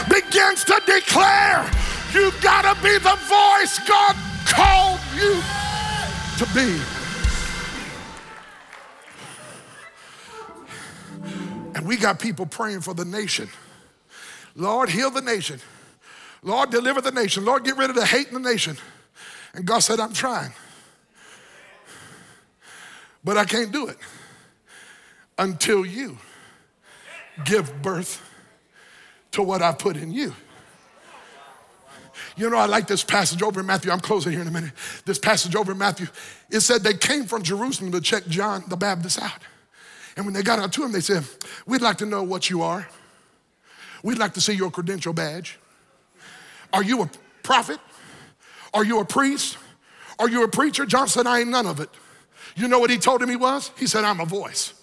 begins 0.08 0.64
to 0.64 0.80
declare. 0.86 1.70
You 2.14 2.32
got 2.40 2.62
to 2.64 2.82
be 2.82 2.96
the 2.96 3.18
voice 3.28 3.78
God 3.86 4.16
called 4.46 5.00
you 5.14 5.42
to 6.38 6.46
be. 6.54 6.80
And 11.74 11.86
we 11.86 11.98
got 11.98 12.18
people 12.18 12.46
praying 12.46 12.80
for 12.80 12.94
the 12.94 13.04
nation. 13.04 13.50
Lord, 14.56 14.88
heal 14.88 15.10
the 15.10 15.20
nation. 15.20 15.60
Lord, 16.42 16.70
deliver 16.70 17.00
the 17.00 17.10
nation. 17.10 17.44
Lord, 17.44 17.64
get 17.64 17.76
rid 17.76 17.90
of 17.90 17.96
the 17.96 18.06
hate 18.06 18.28
in 18.28 18.34
the 18.34 18.40
nation. 18.40 18.76
And 19.54 19.64
God 19.64 19.80
said, 19.80 20.00
I'm 20.00 20.12
trying. 20.12 20.52
But 23.24 23.36
I 23.36 23.44
can't 23.44 23.72
do 23.72 23.88
it 23.88 23.96
until 25.36 25.84
you 25.84 26.18
give 27.44 27.82
birth 27.82 28.22
to 29.32 29.42
what 29.42 29.62
I 29.62 29.72
put 29.72 29.96
in 29.96 30.12
you. 30.12 30.34
You 32.36 32.48
know, 32.50 32.56
I 32.56 32.66
like 32.66 32.86
this 32.86 33.02
passage 33.02 33.42
over 33.42 33.60
in 33.60 33.66
Matthew. 33.66 33.90
I'm 33.90 34.00
closing 34.00 34.32
here 34.32 34.42
in 34.42 34.48
a 34.48 34.50
minute. 34.50 34.72
This 35.04 35.18
passage 35.18 35.56
over 35.56 35.72
in 35.72 35.78
Matthew, 35.78 36.06
it 36.50 36.60
said 36.60 36.82
they 36.82 36.94
came 36.94 37.24
from 37.24 37.42
Jerusalem 37.42 37.90
to 37.92 38.00
check 38.00 38.26
John 38.28 38.64
the 38.68 38.76
Baptist 38.76 39.20
out. 39.20 39.42
And 40.16 40.24
when 40.24 40.34
they 40.34 40.42
got 40.42 40.58
out 40.58 40.72
to 40.72 40.84
him, 40.84 40.92
they 40.92 41.00
said, 41.00 41.24
We'd 41.66 41.82
like 41.82 41.98
to 41.98 42.06
know 42.06 42.22
what 42.22 42.48
you 42.48 42.62
are. 42.62 42.88
We'd 44.02 44.18
like 44.18 44.34
to 44.34 44.40
see 44.40 44.52
your 44.52 44.70
credential 44.70 45.12
badge. 45.12 45.58
Are 46.72 46.82
you 46.82 47.02
a 47.02 47.10
prophet? 47.42 47.78
Are 48.74 48.84
you 48.84 49.00
a 49.00 49.04
priest? 49.04 49.58
Are 50.18 50.28
you 50.28 50.44
a 50.44 50.48
preacher? 50.48 50.84
John 50.86 51.08
said, 51.08 51.26
I 51.26 51.40
ain't 51.40 51.48
none 51.48 51.66
of 51.66 51.80
it. 51.80 51.88
You 52.56 52.68
know 52.68 52.78
what 52.78 52.90
he 52.90 52.98
told 52.98 53.22
him 53.22 53.28
he 53.28 53.36
was? 53.36 53.70
He 53.78 53.86
said, 53.86 54.04
I'm 54.04 54.20
a 54.20 54.24
voice. 54.24 54.74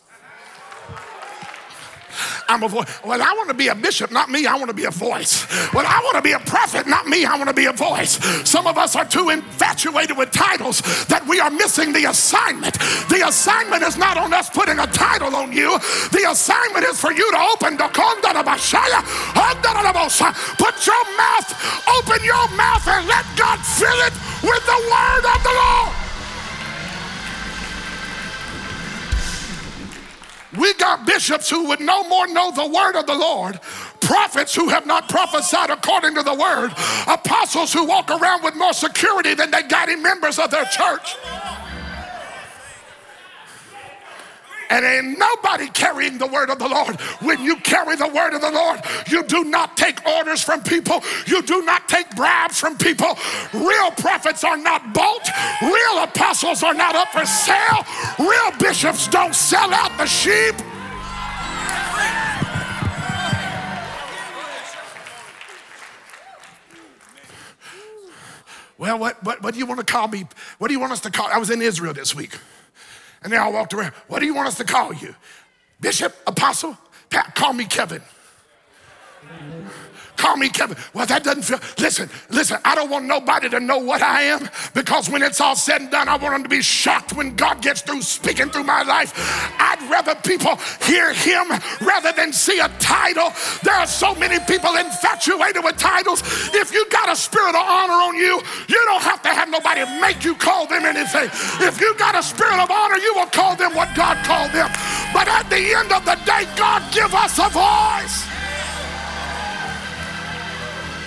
I'm 2.47 2.63
a 2.63 2.67
voice. 2.67 2.87
Well, 3.03 3.21
I 3.21 3.33
want 3.33 3.49
to 3.49 3.55
be 3.55 3.67
a 3.67 3.75
bishop, 3.75 4.11
not 4.11 4.29
me. 4.29 4.45
I 4.45 4.55
want 4.55 4.69
to 4.69 4.73
be 4.73 4.85
a 4.85 4.91
voice. 4.91 5.45
Well, 5.73 5.85
I 5.87 5.99
want 6.03 6.15
to 6.15 6.21
be 6.21 6.33
a 6.33 6.39
prophet, 6.39 6.87
not 6.87 7.07
me. 7.07 7.25
I 7.25 7.35
want 7.35 7.49
to 7.49 7.55
be 7.55 7.65
a 7.65 7.73
voice. 7.73 8.17
Some 8.47 8.67
of 8.67 8.77
us 8.77 8.95
are 8.95 9.05
too 9.05 9.29
infatuated 9.29 10.17
with 10.17 10.31
titles 10.31 10.81
that 11.07 11.25
we 11.27 11.39
are 11.39 11.49
missing 11.49 11.93
the 11.93 12.09
assignment. 12.09 12.73
The 13.09 13.23
assignment 13.27 13.83
is 13.83 13.97
not 13.97 14.17
on 14.17 14.33
us 14.33 14.49
putting 14.49 14.79
a 14.79 14.87
title 14.87 15.35
on 15.35 15.51
you. 15.51 15.77
The 16.11 16.27
assignment 16.29 16.85
is 16.85 16.99
for 16.99 17.11
you 17.11 17.29
to 17.31 17.39
open 17.53 17.77
the 17.77 17.85
Put 20.57 20.85
your 20.85 21.17
mouth, 21.17 21.85
open 21.99 22.23
your 22.23 22.47
mouth, 22.55 22.87
and 22.87 23.07
let 23.07 23.25
God 23.35 23.59
fill 23.59 23.99
it 24.05 24.13
with 24.43 24.65
the 24.65 24.79
word 24.89 25.25
of 25.35 25.43
the 25.43 25.49
Lord. 25.49 26.04
We 30.57 30.73
got 30.75 31.05
bishops 31.05 31.49
who 31.49 31.67
would 31.67 31.79
no 31.79 32.03
more 32.07 32.27
know 32.27 32.51
the 32.51 32.67
word 32.67 32.95
of 32.95 33.05
the 33.05 33.15
Lord, 33.15 33.59
prophets 34.01 34.55
who 34.55 34.69
have 34.69 34.85
not 34.85 35.09
prophesied 35.09 35.69
according 35.69 36.15
to 36.15 36.23
the 36.23 36.33
word, 36.33 36.71
apostles 37.07 37.73
who 37.73 37.85
walk 37.85 38.09
around 38.09 38.43
with 38.43 38.55
more 38.55 38.73
security 38.73 39.33
than 39.33 39.51
they 39.51 39.63
got 39.63 39.89
in 39.89 40.01
members 40.01 40.39
of 40.39 40.51
their 40.51 40.65
church. 40.65 41.17
And 44.69 44.83
ain't 44.85 45.19
nobody 45.19 45.67
carrying 45.69 46.17
the 46.17 46.27
word 46.27 46.49
of 46.49 46.59
the 46.59 46.67
Lord. 46.67 46.99
When 47.21 47.43
you 47.43 47.57
carry 47.57 47.95
the 47.95 48.07
word 48.07 48.33
of 48.33 48.41
the 48.41 48.51
Lord, 48.51 48.81
you 49.07 49.23
do 49.23 49.43
not 49.43 49.77
take 49.77 50.05
orders 50.05 50.43
from 50.43 50.61
people, 50.63 51.03
you 51.27 51.41
do 51.41 51.63
not 51.63 51.87
take 51.87 52.09
bribes 52.15 52.59
from 52.59 52.77
people. 52.77 53.17
Real 53.53 53.91
prophets 53.91 54.43
are 54.43 54.57
not 54.57 54.93
bought, 54.93 55.29
real 55.61 56.03
apostles 56.03 56.63
are 56.63 56.73
not 56.73 56.95
up 56.95 57.09
for 57.09 57.25
sale, 57.25 57.85
real 58.19 58.51
bishops 58.59 59.07
don't 59.07 59.35
sell 59.35 59.73
out 59.73 59.95
the 59.97 60.05
sheep. 60.05 60.55
Well, 68.77 68.99
what, 68.99 69.23
what, 69.23 69.41
what 69.41 69.53
do 69.53 69.59
you 69.59 69.65
want 69.65 69.79
to 69.79 69.85
call 69.85 70.07
me? 70.07 70.25
What 70.57 70.67
do 70.67 70.73
you 70.73 70.79
want 70.79 70.91
us 70.91 70.99
to 71.01 71.09
call? 71.09 71.27
I 71.27 71.37
was 71.37 71.49
in 71.49 71.61
Israel 71.61 71.93
this 71.93 72.13
week. 72.13 72.37
And 73.25 73.33
they 73.33 73.37
all 73.37 73.51
walked 73.51 73.73
around. 73.73 73.91
What 74.07 74.19
do 74.19 74.27
you 74.27 74.35
want 74.35 74.49
us 74.49 74.57
to 74.57 74.63
call 74.63 74.93
you? 74.93 75.15
Bishop, 75.81 76.15
apostle? 76.27 76.77
Pat, 77.09 77.33
call 77.33 77.53
me 77.53 77.65
Kevin. 77.65 78.03
Call 80.17 80.37
me 80.37 80.49
Kevin. 80.49 80.77
Well, 80.93 81.05
that 81.05 81.23
doesn't 81.23 81.43
feel. 81.43 81.59
Listen, 81.77 82.09
listen, 82.29 82.57
I 82.63 82.75
don't 82.75 82.89
want 82.89 83.05
nobody 83.05 83.49
to 83.49 83.59
know 83.59 83.77
what 83.77 84.01
I 84.01 84.23
am 84.23 84.49
because 84.73 85.09
when 85.09 85.21
it's 85.21 85.41
all 85.41 85.55
said 85.55 85.81
and 85.81 85.91
done, 85.91 86.07
I 86.07 86.15
want 86.17 86.33
them 86.35 86.43
to 86.43 86.49
be 86.49 86.61
shocked 86.61 87.15
when 87.15 87.35
God 87.35 87.61
gets 87.61 87.81
through 87.81 88.01
speaking 88.01 88.49
through 88.49 88.63
my 88.63 88.83
life. 88.83 89.13
I'd 89.59 89.81
rather 89.89 90.15
people 90.15 90.55
hear 90.83 91.13
Him 91.13 91.49
rather 91.81 92.11
than 92.13 92.31
see 92.31 92.59
a 92.59 92.69
title. 92.79 93.31
There 93.63 93.73
are 93.73 93.87
so 93.87 94.15
many 94.15 94.39
people 94.45 94.75
infatuated 94.75 95.63
with 95.63 95.77
titles. 95.77 96.21
If 96.53 96.73
you 96.73 96.87
got 96.89 97.09
a 97.09 97.15
spirit 97.15 97.55
of 97.55 97.65
honor 97.67 97.93
on 97.93 98.15
you, 98.15 98.41
you 98.67 98.81
don't 98.85 99.03
have 99.03 99.21
to 99.23 99.29
have 99.29 99.49
nobody 99.49 99.83
make 99.99 100.23
you 100.23 100.35
call 100.35 100.65
them 100.67 100.85
anything. 100.85 101.29
If 101.65 101.81
you 101.81 101.93
got 101.97 102.15
a 102.15 102.23
spirit 102.23 102.59
of 102.59 102.71
honor, 102.71 102.97
you 102.97 103.13
will 103.15 103.27
call 103.27 103.55
them 103.55 103.75
what 103.75 103.93
God 103.95 104.17
called 104.25 104.51
them. 104.51 104.69
But 105.13 105.27
at 105.27 105.49
the 105.49 105.73
end 105.75 105.91
of 105.91 106.05
the 106.05 106.15
day, 106.25 106.47
God 106.55 106.81
give 106.93 107.13
us 107.13 107.37
a 107.39 107.49
voice 107.49 108.34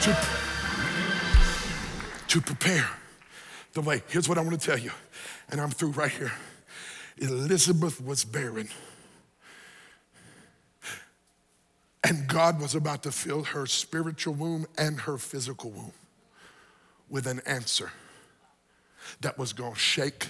to, 0.02 0.16
to 2.28 2.40
prepare 2.40 2.88
the 3.72 3.80
way. 3.80 4.02
Here's 4.08 4.28
what 4.28 4.38
I 4.38 4.40
want 4.40 4.60
to 4.60 4.66
tell 4.66 4.78
you, 4.78 4.92
and 5.50 5.60
I'm 5.60 5.70
through 5.70 5.90
right 5.90 6.10
here. 6.10 6.32
Elizabeth 7.18 8.00
was 8.00 8.24
barren. 8.24 8.68
And 12.04 12.26
God 12.28 12.60
was 12.60 12.74
about 12.74 13.02
to 13.02 13.12
fill 13.12 13.42
her 13.42 13.66
spiritual 13.66 14.34
womb 14.34 14.66
and 14.78 15.00
her 15.00 15.18
physical 15.18 15.70
womb 15.70 15.92
with 17.10 17.26
an 17.26 17.40
answer 17.44 17.90
that 19.20 19.36
was 19.36 19.52
going 19.52 19.74
to 19.74 19.78
shake 19.78 20.28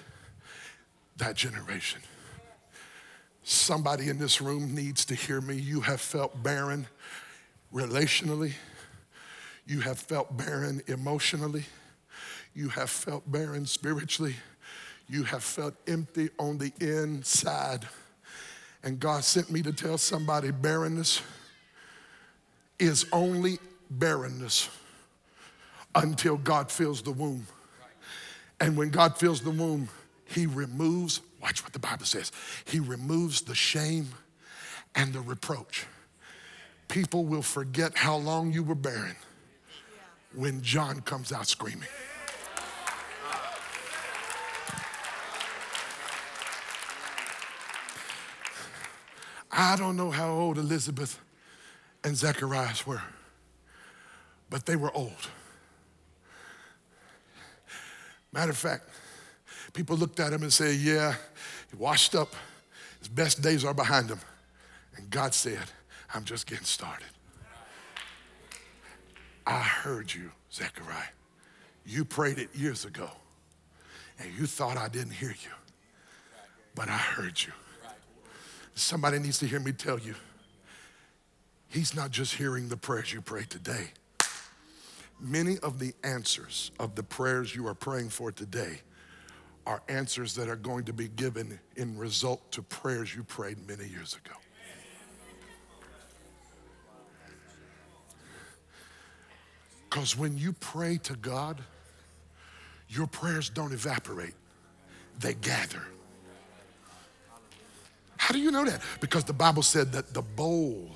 that 1.18 1.36
generation. 1.36 2.00
Somebody 3.42 4.08
in 4.08 4.18
this 4.18 4.40
room 4.40 4.74
needs 4.74 5.04
to 5.06 5.14
hear 5.14 5.40
me. 5.40 5.56
You 5.56 5.80
have 5.82 6.00
felt 6.00 6.42
barren 6.42 6.86
relationally, 7.72 8.54
you 9.68 9.80
have 9.80 9.98
felt 9.98 10.34
barren 10.34 10.80
emotionally. 10.86 11.66
You 12.54 12.70
have 12.70 12.88
felt 12.88 13.30
barren 13.30 13.66
spiritually. 13.66 14.34
You 15.10 15.24
have 15.24 15.44
felt 15.44 15.74
empty 15.86 16.30
on 16.38 16.56
the 16.56 16.72
inside. 16.80 17.86
And 18.82 18.98
God 18.98 19.24
sent 19.24 19.50
me 19.50 19.60
to 19.62 19.72
tell 19.72 19.98
somebody 19.98 20.52
barrenness 20.52 21.20
is 22.78 23.04
only 23.12 23.58
barrenness 23.90 24.70
until 25.94 26.38
God 26.38 26.72
fills 26.72 27.02
the 27.02 27.12
womb. 27.12 27.46
And 28.60 28.74
when 28.74 28.88
God 28.88 29.18
fills 29.18 29.42
the 29.42 29.50
womb, 29.50 29.90
He 30.24 30.46
removes, 30.46 31.20
watch 31.42 31.62
what 31.62 31.74
the 31.74 31.78
Bible 31.78 32.06
says, 32.06 32.32
He 32.64 32.80
removes 32.80 33.42
the 33.42 33.54
shame 33.54 34.08
and 34.94 35.12
the 35.12 35.20
reproach. 35.20 35.84
People 36.88 37.26
will 37.26 37.42
forget 37.42 37.98
how 37.98 38.16
long 38.16 38.50
you 38.50 38.62
were 38.62 38.74
barren 38.74 39.16
when 40.38 40.62
John 40.62 41.00
comes 41.00 41.32
out 41.32 41.48
screaming. 41.48 41.88
I 49.50 49.74
don't 49.74 49.96
know 49.96 50.12
how 50.12 50.30
old 50.30 50.56
Elizabeth 50.56 51.18
and 52.04 52.16
Zacharias 52.16 52.86
were, 52.86 53.02
but 54.48 54.64
they 54.64 54.76
were 54.76 54.96
old. 54.96 55.10
Matter 58.32 58.52
of 58.52 58.58
fact, 58.58 58.88
people 59.72 59.96
looked 59.96 60.20
at 60.20 60.32
him 60.32 60.44
and 60.44 60.52
said, 60.52 60.76
Yeah, 60.76 61.16
he 61.68 61.76
washed 61.76 62.14
up. 62.14 62.32
His 63.00 63.08
best 63.08 63.42
days 63.42 63.64
are 63.64 63.74
behind 63.74 64.08
him. 64.08 64.20
And 64.96 65.10
God 65.10 65.34
said, 65.34 65.64
I'm 66.14 66.22
just 66.22 66.46
getting 66.46 66.64
started. 66.64 67.17
I 69.48 69.60
heard 69.60 70.12
you, 70.12 70.30
Zechariah. 70.52 71.08
You 71.86 72.04
prayed 72.04 72.38
it 72.38 72.54
years 72.54 72.84
ago, 72.84 73.08
and 74.18 74.30
you 74.38 74.44
thought 74.44 74.76
I 74.76 74.88
didn't 74.88 75.14
hear 75.14 75.30
you, 75.30 75.50
but 76.74 76.88
I 76.88 76.98
heard 76.98 77.42
you. 77.42 77.52
Somebody 78.74 79.18
needs 79.18 79.38
to 79.38 79.46
hear 79.46 79.58
me 79.58 79.72
tell 79.72 79.98
you, 79.98 80.14
He's 81.70 81.94
not 81.94 82.10
just 82.10 82.34
hearing 82.34 82.68
the 82.68 82.76
prayers 82.76 83.12
you 83.12 83.20
pray 83.22 83.44
today. 83.44 83.88
Many 85.20 85.58
of 85.58 85.78
the 85.78 85.94
answers 86.04 86.70
of 86.78 86.94
the 86.94 87.02
prayers 87.02 87.54
you 87.54 87.66
are 87.66 87.74
praying 87.74 88.10
for 88.10 88.30
today 88.30 88.80
are 89.66 89.82
answers 89.88 90.34
that 90.34 90.48
are 90.48 90.56
going 90.56 90.84
to 90.84 90.92
be 90.92 91.08
given 91.08 91.58
in 91.76 91.98
result 91.98 92.50
to 92.52 92.62
prayers 92.62 93.14
you 93.14 93.22
prayed 93.22 93.66
many 93.66 93.86
years 93.86 94.14
ago. 94.14 94.34
Because 99.88 100.16
when 100.16 100.36
you 100.36 100.52
pray 100.52 100.98
to 100.98 101.14
God, 101.14 101.60
your 102.88 103.06
prayers 103.06 103.48
don't 103.48 103.72
evaporate, 103.72 104.34
they 105.18 105.34
gather. 105.34 105.82
How 108.16 108.32
do 108.32 108.40
you 108.40 108.50
know 108.50 108.64
that? 108.64 108.82
Because 109.00 109.24
the 109.24 109.32
Bible 109.32 109.62
said 109.62 109.92
that 109.92 110.12
the 110.12 110.22
bowl 110.22 110.90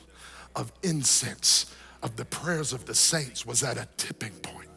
of 0.54 0.72
incense 0.82 1.74
of 2.02 2.16
the 2.16 2.24
prayers 2.24 2.72
of 2.72 2.84
the 2.84 2.94
saints 2.94 3.46
was 3.46 3.62
at 3.62 3.78
a 3.78 3.88
tipping 3.96 4.32
point 4.42 4.68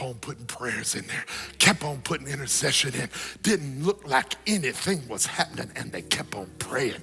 on 0.00 0.14
putting 0.14 0.46
prayers 0.46 0.94
in 0.94 1.06
there, 1.06 1.24
kept 1.58 1.84
on 1.84 2.00
putting 2.02 2.26
intercession 2.26 2.94
in. 2.94 3.08
Didn't 3.42 3.84
look 3.84 4.06
like 4.06 4.34
anything 4.46 5.06
was 5.08 5.26
happening, 5.26 5.70
and 5.76 5.92
they 5.92 6.02
kept 6.02 6.34
on 6.34 6.50
praying. 6.58 7.00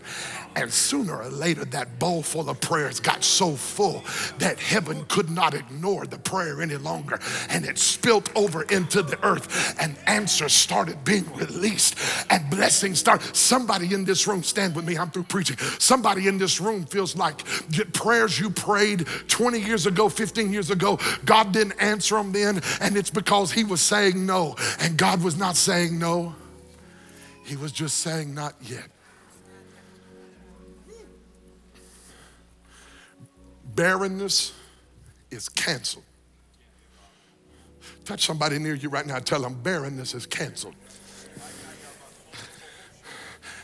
And 0.56 0.72
sooner 0.74 1.22
or 1.22 1.30
later, 1.30 1.66
that 1.66 2.00
bowl 2.00 2.24
full 2.24 2.50
of 2.50 2.60
prayers 2.62 3.00
got 3.00 3.24
so 3.24 3.56
full 3.56 4.04
that 4.39 4.60
heaven 4.60 5.06
could 5.08 5.30
not 5.30 5.54
ignore 5.54 6.06
the 6.08 6.18
prayer 6.18 6.62
any 6.62 6.78
longer, 6.78 7.20
and 7.50 7.66
it 7.66 7.78
spilt 7.78 8.36
over 8.36 8.64
into 8.64 9.02
the 9.04 9.24
earth, 9.24 9.76
and 9.80 9.95
answers 10.08 10.54
started 10.54 11.04
being 11.04 11.32
released, 11.36 11.95
and 12.30 12.50
blessings 12.50 13.00
started. 13.00 13.36
Somebody 13.36 13.93
in 13.93 14.04
this 14.04 14.28
room, 14.28 14.41
stand 14.41 14.76
with 14.76 14.86
me, 14.86 14.98
I'm 14.98 15.12
through 15.12 15.24
preaching. 15.24 15.58
Somebody 15.80 16.28
in 16.28 16.38
this 16.38 16.60
room 16.60 16.86
feels 16.86 17.16
like 17.16 17.43
the 17.70 17.86
prayers 17.93 18.39
you 18.39 18.50
prayed 18.50 19.06
20 19.28 19.60
years 19.60 19.86
ago, 19.86 20.10
15 20.10 20.52
years 20.52 20.72
ago, 20.72 21.00
God 21.26 21.52
didn't 21.52 21.80
answer 21.80 22.16
them 22.16 22.32
then, 22.32 22.62
and 22.88 22.96
it's 22.96 23.10
because 23.10 23.52
he 23.52 23.66
was 23.66 23.82
saying 23.82 24.26
no. 24.26 24.56
And 24.80 24.98
God 24.98 25.22
was 25.22 25.38
not 25.38 25.58
saying 25.58 26.00
no, 26.00 26.34
he 27.44 27.58
was 27.58 27.74
just 27.74 27.98
saying 27.98 28.34
not 28.34 28.56
yet. 28.62 28.88
Barrenness 33.76 34.54
is 35.30 35.50
canceled. 35.50 36.06
Touch 38.06 38.26
somebody 38.26 38.58
near 38.58 38.74
you 38.74 38.88
right 38.88 39.06
now, 39.06 39.20
tell 39.20 39.42
them 39.42 39.62
barrenness 39.62 40.14
is 40.14 40.26
canceled. 40.26 40.76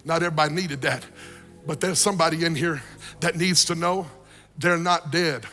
Not 0.04 0.22
everybody 0.22 0.54
needed 0.54 0.82
that, 0.82 1.06
but 1.66 1.80
there's 1.80 1.98
somebody 1.98 2.44
in 2.44 2.56
here 2.56 2.84
that 3.22 3.38
needs 3.38 3.64
to 3.66 3.76
know 3.76 4.06
they're 4.58 4.78
not 4.78 5.14
dead 5.14 5.46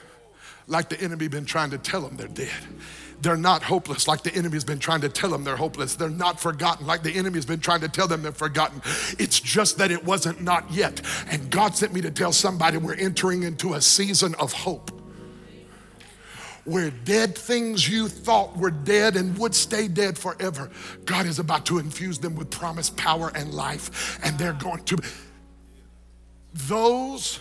like 0.66 0.88
the 0.88 1.00
enemy 1.00 1.28
been 1.28 1.44
trying 1.44 1.70
to 1.70 1.78
tell 1.78 2.00
them 2.00 2.16
they're 2.16 2.26
dead. 2.26 2.50
They're 3.22 3.36
not 3.36 3.62
hopeless 3.62 4.08
like 4.08 4.22
the 4.22 4.34
enemy 4.34 4.54
has 4.54 4.64
been 4.64 4.78
trying 4.78 5.02
to 5.02 5.08
tell 5.08 5.30
them 5.30 5.44
they're 5.44 5.56
hopeless. 5.56 5.94
They're 5.94 6.08
not 6.08 6.40
forgotten 6.40 6.86
like 6.86 7.02
the 7.02 7.12
enemy 7.12 7.36
has 7.36 7.46
been 7.46 7.60
trying 7.60 7.80
to 7.80 7.88
tell 7.88 8.08
them 8.08 8.22
they're 8.22 8.32
forgotten. 8.32 8.80
It's 9.18 9.38
just 9.38 9.78
that 9.78 9.90
it 9.90 10.04
wasn't 10.04 10.42
not 10.42 10.70
yet. 10.72 11.02
And 11.30 11.50
God 11.50 11.76
sent 11.76 11.92
me 11.92 12.00
to 12.00 12.10
tell 12.10 12.32
somebody 12.32 12.78
we're 12.78 12.94
entering 12.94 13.42
into 13.42 13.74
a 13.74 13.80
season 13.80 14.34
of 14.36 14.52
hope 14.52 14.90
where 16.64 16.90
dead 16.90 17.36
things 17.36 17.88
you 17.88 18.08
thought 18.08 18.56
were 18.56 18.70
dead 18.70 19.16
and 19.16 19.36
would 19.38 19.54
stay 19.54 19.88
dead 19.88 20.16
forever, 20.16 20.70
God 21.04 21.26
is 21.26 21.38
about 21.38 21.66
to 21.66 21.78
infuse 21.78 22.18
them 22.18 22.34
with 22.36 22.50
promise, 22.50 22.90
power, 22.90 23.32
and 23.34 23.52
life. 23.52 24.18
And 24.22 24.38
they're 24.38 24.52
going 24.52 24.84
to, 24.84 24.98
those 26.52 27.40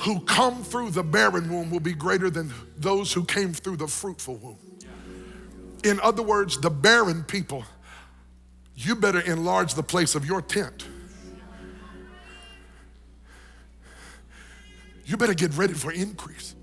who 0.00 0.18
come 0.20 0.64
through 0.64 0.90
the 0.90 1.02
barren 1.02 1.50
womb 1.50 1.70
will 1.70 1.80
be 1.80 1.92
greater 1.92 2.30
than 2.30 2.52
those 2.78 3.12
who 3.12 3.22
came 3.22 3.52
through 3.52 3.76
the 3.76 3.86
fruitful 3.86 4.36
womb. 4.36 4.58
In 5.84 6.00
other 6.00 6.22
words, 6.22 6.58
the 6.58 6.70
barren 6.70 7.22
people, 7.22 7.64
you 8.74 8.96
better 8.96 9.20
enlarge 9.20 9.74
the 9.74 9.82
place 9.82 10.14
of 10.14 10.24
your 10.24 10.40
tent. 10.40 10.86
You 15.04 15.18
better 15.18 15.34
get 15.34 15.52
ready 15.54 15.74
for 15.74 15.92
increase. 15.92 16.54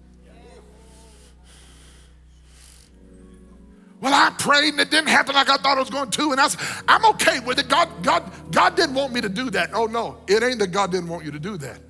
Well, 4.00 4.14
I 4.14 4.32
prayed 4.38 4.74
and 4.74 4.80
it 4.80 4.90
didn't 4.90 5.10
happen 5.10 5.36
like 5.36 5.50
I 5.50 5.58
thought 5.58 5.78
it 5.78 5.80
was 5.80 5.90
going 5.90 6.10
to, 6.12 6.32
and 6.32 6.40
I 6.40 6.48
said, 6.48 6.84
I'm 6.88 7.06
okay 7.06 7.40
with 7.40 7.60
it. 7.60 7.68
God, 7.68 7.90
God, 8.04 8.32
God 8.52 8.76
didn't 8.76 8.96
want 8.96 9.14
me 9.14 9.22
to 9.22 9.30
do 9.30 9.52
that. 9.52 9.72
Oh 9.74 9.86
no, 9.86 10.18
it 10.28 10.42
ain't 10.42 10.60
that 10.60 10.68
God 10.68 10.92
didn't 10.92 11.10
want 11.10 11.24
you 11.24 11.32
to 11.32 11.40
do 11.40 11.58
that 11.58 11.82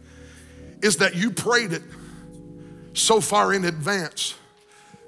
is 0.82 0.98
that 0.98 1.16
you 1.16 1.32
prayed 1.32 1.74
it 1.74 1.84
so 2.94 3.22
far 3.22 3.54
in 3.54 3.66
advance 3.66 4.36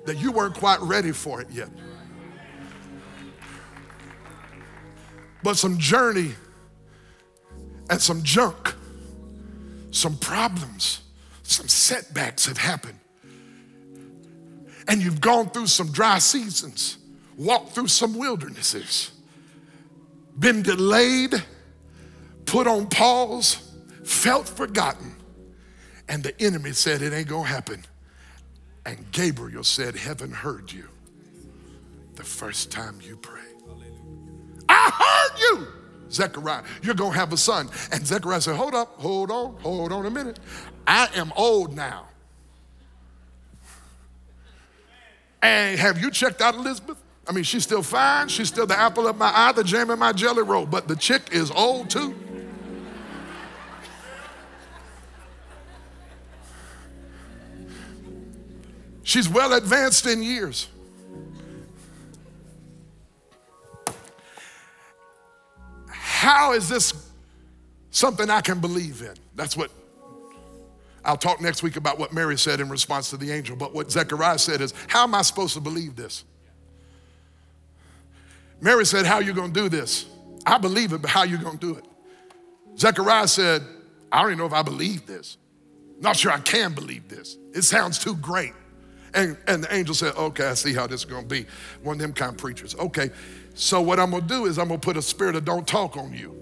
that 0.05 0.17
you 0.17 0.31
weren't 0.31 0.55
quite 0.55 0.79
ready 0.81 1.11
for 1.11 1.41
it 1.41 1.47
yet. 1.51 1.69
But 5.43 5.55
some 5.55 5.77
journey 5.77 6.33
and 7.89 8.01
some 8.01 8.23
junk, 8.23 8.75
some 9.91 10.17
problems, 10.17 11.01
some 11.43 11.67
setbacks 11.67 12.45
have 12.45 12.57
happened. 12.57 12.99
And 14.87 15.01
you've 15.01 15.21
gone 15.21 15.49
through 15.49 15.67
some 15.67 15.91
dry 15.91 16.19
seasons, 16.19 16.97
walked 17.37 17.73
through 17.73 17.87
some 17.87 18.17
wildernesses, 18.17 19.11
been 20.37 20.61
delayed, 20.61 21.33
put 22.45 22.65
on 22.65 22.87
pause, 22.87 23.71
felt 24.03 24.47
forgotten. 24.47 25.15
And 26.09 26.23
the 26.23 26.39
enemy 26.41 26.73
said, 26.73 27.01
It 27.01 27.13
ain't 27.13 27.27
gonna 27.27 27.47
happen. 27.47 27.85
And 28.85 29.09
Gabriel 29.11 29.63
said, 29.63 29.95
Heaven 29.95 30.31
heard 30.31 30.71
you 30.71 30.89
the 32.15 32.23
first 32.23 32.71
time 32.71 32.99
you 33.01 33.15
prayed. 33.15 33.45
I 34.67 35.29
heard 35.31 35.39
you, 35.39 35.67
Zechariah. 36.11 36.63
You're 36.81 36.95
gonna 36.95 37.15
have 37.15 37.31
a 37.31 37.37
son. 37.37 37.69
And 37.91 38.05
Zechariah 38.05 38.41
said, 38.41 38.55
Hold 38.55 38.73
up, 38.73 38.99
hold 38.99 39.29
on, 39.29 39.55
hold 39.61 39.93
on 39.93 40.07
a 40.07 40.09
minute. 40.09 40.39
I 40.87 41.07
am 41.15 41.31
old 41.35 41.75
now. 41.75 42.07
And 45.41 45.79
have 45.79 46.01
you 46.01 46.11
checked 46.11 46.41
out 46.41 46.55
Elizabeth? 46.55 47.01
I 47.27 47.31
mean, 47.31 47.43
she's 47.43 47.63
still 47.63 47.83
fine. 47.83 48.27
She's 48.27 48.47
still 48.47 48.65
the 48.65 48.77
apple 48.77 49.07
of 49.07 49.15
my 49.15 49.31
eye, 49.33 49.51
the 49.51 49.63
jam 49.63 49.91
in 49.91 49.99
my 49.99 50.11
jelly 50.11 50.41
roll, 50.41 50.65
but 50.65 50.87
the 50.87 50.95
chick 50.95 51.21
is 51.31 51.51
old 51.51 51.89
too. 51.89 52.15
She's 59.09 59.27
well 59.27 59.53
advanced 59.53 60.05
in 60.05 60.21
years. 60.21 60.67
How 65.87 66.53
is 66.53 66.69
this 66.69 67.09
something 67.89 68.29
I 68.29 68.41
can 68.41 68.59
believe 68.59 69.01
in? 69.01 69.15
That's 69.33 69.57
what 69.57 69.71
I'll 71.03 71.17
talk 71.17 71.41
next 71.41 71.63
week 71.63 71.75
about 71.75 71.97
what 71.97 72.13
Mary 72.13 72.37
said 72.37 72.59
in 72.59 72.69
response 72.69 73.09
to 73.09 73.17
the 73.17 73.31
angel, 73.31 73.55
but 73.55 73.73
what 73.73 73.91
Zechariah 73.91 74.37
said 74.37 74.61
is, 74.61 74.75
How 74.87 75.05
am 75.05 75.15
I 75.15 75.23
supposed 75.23 75.55
to 75.55 75.59
believe 75.59 75.95
this? 75.95 76.23
Mary 78.61 78.85
said, 78.85 79.07
How 79.07 79.15
are 79.15 79.23
you 79.23 79.33
going 79.33 79.51
to 79.51 79.59
do 79.59 79.69
this? 79.69 80.05
I 80.45 80.59
believe 80.59 80.93
it, 80.93 81.01
but 81.01 81.09
how 81.09 81.21
are 81.21 81.25
you 81.25 81.39
going 81.39 81.57
to 81.57 81.73
do 81.73 81.79
it? 81.79 81.85
Zechariah 82.77 83.27
said, 83.27 83.63
I 84.11 84.21
don't 84.21 84.33
even 84.33 84.37
know 84.37 84.45
if 84.45 84.53
I 84.53 84.61
believe 84.61 85.07
this. 85.07 85.37
Not 85.99 86.15
sure 86.15 86.31
I 86.31 86.41
can 86.41 86.75
believe 86.75 87.09
this. 87.09 87.37
It 87.55 87.63
sounds 87.63 87.97
too 87.97 88.15
great. 88.17 88.53
And, 89.13 89.37
and 89.47 89.63
the 89.63 89.73
angel 89.73 89.95
said, 89.95 90.15
Okay, 90.15 90.45
I 90.45 90.53
see 90.53 90.73
how 90.73 90.87
this 90.87 91.01
is 91.01 91.05
going 91.05 91.27
to 91.27 91.27
be. 91.27 91.45
One 91.83 91.95
of 91.95 92.01
them 92.01 92.13
kind 92.13 92.31
of 92.31 92.37
preachers. 92.37 92.75
Okay, 92.75 93.09
so 93.53 93.81
what 93.81 93.99
I'm 93.99 94.11
going 94.11 94.23
to 94.23 94.27
do 94.27 94.45
is 94.45 94.57
I'm 94.59 94.67
going 94.67 94.79
to 94.79 94.85
put 94.85 94.97
a 94.97 95.01
spirit 95.01 95.35
of 95.35 95.45
don't 95.45 95.67
talk 95.67 95.97
on 95.97 96.13
you. 96.13 96.35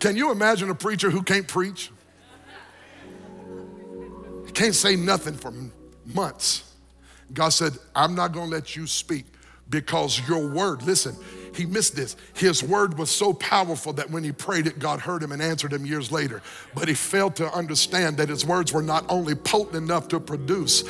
Can 0.00 0.16
you 0.16 0.30
imagine 0.30 0.70
a 0.70 0.74
preacher 0.74 1.10
who 1.10 1.22
can't 1.22 1.48
preach? 1.48 1.90
Can't 4.54 4.74
say 4.74 4.96
nothing 4.96 5.34
for 5.34 5.52
months. 6.04 6.74
God 7.32 7.50
said, 7.50 7.74
I'm 7.94 8.14
not 8.14 8.32
going 8.32 8.50
to 8.50 8.54
let 8.54 8.74
you 8.74 8.86
speak 8.86 9.26
because 9.68 10.26
your 10.28 10.48
word, 10.48 10.82
listen, 10.82 11.14
he 11.54 11.66
missed 11.66 11.96
this. 11.96 12.16
His 12.34 12.62
word 12.62 12.98
was 12.98 13.10
so 13.10 13.32
powerful 13.32 13.92
that 13.94 14.10
when 14.10 14.24
he 14.24 14.32
prayed 14.32 14.66
it, 14.66 14.78
God 14.78 15.00
heard 15.00 15.22
him 15.22 15.32
and 15.32 15.42
answered 15.42 15.72
him 15.72 15.86
years 15.86 16.12
later. 16.12 16.42
But 16.74 16.88
he 16.88 16.94
failed 16.94 17.36
to 17.36 17.52
understand 17.52 18.16
that 18.18 18.28
his 18.28 18.44
words 18.44 18.72
were 18.72 18.82
not 18.82 19.04
only 19.08 19.34
potent 19.34 19.76
enough 19.76 20.08
to 20.08 20.20
produce 20.20 20.84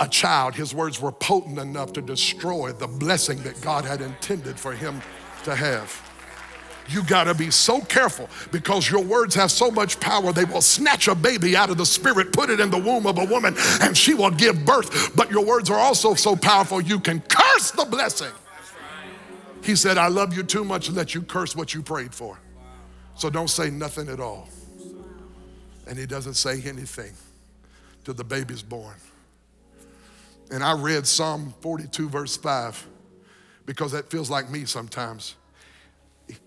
a 0.00 0.08
child, 0.08 0.54
his 0.54 0.74
words 0.74 1.00
were 1.00 1.12
potent 1.12 1.58
enough 1.58 1.92
to 1.92 2.02
destroy 2.02 2.72
the 2.72 2.86
blessing 2.86 3.42
that 3.42 3.60
God 3.60 3.84
had 3.84 4.00
intended 4.00 4.58
for 4.58 4.72
him 4.72 5.00
to 5.44 5.54
have. 5.54 6.06
You 6.88 7.04
got 7.04 7.24
to 7.24 7.34
be 7.34 7.50
so 7.50 7.80
careful 7.80 8.28
because 8.50 8.90
your 8.90 9.02
words 9.02 9.34
have 9.36 9.50
so 9.50 9.70
much 9.70 10.00
power. 10.00 10.32
They 10.32 10.44
will 10.44 10.62
snatch 10.62 11.06
a 11.06 11.14
baby 11.14 11.54
out 11.56 11.70
of 11.70 11.76
the 11.76 11.86
spirit, 11.86 12.32
put 12.32 12.50
it 12.50 12.58
in 12.58 12.70
the 12.70 12.78
womb 12.78 13.06
of 13.06 13.18
a 13.18 13.24
woman, 13.24 13.54
and 13.80 13.96
she 13.96 14.14
will 14.14 14.30
give 14.30 14.64
birth. 14.64 15.14
But 15.14 15.30
your 15.30 15.44
words 15.44 15.70
are 15.70 15.78
also 15.78 16.14
so 16.14 16.34
powerful, 16.34 16.80
you 16.80 16.98
can 16.98 17.20
curse 17.20 17.70
the 17.70 17.84
blessing. 17.84 18.32
He 19.62 19.76
said, 19.76 19.98
I 19.98 20.08
love 20.08 20.34
you 20.34 20.42
too 20.42 20.64
much 20.64 20.86
to 20.86 20.92
let 20.92 21.14
you 21.14 21.22
curse 21.22 21.54
what 21.54 21.74
you 21.74 21.82
prayed 21.82 22.14
for. 22.14 22.38
So 23.14 23.28
don't 23.28 23.50
say 23.50 23.70
nothing 23.70 24.08
at 24.08 24.20
all. 24.20 24.48
And 25.86 25.98
he 25.98 26.06
doesn't 26.06 26.34
say 26.34 26.62
anything 26.62 27.12
till 28.04 28.14
the 28.14 28.24
baby's 28.24 28.62
born. 28.62 28.94
And 30.50 30.64
I 30.64 30.72
read 30.72 31.06
Psalm 31.06 31.54
42, 31.60 32.08
verse 32.08 32.36
5, 32.36 32.86
because 33.66 33.92
that 33.92 34.10
feels 34.10 34.30
like 34.30 34.50
me 34.50 34.64
sometimes. 34.64 35.36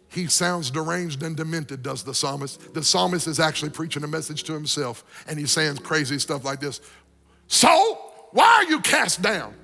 He 0.09 0.27
sounds 0.27 0.69
deranged 0.69 1.23
and 1.23 1.35
demented, 1.35 1.81
does 1.81 2.03
the 2.03 2.13
psalmist. 2.13 2.73
The 2.73 2.83
psalmist 2.83 3.27
is 3.27 3.39
actually 3.39 3.71
preaching 3.71 4.03
a 4.03 4.07
message 4.07 4.43
to 4.43 4.53
himself, 4.53 5.03
and 5.27 5.39
he's 5.39 5.51
saying 5.51 5.77
crazy 5.77 6.19
stuff 6.19 6.43
like 6.43 6.59
this 6.59 6.81
So, 7.47 7.69
why 8.31 8.45
are 8.45 8.65
you 8.65 8.79
cast 8.79 9.21
down? 9.21 9.55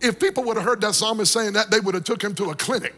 If 0.00 0.20
people 0.20 0.44
would 0.44 0.56
have 0.56 0.64
heard 0.64 0.80
that 0.82 0.94
psalmist 0.94 1.32
saying 1.32 1.54
that, 1.54 1.70
they 1.70 1.80
would 1.80 1.94
have 1.94 2.04
took 2.04 2.22
him 2.22 2.34
to 2.36 2.50
a 2.50 2.54
clinic. 2.54 2.94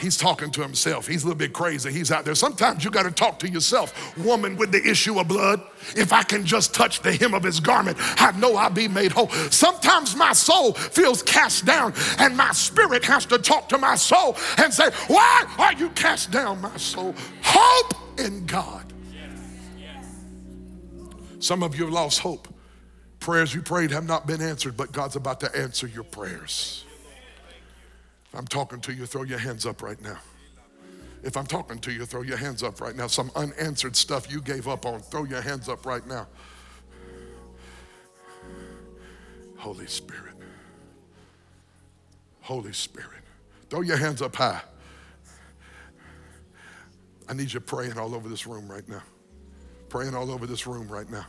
He's 0.00 0.16
talking 0.16 0.50
to 0.52 0.62
himself. 0.62 1.06
He's 1.06 1.24
a 1.24 1.26
little 1.26 1.38
bit 1.38 1.52
crazy. 1.52 1.92
He's 1.92 2.10
out 2.10 2.24
there. 2.24 2.34
Sometimes 2.34 2.82
you 2.82 2.90
got 2.90 3.02
to 3.02 3.10
talk 3.10 3.38
to 3.40 3.48
yourself. 3.48 4.16
Woman 4.16 4.56
with 4.56 4.72
the 4.72 4.82
issue 4.82 5.20
of 5.20 5.28
blood, 5.28 5.60
if 5.94 6.10
I 6.10 6.22
can 6.22 6.46
just 6.46 6.72
touch 6.72 7.02
the 7.02 7.12
hem 7.12 7.34
of 7.34 7.42
his 7.42 7.60
garment, 7.60 7.98
I 8.00 8.32
know 8.38 8.56
I'll 8.56 8.70
be 8.70 8.88
made 8.88 9.12
whole. 9.12 9.28
Sometimes 9.50 10.16
my 10.16 10.32
soul 10.32 10.72
feels 10.72 11.22
cast 11.22 11.66
down, 11.66 11.92
and 12.18 12.34
my 12.34 12.50
spirit 12.52 13.04
has 13.04 13.26
to 13.26 13.38
talk 13.38 13.68
to 13.68 13.78
my 13.78 13.94
soul 13.94 14.36
and 14.56 14.72
say, 14.72 14.90
Why 15.08 15.44
are 15.58 15.74
you 15.74 15.90
cast 15.90 16.30
down, 16.30 16.62
my 16.62 16.76
soul? 16.78 17.14
Hope 17.42 18.18
in 18.18 18.46
God. 18.46 18.90
Some 21.40 21.62
of 21.62 21.74
you 21.74 21.84
have 21.84 21.92
lost 21.92 22.20
hope. 22.20 22.48
Prayers 23.20 23.54
you 23.54 23.60
prayed 23.60 23.90
have 23.90 24.06
not 24.06 24.26
been 24.26 24.40
answered, 24.40 24.76
but 24.76 24.92
God's 24.92 25.14
about 25.14 25.40
to 25.40 25.54
answer 25.56 25.86
your 25.86 26.04
prayers. 26.04 26.84
If 28.32 28.38
I'm 28.38 28.46
talking 28.46 28.80
to 28.80 28.92
you, 28.92 29.06
throw 29.06 29.24
your 29.24 29.38
hands 29.38 29.66
up 29.66 29.82
right 29.82 30.00
now. 30.00 30.18
If 31.22 31.36
I'm 31.36 31.46
talking 31.46 31.78
to 31.80 31.92
you, 31.92 32.06
throw 32.06 32.22
your 32.22 32.38
hands 32.38 32.62
up 32.62 32.80
right 32.80 32.96
now. 32.96 33.06
Some 33.06 33.30
unanswered 33.36 33.94
stuff 33.94 34.32
you 34.32 34.40
gave 34.40 34.68
up 34.68 34.86
on, 34.86 35.00
throw 35.00 35.24
your 35.24 35.42
hands 35.42 35.68
up 35.68 35.84
right 35.84 36.06
now. 36.06 36.26
Holy 39.56 39.86
Spirit. 39.86 40.34
Holy 42.40 42.72
Spirit. 42.72 43.20
Throw 43.68 43.82
your 43.82 43.98
hands 43.98 44.22
up 44.22 44.34
high. 44.34 44.62
I 47.28 47.34
need 47.34 47.52
you 47.52 47.60
praying 47.60 47.98
all 47.98 48.14
over 48.14 48.28
this 48.28 48.46
room 48.46 48.66
right 48.66 48.88
now. 48.88 49.02
Praying 49.90 50.14
all 50.14 50.30
over 50.30 50.46
this 50.46 50.66
room 50.66 50.88
right 50.88 51.08
now. 51.10 51.26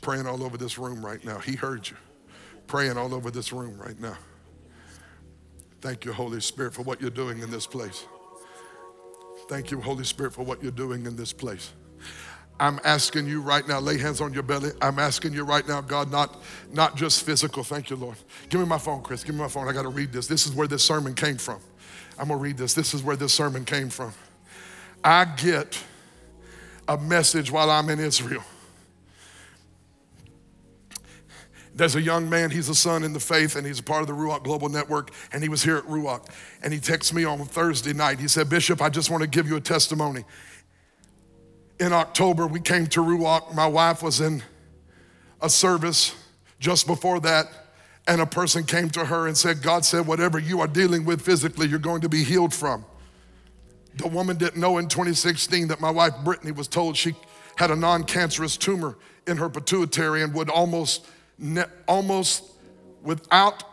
Praying 0.00 0.26
all 0.26 0.42
over 0.42 0.56
this 0.56 0.78
room 0.78 1.04
right 1.04 1.22
now. 1.24 1.38
He 1.38 1.56
heard 1.56 1.88
you. 1.88 1.96
Praying 2.66 2.96
all 2.96 3.14
over 3.14 3.30
this 3.30 3.52
room 3.52 3.78
right 3.78 3.98
now. 4.00 4.16
Thank 5.80 6.04
you, 6.04 6.12
Holy 6.12 6.40
Spirit, 6.40 6.74
for 6.74 6.82
what 6.82 7.00
you're 7.00 7.10
doing 7.10 7.40
in 7.40 7.50
this 7.50 7.66
place. 7.66 8.04
Thank 9.48 9.70
you, 9.70 9.80
Holy 9.80 10.04
Spirit, 10.04 10.32
for 10.32 10.44
what 10.44 10.62
you're 10.62 10.72
doing 10.72 11.06
in 11.06 11.16
this 11.16 11.32
place. 11.32 11.72
I'm 12.60 12.78
asking 12.84 13.26
you 13.26 13.40
right 13.40 13.66
now, 13.66 13.80
lay 13.80 13.96
hands 13.96 14.20
on 14.20 14.34
your 14.34 14.42
belly. 14.42 14.70
I'm 14.82 14.98
asking 14.98 15.32
you 15.32 15.44
right 15.44 15.66
now, 15.66 15.80
God, 15.80 16.10
not, 16.10 16.42
not 16.70 16.94
just 16.94 17.24
physical. 17.24 17.64
Thank 17.64 17.88
you, 17.88 17.96
Lord. 17.96 18.16
Give 18.50 18.60
me 18.60 18.66
my 18.66 18.76
phone, 18.76 19.02
Chris. 19.02 19.24
Give 19.24 19.34
me 19.34 19.40
my 19.40 19.48
phone. 19.48 19.66
I 19.66 19.72
got 19.72 19.82
to 19.82 19.88
read 19.88 20.12
this. 20.12 20.26
This 20.26 20.46
is 20.46 20.52
where 20.52 20.68
this 20.68 20.84
sermon 20.84 21.14
came 21.14 21.38
from. 21.38 21.58
I'm 22.18 22.28
going 22.28 22.38
to 22.38 22.42
read 22.42 22.58
this. 22.58 22.74
This 22.74 22.92
is 22.92 23.02
where 23.02 23.16
this 23.16 23.32
sermon 23.32 23.64
came 23.64 23.88
from. 23.88 24.12
I 25.02 25.24
get 25.24 25.82
a 26.86 26.98
message 26.98 27.50
while 27.50 27.70
I'm 27.70 27.88
in 27.88 27.98
Israel. 27.98 28.44
There's 31.74 31.94
a 31.94 32.02
young 32.02 32.28
man, 32.28 32.50
he's 32.50 32.68
a 32.68 32.74
son 32.74 33.04
in 33.04 33.12
the 33.12 33.20
faith, 33.20 33.56
and 33.56 33.66
he's 33.66 33.78
a 33.78 33.82
part 33.82 34.02
of 34.02 34.08
the 34.08 34.12
Ruach 34.12 34.42
Global 34.42 34.68
Network, 34.68 35.12
and 35.32 35.42
he 35.42 35.48
was 35.48 35.62
here 35.62 35.76
at 35.76 35.84
Ruach. 35.84 36.26
And 36.62 36.72
he 36.72 36.80
texted 36.80 37.14
me 37.14 37.24
on 37.24 37.38
Thursday 37.44 37.92
night. 37.92 38.18
He 38.18 38.28
said, 38.28 38.50
Bishop, 38.50 38.82
I 38.82 38.88
just 38.88 39.10
want 39.10 39.22
to 39.22 39.28
give 39.28 39.48
you 39.48 39.56
a 39.56 39.60
testimony. 39.60 40.24
In 41.78 41.92
October, 41.92 42.46
we 42.46 42.60
came 42.60 42.86
to 42.88 43.00
Ruach. 43.00 43.54
My 43.54 43.66
wife 43.66 44.02
was 44.02 44.20
in 44.20 44.42
a 45.40 45.48
service 45.48 46.14
just 46.58 46.86
before 46.86 47.20
that, 47.20 47.46
and 48.06 48.20
a 48.20 48.26
person 48.26 48.64
came 48.64 48.90
to 48.90 49.04
her 49.04 49.26
and 49.26 49.36
said, 49.36 49.62
God 49.62 49.84
said, 49.84 50.06
whatever 50.06 50.38
you 50.38 50.60
are 50.60 50.66
dealing 50.66 51.04
with 51.04 51.22
physically, 51.22 51.68
you're 51.68 51.78
going 51.78 52.02
to 52.02 52.08
be 52.08 52.24
healed 52.24 52.52
from. 52.52 52.84
The 53.94 54.08
woman 54.08 54.36
didn't 54.36 54.60
know 54.60 54.78
in 54.78 54.88
2016 54.88 55.68
that 55.68 55.80
my 55.80 55.90
wife 55.90 56.12
Brittany 56.24 56.52
was 56.52 56.68
told 56.68 56.96
she 56.96 57.14
had 57.56 57.70
a 57.70 57.76
non 57.76 58.04
cancerous 58.04 58.56
tumor 58.56 58.96
in 59.26 59.36
her 59.36 59.48
pituitary 59.48 60.22
and 60.22 60.32
would 60.34 60.50
almost 60.50 61.06
ne- 61.40 61.64
almost 61.88 62.44
without, 63.02 63.64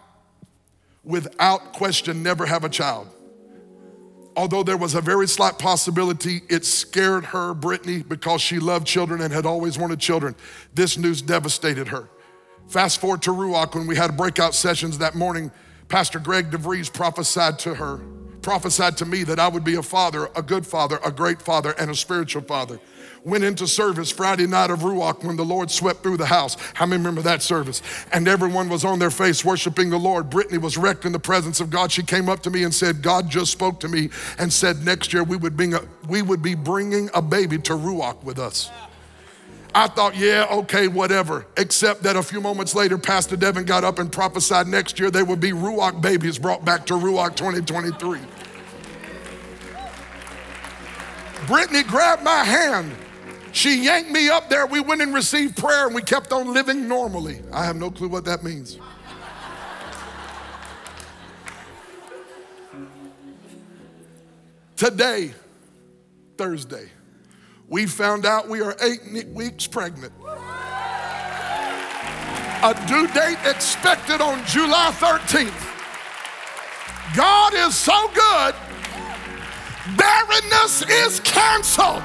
without 1.04 1.74
question, 1.74 2.24
never 2.24 2.46
have 2.46 2.64
a 2.64 2.70
child. 2.70 3.10
Although 4.36 4.64
there 4.64 4.78
was 4.78 4.94
a 4.94 5.02
very 5.02 5.28
slight 5.28 5.58
possibility, 5.58 6.42
it 6.48 6.64
scared 6.64 7.26
her, 7.26 7.54
Brittany, 7.54 8.04
because 8.04 8.40
she 8.40 8.60
loved 8.60 8.86
children 8.86 9.22
and 9.22 9.34
had 9.34 9.46
always 9.46 9.78
wanted 9.78 10.00
children. 10.00 10.36
This 10.74 10.98
news 10.98 11.22
devastated 11.22 11.88
her. 11.88 12.08
Fast 12.68 13.02
forward 13.02 13.22
to 13.24 13.32
Ruach 13.32 13.74
when 13.74 13.88
we 13.88 13.96
had 13.96 14.16
breakout 14.16 14.54
sessions 14.54 15.00
that 15.00 15.16
morning, 15.16 15.52
Pastor 15.88 16.20
Greg 16.20 16.52
DeVries 16.52 16.94
prophesied 16.94 17.58
to 17.60 17.74
her, 17.76 17.98
prophesied 18.42 18.98
to 18.98 19.06
me 19.06 19.24
that 19.24 19.40
I 19.40 19.48
would 19.48 19.64
be 19.64 19.76
a 19.76 19.84
father, 19.84 20.30
a 20.36 20.44
good 20.44 20.68
father, 20.68 21.00
a 21.04 21.12
great 21.12 21.42
father, 21.42 21.72
and 21.72 21.90
a 21.90 21.96
spiritual 21.96 22.44
father 22.44 22.80
went 23.24 23.44
into 23.44 23.68
service 23.68 24.12
Friday 24.12 24.48
night 24.48 24.70
of 24.70 24.80
Ruach 24.80 25.24
when 25.24 25.36
the 25.36 25.46
Lord 25.46 25.70
swept 25.70 26.04
through 26.04 26.18
the 26.18 26.26
house. 26.26 26.58
How 26.74 26.86
many 26.86 27.00
remember 27.00 27.22
that 27.24 27.42
service? 27.42 27.82
And 28.14 28.28
everyone 28.28 28.70
was 28.70 28.86
on 28.86 29.00
their 29.00 29.12
face 29.12 29.44
worshiping 29.44 29.90
the 29.90 29.98
Lord. 29.98 30.30
Brittany 30.30 30.58
was 30.58 30.78
wrecked 30.78 31.06
in 31.06 31.12
the 31.12 31.20
presence 31.20 31.60
of 31.60 31.70
God. 31.70 31.92
She 31.92 32.04
came 32.04 32.30
up 32.30 32.42
to 32.44 32.50
me 32.50 32.64
and 32.64 32.74
said, 32.74 33.02
God 33.02 33.30
just 33.30 33.52
spoke 33.52 33.80
to 33.82 33.88
me 33.88 34.10
and 34.40 34.52
said 34.52 34.84
next 34.84 35.14
year 35.14 35.24
we 35.24 35.38
would, 35.38 35.58
bring 35.58 35.74
a, 35.74 35.82
we 36.08 36.22
would 36.22 36.42
be 36.42 36.56
bringing 36.56 37.10
a 37.14 37.22
baby 37.22 37.58
to 37.60 37.74
Ruach 37.74 38.24
with 38.24 38.40
us. 38.40 38.70
I 39.76 39.88
thought, 39.88 40.16
yeah, 40.16 40.48
okay, 40.50 40.88
whatever. 40.88 41.46
Except 41.56 42.02
that 42.04 42.16
a 42.16 42.24
few 42.24 42.42
moments 42.42 42.74
later, 42.74 42.98
Pastor 42.98 43.36
Devin 43.36 43.66
got 43.66 43.84
up 43.84 44.00
and 44.00 44.12
prophesied 44.12 44.68
next 44.68 45.00
year 45.00 45.12
there 45.12 45.26
would 45.26 45.40
be 45.40 45.52
Ruach 45.52 46.02
babies 46.02 46.40
brought 46.40 46.66
back 46.66 46.86
to 46.88 46.94
Ruach 46.94 47.36
2023. 47.36 48.20
Brittany 51.48 51.84
grabbed 51.84 52.24
my 52.24 52.44
hand 52.44 52.92
she 53.52 53.84
yanked 53.84 54.12
me 54.12 54.30
up 54.30 54.50
there. 54.50 54.66
We 54.66 54.80
went 54.80 55.02
and 55.02 55.14
received 55.14 55.58
prayer 55.58 55.86
and 55.88 55.96
we 55.96 56.02
kept 56.02 56.32
on 56.32 56.54
living 56.54 56.88
normally. 56.88 57.42
I 57.52 57.66
have 57.66 57.76
no 57.76 57.90
clue 57.90 58.08
what 58.08 58.26
that 58.26 58.44
means. 58.44 58.78
Today, 64.76 65.34
Thursday, 66.38 66.90
we 67.68 67.88
found 67.88 68.26
out 68.28 68.48
we 68.48 68.62
are 68.62 68.76
eight 68.82 69.28
weeks 69.30 69.66
pregnant. 69.66 70.14
A 72.64 72.74
due 72.88 73.08
date 73.08 73.38
expected 73.46 74.22
on 74.22 74.46
July 74.46 74.92
13th. 74.94 75.64
God 77.16 77.54
is 77.56 77.76
so 77.76 78.08
good, 78.14 78.56
barrenness 79.98 80.84
is 80.84 81.20
canceled. 81.22 82.04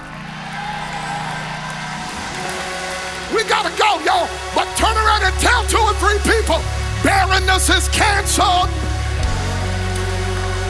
We 3.43 3.49
gotta 3.49 3.75
go, 3.75 3.99
y'all. 4.07 4.31
But 4.55 4.71
turn 4.79 4.95
around 4.95 5.27
and 5.27 5.35
tell 5.43 5.67
two 5.67 5.83
or 5.83 5.95
three 5.99 6.23
people 6.23 6.63
barrenness 7.03 7.67
is 7.75 7.89
canceled. 7.89 8.71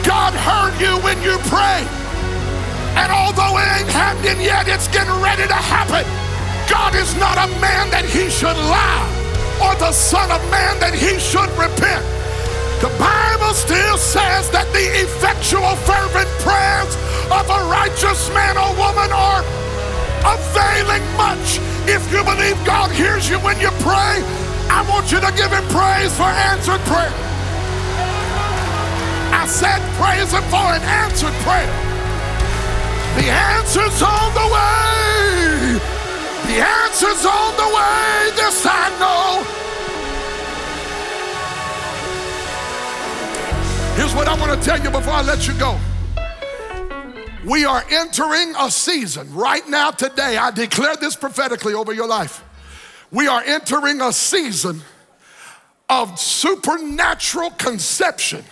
God 0.01 0.33
heard 0.33 0.73
you 0.81 0.97
when 1.05 1.21
you 1.21 1.37
pray. 1.53 1.85
And 2.97 3.11
although 3.13 3.61
it 3.61 3.69
ain't 3.77 3.93
happening 3.93 4.41
yet, 4.41 4.67
it's 4.67 4.87
getting 4.87 5.13
ready 5.21 5.45
to 5.45 5.53
happen. 5.53 6.01
God 6.65 6.95
is 6.95 7.13
not 7.21 7.37
a 7.37 7.45
man 7.61 7.93
that 7.93 8.09
he 8.09 8.25
should 8.33 8.57
lie, 8.57 9.05
or 9.61 9.77
the 9.77 9.91
Son 9.91 10.31
of 10.31 10.41
Man 10.49 10.79
that 10.79 10.97
he 10.97 11.21
should 11.21 11.53
repent. 11.53 12.01
The 12.81 12.89
Bible 12.97 13.53
still 13.53 13.97
says 14.01 14.49
that 14.49 14.65
the 14.73 15.05
effectual, 15.05 15.77
fervent 15.85 16.29
prayers 16.41 16.97
of 17.29 17.45
a 17.53 17.69
righteous 17.69 18.33
man 18.33 18.57
or 18.57 18.73
woman 18.81 19.13
are 19.13 19.45
availing 20.25 21.05
much. 21.21 21.72
If 21.85 22.11
you 22.11 22.23
believe 22.23 22.55
God 22.65 22.91
hears 22.91 23.29
you 23.29 23.37
when 23.39 23.59
you 23.59 23.69
pray, 23.83 24.23
I 24.71 24.85
want 24.89 25.11
you 25.11 25.19
to 25.19 25.31
give 25.35 25.51
him 25.51 25.65
praise 25.67 26.15
for 26.15 26.23
answered 26.23 26.79
prayer. 26.87 27.11
I 29.35 29.45
said, 29.45 29.81
praise 29.99 30.31
him 30.31 30.43
for 30.47 30.63
an 30.71 30.81
answered 30.81 31.35
prayer. 31.43 31.67
The 33.19 33.27
answer's 33.29 34.01
on 34.01 34.33
the 34.33 34.47
way. 34.47 35.77
The 36.47 36.59
answer's 36.63 37.25
on 37.25 37.51
the 37.59 37.67
way. 37.75 38.31
This 38.35 38.65
I 38.65 38.89
know. 38.99 39.43
Here's 43.95 44.15
what 44.15 44.27
I 44.27 44.35
want 44.39 44.59
to 44.59 44.65
tell 44.65 44.81
you 44.81 44.89
before 44.89 45.13
I 45.13 45.21
let 45.21 45.47
you 45.47 45.53
go. 45.59 45.77
We 47.45 47.65
are 47.65 47.83
entering 47.89 48.53
a 48.57 48.71
season 48.71 49.33
right 49.33 49.67
now, 49.67 49.91
today. 49.91 50.37
I 50.37 50.51
declare 50.51 50.95
this 50.95 51.15
prophetically 51.15 51.73
over 51.73 51.91
your 51.91 52.07
life. 52.07 52.43
We 53.11 53.27
are 53.27 53.43
entering 53.43 53.99
a 53.99 54.13
season 54.13 54.81
of 55.89 56.17
supernatural 56.17 57.51
conception. 57.51 58.45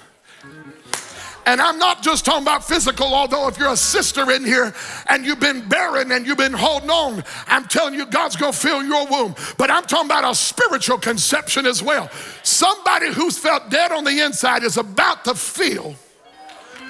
And 1.46 1.60
I'm 1.60 1.80
not 1.80 2.04
just 2.04 2.26
talking 2.26 2.44
about 2.44 2.66
physical, 2.66 3.16
although 3.16 3.48
if 3.48 3.58
you're 3.58 3.72
a 3.72 3.78
sister 3.78 4.30
in 4.30 4.44
here 4.44 4.76
and 5.08 5.26
you've 5.26 5.39
been 5.39 5.68
barren 5.68 6.12
and 6.12 6.28
you've 6.28 6.38
been 6.38 6.54
holding 6.54 6.89
on, 6.92 7.24
I'm 7.48 7.66
telling 7.66 7.96
you, 7.96 8.06
God's 8.06 8.36
gonna 8.36 8.54
fill 8.54 8.84
your 8.84 9.08
womb. 9.08 9.36
But 9.58 9.72
I'm 9.72 9.84
talking 9.84 10.08
about 10.08 10.30
a 10.30 10.36
spiritual 10.36 11.00
conception 11.00 11.66
as 11.66 11.82
well. 11.82 12.12
Somebody 12.44 13.12
who's 13.12 13.38
felt 13.38 13.70
dead 13.72 13.92
on 13.92 14.04
the 14.04 14.20
inside 14.20 14.64
is 14.64 14.78
about 14.78 15.26
to 15.26 15.34
feel 15.34 15.96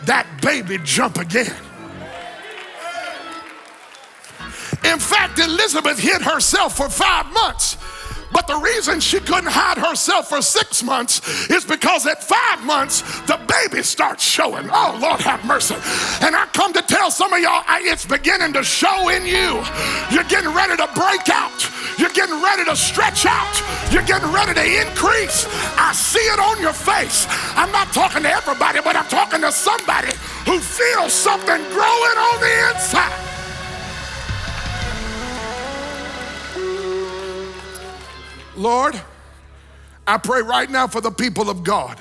that 0.05 0.27
baby 0.41 0.79
jump 0.83 1.17
again. 1.17 1.55
In 4.83 4.99
fact, 4.99 5.39
Elizabeth 5.39 5.99
hid 5.99 6.21
herself 6.21 6.77
for 6.77 6.89
five 6.89 7.31
months 7.33 7.77
but 8.31 8.47
the 8.47 8.57
reason 8.57 8.99
she 8.99 9.19
couldn't 9.19 9.51
hide 9.51 9.77
herself 9.77 10.29
for 10.29 10.41
six 10.41 10.83
months 10.83 11.49
is 11.49 11.65
because 11.65 12.07
at 12.07 12.23
five 12.23 12.63
months, 12.63 13.01
the 13.27 13.39
baby 13.47 13.83
starts 13.83 14.23
showing. 14.23 14.69
Oh, 14.71 14.97
Lord, 15.01 15.19
have 15.21 15.43
mercy. 15.45 15.75
And 16.23 16.35
I 16.35 16.47
come 16.53 16.71
to 16.73 16.81
tell 16.81 17.11
some 17.11 17.33
of 17.33 17.39
y'all, 17.39 17.63
it's 17.67 18.05
beginning 18.05 18.53
to 18.53 18.63
show 18.63 19.09
in 19.09 19.25
you. 19.25 19.59
You're 20.11 20.27
getting 20.31 20.53
ready 20.53 20.77
to 20.77 20.87
break 20.95 21.27
out. 21.29 21.59
You're 21.99 22.15
getting 22.15 22.41
ready 22.41 22.63
to 22.65 22.75
stretch 22.75 23.25
out. 23.25 23.51
You're 23.91 24.07
getting 24.07 24.31
ready 24.31 24.53
to 24.53 24.65
increase. 24.87 25.47
I 25.77 25.91
see 25.93 26.23
it 26.31 26.39
on 26.39 26.61
your 26.61 26.73
face. 26.73 27.27
I'm 27.55 27.71
not 27.71 27.91
talking 27.91 28.23
to 28.23 28.31
everybody, 28.31 28.79
but 28.81 28.95
I'm 28.95 29.07
talking 29.07 29.41
to 29.41 29.51
somebody 29.51 30.13
who 30.45 30.59
feels 30.59 31.11
something 31.11 31.59
growing 31.75 32.17
on 32.17 32.39
the 32.39 32.69
inside. 32.71 33.40
Lord, 38.61 38.99
I 40.05 40.17
pray 40.17 40.41
right 40.41 40.69
now 40.69 40.87
for 40.87 41.01
the 41.01 41.11
people 41.11 41.49
of 41.49 41.63
God 41.63 41.99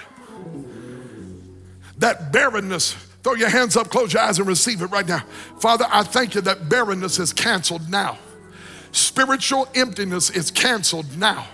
that 1.98 2.32
barrenness, 2.32 2.92
throw 3.22 3.34
your 3.34 3.48
hands 3.48 3.76
up, 3.76 3.90
close 3.90 4.12
your 4.12 4.22
eyes, 4.22 4.38
and 4.38 4.48
receive 4.48 4.82
it 4.82 4.86
right 4.86 5.06
now. 5.06 5.20
Father, 5.60 5.86
I 5.90 6.02
thank 6.02 6.34
you 6.34 6.40
that 6.42 6.68
barrenness 6.68 7.18
is 7.18 7.32
canceled 7.32 7.88
now. 7.90 8.18
Spiritual 8.92 9.68
emptiness 9.74 10.30
is 10.30 10.50
canceled 10.50 11.16
now. 11.18 11.46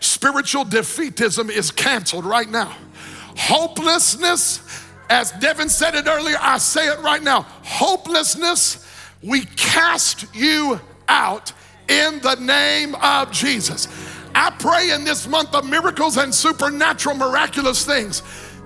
Spiritual 0.00 0.64
defeatism 0.64 1.50
is 1.50 1.70
canceled 1.70 2.24
right 2.24 2.48
now. 2.48 2.74
Hopelessness, 3.36 4.84
as 5.08 5.32
Devin 5.32 5.68
said 5.68 5.94
it 5.94 6.06
earlier, 6.06 6.36
I 6.40 6.58
say 6.58 6.88
it 6.88 7.00
right 7.00 7.22
now. 7.22 7.42
Hopelessness, 7.62 8.86
we 9.22 9.44
cast 9.56 10.34
you 10.34 10.80
out 11.08 11.52
in 11.88 12.20
the 12.20 12.36
name 12.36 12.94
of 12.96 13.30
Jesus. 13.30 13.88
I 14.44 14.50
pray 14.50 14.90
in 14.90 15.04
this 15.04 15.26
month 15.26 15.54
of 15.54 15.64
miracles 15.64 16.18
and 16.18 16.34
supernatural, 16.34 17.16
miraculous 17.16 17.86
things 17.86 18.22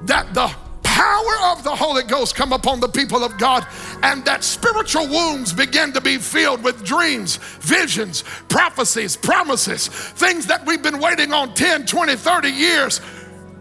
that 0.06 0.34
the 0.34 0.52
power 0.82 1.52
of 1.52 1.62
the 1.62 1.70
Holy 1.70 2.02
Ghost 2.02 2.34
come 2.34 2.52
upon 2.52 2.80
the 2.80 2.88
people 2.88 3.22
of 3.22 3.38
God 3.38 3.64
and 4.02 4.24
that 4.24 4.42
spiritual 4.42 5.06
wombs 5.06 5.52
begin 5.52 5.92
to 5.92 6.00
be 6.00 6.18
filled 6.18 6.64
with 6.64 6.84
dreams, 6.84 7.36
visions, 7.60 8.24
prophecies, 8.48 9.16
promises, 9.16 9.86
things 9.86 10.46
that 10.46 10.66
we've 10.66 10.82
been 10.82 10.98
waiting 10.98 11.32
on 11.32 11.54
10, 11.54 11.86
20, 11.86 12.16
30 12.16 12.48
years. 12.48 13.00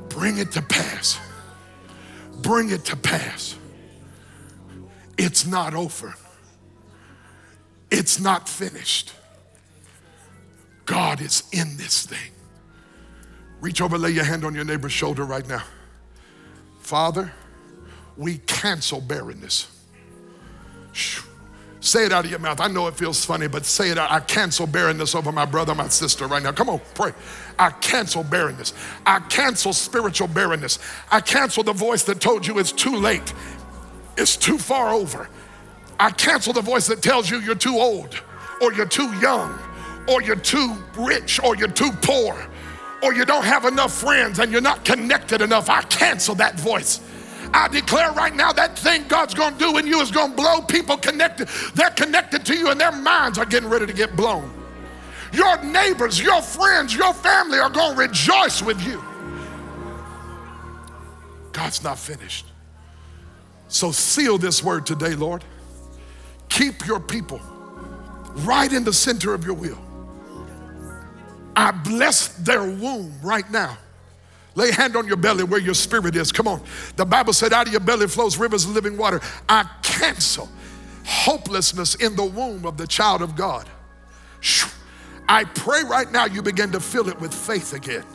Bring 0.10 0.40
it 0.40 0.52
to 0.54 0.64
pass. 0.64 1.20
Bring 2.42 2.72
it 2.72 2.84
to 2.86 2.96
pass. 2.96 3.56
It's 5.20 5.46
not 5.46 5.76
over. 5.76 6.16
It's 7.92 8.20
not 8.20 8.50
finished. 8.50 9.14
God 10.88 11.22
is 11.22 11.44
in 11.52 11.78
this 11.78 12.06
thing. 12.08 12.32
Reach 13.60 13.82
over, 13.82 13.98
lay 13.98 14.12
your 14.12 14.24
hand 14.24 14.44
on 14.46 14.56
your 14.56 14.64
neighbor's 14.64 14.94
shoulder 14.94 15.26
right 15.26 15.48
now. 15.48 15.62
Father, 16.80 17.32
we 18.16 18.38
cancel 18.40 19.02
barrenness. 19.02 19.68
Say 21.82 22.06
it 22.06 22.12
out 22.12 22.26
of 22.26 22.32
your 22.32 22.40
mouth. 22.40 22.62
I 22.62 22.68
know 22.68 22.88
it 22.88 22.96
feels 22.96 23.24
funny, 23.24 23.48
but 23.48 23.66
say 23.66 23.90
it 23.90 23.98
out. 23.98 24.12
I 24.12 24.22
cancel 24.22 24.66
barrenness 24.66 25.14
over 25.14 25.32
my 25.32 25.46
brother, 25.46 25.76
my 25.76 25.90
sister 25.90 26.26
right 26.26 26.42
now. 26.42 26.54
Come 26.54 26.70
on, 26.70 26.80
pray. 26.96 27.12
I 27.60 27.70
cancel 27.70 28.24
barrenness. 28.24 28.74
I 29.06 29.20
cancel 29.20 29.74
spiritual 29.74 30.30
barrenness. 30.30 30.80
I 31.12 31.20
cancel 31.20 31.64
the 31.64 31.74
voice 31.74 32.04
that 32.04 32.22
told 32.22 32.48
you 32.48 32.60
it's 32.60 32.72
too 32.72 32.96
late, 32.96 33.34
it's 34.18 34.38
too 34.38 34.58
far 34.58 34.94
over. 34.94 35.30
I 36.00 36.12
cancel 36.12 36.54
the 36.54 36.62
voice 36.62 36.88
that 36.88 37.02
tells 37.02 37.30
you 37.30 37.42
you're 37.42 37.56
too 37.56 37.76
old 37.76 38.22
or 38.62 38.72
you're 38.72 38.86
too 38.86 39.12
young 39.20 39.60
or 40.08 40.22
you're 40.22 40.36
too 40.36 40.76
rich, 40.96 41.42
or 41.44 41.56
you're 41.56 41.68
too 41.68 41.92
poor, 42.02 42.48
or 43.04 43.14
you 43.14 43.26
don't 43.26 43.46
have 43.46 43.66
enough 43.66 43.94
friends 43.94 44.40
and 44.40 44.52
you're 44.52 44.62
not 44.62 44.86
connected 44.86 45.42
enough, 45.42 45.70
I 45.70 45.82
cancel 45.84 46.36
that 46.36 46.60
voice. 46.60 47.02
I 47.54 47.68
declare 47.68 48.12
right 48.12 48.36
now 48.36 48.52
that 48.54 48.78
thing 48.78 49.06
God's 49.08 49.34
gonna 49.34 49.58
do 49.58 49.78
in 49.78 49.88
you 49.88 50.02
is 50.02 50.12
gonna 50.12 50.36
blow 50.36 50.62
people 50.62 50.98
connected. 50.98 51.48
They're 51.76 51.92
connected 51.92 52.46
to 52.46 52.58
you 52.58 52.70
and 52.70 52.80
their 52.80 52.92
minds 52.92 53.38
are 53.38 53.46
getting 53.46 53.70
ready 53.70 53.86
to 53.86 53.94
get 53.94 54.16
blown. 54.16 54.52
Your 55.32 55.62
neighbors, 55.64 56.20
your 56.20 56.42
friends, 56.42 56.96
your 56.96 57.14
family 57.14 57.60
are 57.60 57.70
gonna 57.70 57.96
rejoice 57.96 58.62
with 58.62 58.82
you. 58.86 59.04
God's 61.52 61.84
not 61.84 61.98
finished. 61.98 62.46
So 63.68 63.92
seal 63.92 64.38
this 64.38 64.64
word 64.64 64.86
today, 64.86 65.16
Lord. 65.16 65.44
Keep 66.50 66.86
your 66.86 67.00
people 67.00 67.42
right 68.38 68.72
in 68.72 68.84
the 68.84 68.94
center 68.94 69.34
of 69.34 69.44
your 69.46 69.56
will. 69.56 69.87
I 71.58 71.72
bless 71.72 72.28
their 72.36 72.62
womb 72.62 73.12
right 73.24 73.50
now. 73.50 73.80
Lay 74.54 74.72
hand 74.72 74.96
on 74.96 75.08
your 75.08 75.18
belly 75.18 75.44
where 75.44 75.60
your 75.60 75.74
spirit 75.74 76.16
is. 76.16 76.32
Come 76.32 76.48
on. 76.48 76.62
The 76.98 77.06
Bible 77.06 77.34
said, 77.34 77.52
out 77.52 77.66
of 77.66 77.74
your 77.74 77.82
belly 77.82 78.08
flows 78.08 78.38
rivers 78.38 78.66
of 78.66 78.72
living 78.72 78.96
water. 78.96 79.20
I 79.50 79.68
cancel 79.82 80.50
hopelessness 81.04 81.96
in 81.96 82.16
the 82.16 82.26
womb 82.26 82.64
of 82.64 82.78
the 82.78 82.86
child 82.86 83.24
of 83.24 83.36
God. 83.36 83.68
I 85.28 85.46
pray 85.46 85.82
right 85.84 86.12
now 86.12 86.26
you 86.26 86.44
begin 86.44 86.72
to 86.74 86.80
fill 86.80 87.10
it 87.10 87.20
with 87.20 87.34
faith 87.34 87.74
again, 87.74 88.06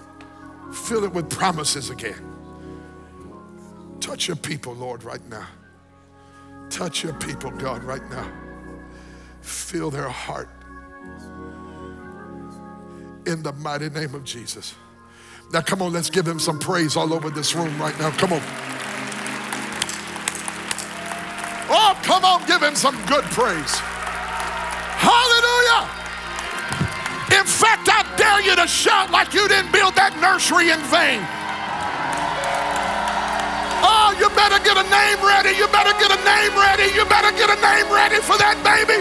fill 0.73 1.03
it 1.03 1.13
with 1.13 1.29
promises 1.29 1.91
again. 1.91 2.23
Touch 3.99 4.29
your 4.29 4.37
people, 4.37 4.75
Lord, 4.75 5.03
right 5.03 5.25
now. 5.29 5.49
Touch 6.71 7.03
your 7.03 7.15
people, 7.15 7.51
God, 7.51 7.83
right 7.83 8.09
now. 8.09 8.31
Fill 9.41 9.91
their 9.91 10.09
heart 10.09 10.49
in 13.27 13.43
the 13.43 13.53
mighty 13.55 13.89
name 13.89 14.15
of 14.15 14.25
Jesus. 14.25 14.75
Now, 15.53 15.61
come 15.61 15.83
on, 15.83 15.93
let's 15.93 16.09
give 16.09 16.27
him 16.27 16.39
some 16.39 16.59
praise 16.59 16.97
all 16.97 17.13
over 17.13 17.29
this 17.29 17.55
room 17.55 17.79
right 17.81 17.99
now. 17.99 18.11
Come 18.13 18.33
on. 18.33 18.41
Oh, 21.69 21.99
come 22.03 22.25
on, 22.25 22.47
give 22.47 22.63
him 22.63 22.75
some 22.75 22.97
good 23.07 23.25
praise. 23.37 23.75
Hallelujah. 25.03 25.89
In 27.37 27.45
fact, 27.45 27.89
I 27.89 28.05
dare 28.17 28.41
you 28.41 28.57
to 28.57 28.67
shout 28.67 29.11
like 29.11 29.35
you 29.35 29.47
didn't 29.49 29.73
build 29.73 29.95
that 29.97 30.17
nursery 30.21 30.71
in 30.71 30.81
vain. 30.89 31.21
Oh, 33.85 34.15
you 34.17 34.29
better 34.37 34.63
get 34.65 34.77
a 34.77 34.87
name 34.89 35.21
ready. 35.21 35.57
You 35.57 35.67
better 35.69 35.93
get 35.99 36.13
a 36.13 36.21
name 36.25 36.55
ready. 36.57 36.93
You 36.95 37.05
better 37.09 37.33
get 37.37 37.51
a 37.51 37.59
name 37.61 37.89
ready 37.93 38.21
for 38.25 38.39
that 38.39 38.57
baby. 38.65 39.01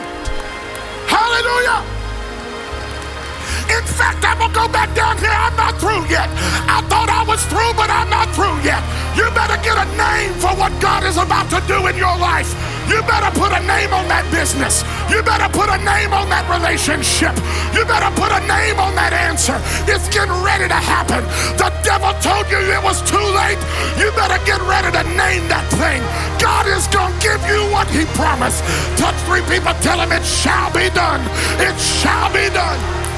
Hallelujah. 1.07 2.00
In 3.69 3.83
fact, 3.83 4.23
I'm 4.23 4.39
gonna 4.39 4.53
go 4.53 4.67
back 4.67 4.93
down 4.95 5.17
here. 5.17 5.33
I'm 5.33 5.55
not 5.55 5.79
through 5.79 6.05
yet. 6.07 6.29
I 6.67 6.81
thought 6.87 7.09
I 7.09 7.23
was 7.23 7.43
through, 7.47 7.73
but 7.75 7.89
I'm 7.89 8.09
not 8.09 8.29
through 8.35 8.57
yet. 8.63 8.83
You 9.15 9.27
better 9.35 9.59
get 9.59 9.75
a 9.75 9.87
name 9.99 10.31
for 10.39 10.55
what 10.55 10.71
God 10.79 11.03
is 11.03 11.17
about 11.17 11.49
to 11.51 11.59
do 11.67 11.87
in 11.87 11.97
your 11.97 12.15
life. 12.17 12.55
You 12.87 13.03
better 13.03 13.31
put 13.39 13.51
a 13.51 13.61
name 13.67 13.91
on 13.95 14.07
that 14.07 14.27
business. 14.31 14.83
You 15.07 15.23
better 15.23 15.47
put 15.51 15.71
a 15.71 15.79
name 15.79 16.11
on 16.11 16.27
that 16.27 16.43
relationship. 16.47 17.35
You 17.71 17.83
better 17.87 18.11
put 18.19 18.31
a 18.31 18.41
name 18.47 18.79
on 18.79 18.95
that 18.95 19.15
answer. 19.15 19.55
It's 19.87 20.07
getting 20.11 20.35
ready 20.43 20.67
to 20.67 20.79
happen. 20.79 21.23
The 21.55 21.71
devil 21.83 22.11
told 22.19 22.51
you 22.51 22.59
it 22.59 22.83
was 22.83 22.99
too 23.07 23.23
late. 23.35 23.59
You 23.95 24.11
better 24.15 24.39
get 24.43 24.59
ready 24.67 24.91
to 24.91 25.03
name 25.15 25.47
that 25.47 25.67
thing. 25.79 26.03
God 26.39 26.67
is 26.67 26.87
going 26.91 27.11
to 27.11 27.19
give 27.23 27.39
you 27.47 27.63
what 27.71 27.87
he 27.91 28.03
promised. 28.15 28.63
Touch 28.99 29.15
three 29.27 29.43
people, 29.47 29.71
tell 29.79 29.99
him 29.99 30.11
it 30.11 30.23
shall 30.23 30.71
be 30.75 30.91
done. 30.91 31.23
It 31.59 31.75
shall 31.79 32.31
be 32.31 32.47
done. 32.51 33.10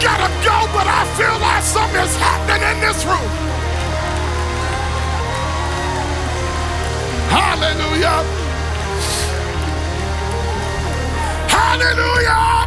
Gotta 0.00 0.30
go, 0.44 0.56
but 0.72 0.86
I 0.86 1.02
feel 1.16 1.38
like 1.40 1.62
something 1.62 2.00
is 2.00 2.16
happening 2.16 2.62
in 2.72 2.80
this 2.80 3.04
room. 3.04 3.30
Hallelujah. 7.30 8.24
Hallelujah. 11.48 12.66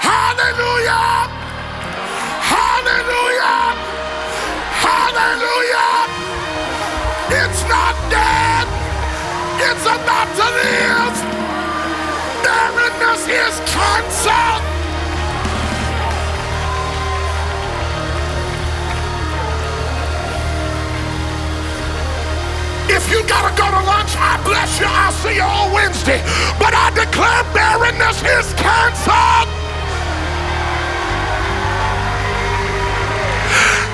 Hallelujah. 0.00 1.28
Hallelujah. 2.52 3.58
Hallelujah. 4.84 5.92
It's 7.40 7.62
not 7.68 7.94
dead. 8.10 8.66
It's 9.68 9.84
about 9.84 10.28
to 10.38 10.46
live. 10.60 11.16
Barrenness 12.44 13.22
is 13.28 13.60
canceled. 13.70 14.67
If 22.88 23.10
you 23.12 23.20
gotta 23.28 23.52
go 23.54 23.68
to 23.68 23.82
lunch, 23.84 24.16
I 24.16 24.40
bless 24.44 24.80
you. 24.80 24.88
I'll 24.88 25.12
see 25.12 25.36
you 25.36 25.44
on 25.44 25.72
Wednesday. 25.72 26.20
But 26.58 26.72
I 26.72 26.88
declare 26.96 27.44
barrenness 27.52 28.18
is 28.24 28.48
canceled. 28.56 29.48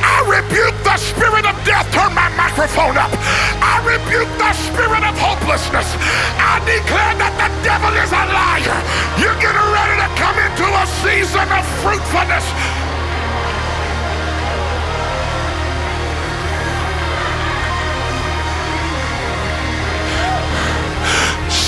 I 0.07 0.23
rebuke 0.31 0.79
the 0.87 0.97
spirit 0.97 1.45
of 1.45 1.57
death. 1.67 1.91
Turn 1.91 2.15
my 2.15 2.31
microphone 2.39 2.97
up. 2.97 3.11
I 3.59 3.83
rebuke 3.83 4.31
the 4.39 4.53
spirit 4.55 5.03
of 5.03 5.15
hopelessness. 5.19 5.91
I 6.39 6.63
declare 6.63 7.15
that 7.19 7.35
the 7.35 7.51
devil 7.67 7.93
is 7.99 8.11
a 8.15 8.25
liar. 8.31 8.79
You're 9.19 9.39
getting 9.43 9.69
ready 9.75 9.97
to 9.99 10.09
come 10.15 10.39
into 10.39 10.67
a 10.71 10.87
season 11.03 11.51
of 11.51 11.67
fruitfulness. 11.83 12.47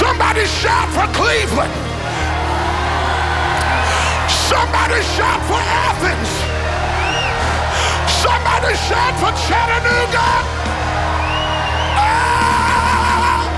Somebody 0.06 0.46
shout 0.46 0.88
for 0.94 1.06
Cleveland. 1.18 1.74
Somebody 4.30 5.02
shout 5.02 5.40
for 5.50 5.60
Athens. 5.86 6.30
Somebody 8.22 8.72
shout 8.86 9.14
for 9.18 9.32
Chattanooga. 9.46 10.28
Ah! 11.98 13.50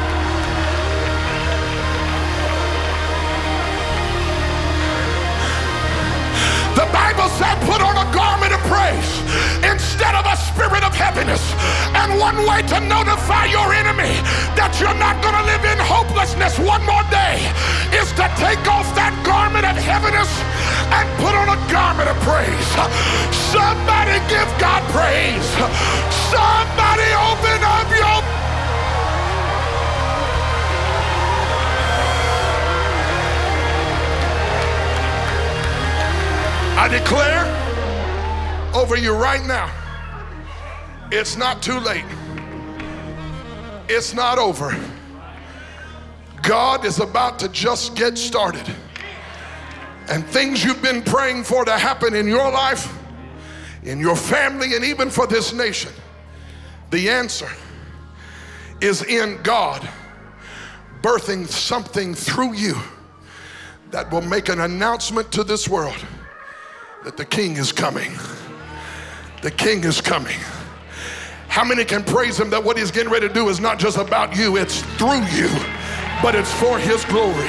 The 6.74 6.86
Bible 6.98 7.28
said, 7.36 7.56
put 7.70 7.80
on 7.82 7.87
praise 8.78 9.10
instead 9.66 10.14
of 10.14 10.24
a 10.26 10.36
spirit 10.38 10.86
of 10.86 10.94
heaviness. 10.94 11.42
And 11.98 12.18
one 12.22 12.38
way 12.46 12.62
to 12.70 12.78
notify 12.78 13.50
your 13.50 13.74
enemy 13.74 14.14
that 14.54 14.78
you're 14.78 15.00
not 15.02 15.18
going 15.18 15.34
to 15.34 15.44
live 15.50 15.64
in 15.66 15.78
hopelessness 15.82 16.54
one 16.62 16.82
more 16.86 17.02
day 17.10 17.42
is 17.98 18.08
to 18.14 18.26
take 18.38 18.62
off 18.70 18.86
that 18.94 19.14
garment 19.26 19.66
of 19.66 19.74
heaviness 19.74 20.30
and 20.94 21.06
put 21.18 21.34
on 21.34 21.50
a 21.50 21.58
garment 21.66 22.06
of 22.06 22.16
praise. 22.22 22.68
Somebody 23.50 24.22
give 24.30 24.48
God 24.62 24.82
praise. 24.94 25.48
Somebody 26.30 27.08
open 27.18 27.58
up 27.66 27.88
your 27.98 28.18
I 36.80 36.86
declare 36.86 37.57
over 38.78 38.96
you 38.96 39.12
right 39.12 39.44
now, 39.44 39.68
it's 41.10 41.36
not 41.36 41.60
too 41.60 41.80
late. 41.80 42.04
It's 43.88 44.14
not 44.14 44.38
over. 44.38 44.78
God 46.42 46.84
is 46.84 47.00
about 47.00 47.40
to 47.40 47.48
just 47.48 47.96
get 47.96 48.16
started. 48.16 48.64
And 50.08 50.24
things 50.26 50.62
you've 50.62 50.80
been 50.80 51.02
praying 51.02 51.42
for 51.42 51.64
to 51.64 51.72
happen 51.72 52.14
in 52.14 52.28
your 52.28 52.50
life, 52.52 52.96
in 53.82 53.98
your 53.98 54.14
family, 54.14 54.76
and 54.76 54.84
even 54.84 55.10
for 55.10 55.26
this 55.26 55.52
nation, 55.52 55.92
the 56.90 57.10
answer 57.10 57.50
is 58.80 59.02
in 59.02 59.42
God 59.42 59.86
birthing 61.02 61.48
something 61.48 62.14
through 62.14 62.54
you 62.54 62.76
that 63.90 64.10
will 64.12 64.22
make 64.22 64.48
an 64.48 64.60
announcement 64.60 65.32
to 65.32 65.42
this 65.42 65.68
world 65.68 65.98
that 67.04 67.16
the 67.16 67.24
king 67.24 67.56
is 67.56 67.72
coming. 67.72 68.12
The 69.40 69.50
king 69.52 69.84
is 69.84 70.00
coming. 70.00 70.38
How 71.48 71.64
many 71.64 71.84
can 71.84 72.02
praise 72.02 72.38
him 72.38 72.50
that 72.50 72.62
what 72.62 72.76
he's 72.76 72.90
getting 72.90 73.10
ready 73.10 73.28
to 73.28 73.34
do 73.34 73.48
is 73.48 73.60
not 73.60 73.78
just 73.78 73.96
about 73.96 74.36
you, 74.36 74.56
it's 74.56 74.82
through 74.96 75.22
you, 75.26 75.48
but 76.22 76.34
it's 76.34 76.52
for 76.54 76.78
his 76.78 77.04
glory? 77.04 77.48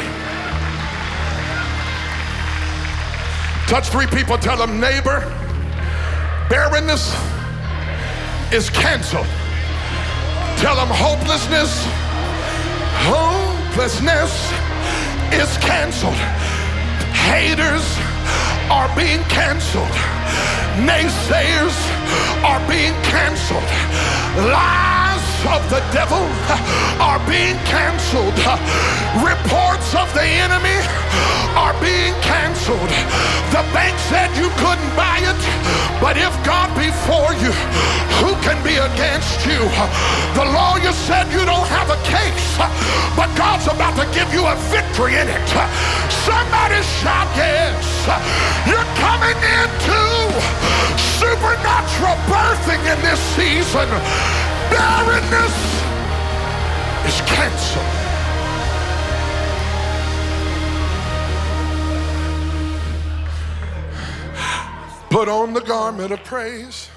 Touch 3.67 3.89
three 3.89 4.07
people, 4.07 4.37
tell 4.37 4.57
them, 4.57 4.79
neighbor, 4.79 5.21
barrenness 6.49 7.13
is 8.53 8.69
canceled. 8.69 9.27
Tell 10.57 10.75
them, 10.75 10.89
hopelessness, 10.89 11.85
hopelessness 13.09 14.33
is 15.33 15.57
canceled. 15.57 16.13
Haters 17.13 17.85
are 18.69 18.93
being 18.95 19.21
canceled. 19.25 20.18
Naysayers 20.87 21.75
are 22.43 22.61
being 22.67 22.95
canceled. 23.03 23.69
Lies 24.47 25.27
of 25.51 25.61
the 25.69 25.83
devil 25.91 26.23
are 27.03 27.19
being 27.27 27.57
canceled. 27.67 28.37
Reports 29.19 29.95
of 29.95 30.07
the 30.13 30.23
enemy 30.23 30.79
are 31.59 31.75
being 31.81 32.13
canceled. 32.21 32.89
The 33.51 33.63
bank 33.75 33.97
said 34.07 34.29
you 34.37 34.49
couldn't 34.61 34.78
buy 34.99 35.23
it, 35.23 35.41
but 36.03 36.19
if 36.19 36.33
God 36.43 36.67
be 36.75 36.91
for 37.07 37.31
you, 37.39 37.55
who 38.19 38.35
can 38.43 38.59
be 38.67 38.75
against 38.75 39.39
you? 39.47 39.63
The 40.35 40.43
lawyer 40.43 40.91
said 41.07 41.31
you 41.31 41.47
don't 41.47 41.69
have 41.71 41.87
a 41.87 41.99
case, 42.03 42.59
but 43.15 43.31
God's 43.39 43.71
about 43.71 43.95
to 43.95 44.05
give 44.11 44.27
you 44.35 44.43
a 44.43 44.55
victory 44.67 45.15
in 45.15 45.27
it. 45.31 45.47
Somebody 46.27 46.83
shout 46.99 47.31
yes. 47.39 47.79
You're 48.67 48.91
coming 48.99 49.39
into 49.59 49.99
supernatural 51.15 52.19
birthing 52.27 52.83
in 52.91 52.99
this 52.99 53.21
season. 53.39 53.87
Barrenness 54.67 55.55
is 57.07 57.17
canceled. 57.23 57.98
Put 65.09 65.27
on 65.27 65.53
the 65.53 65.61
garment 65.61 66.11
of 66.11 66.23
praise 66.23 66.89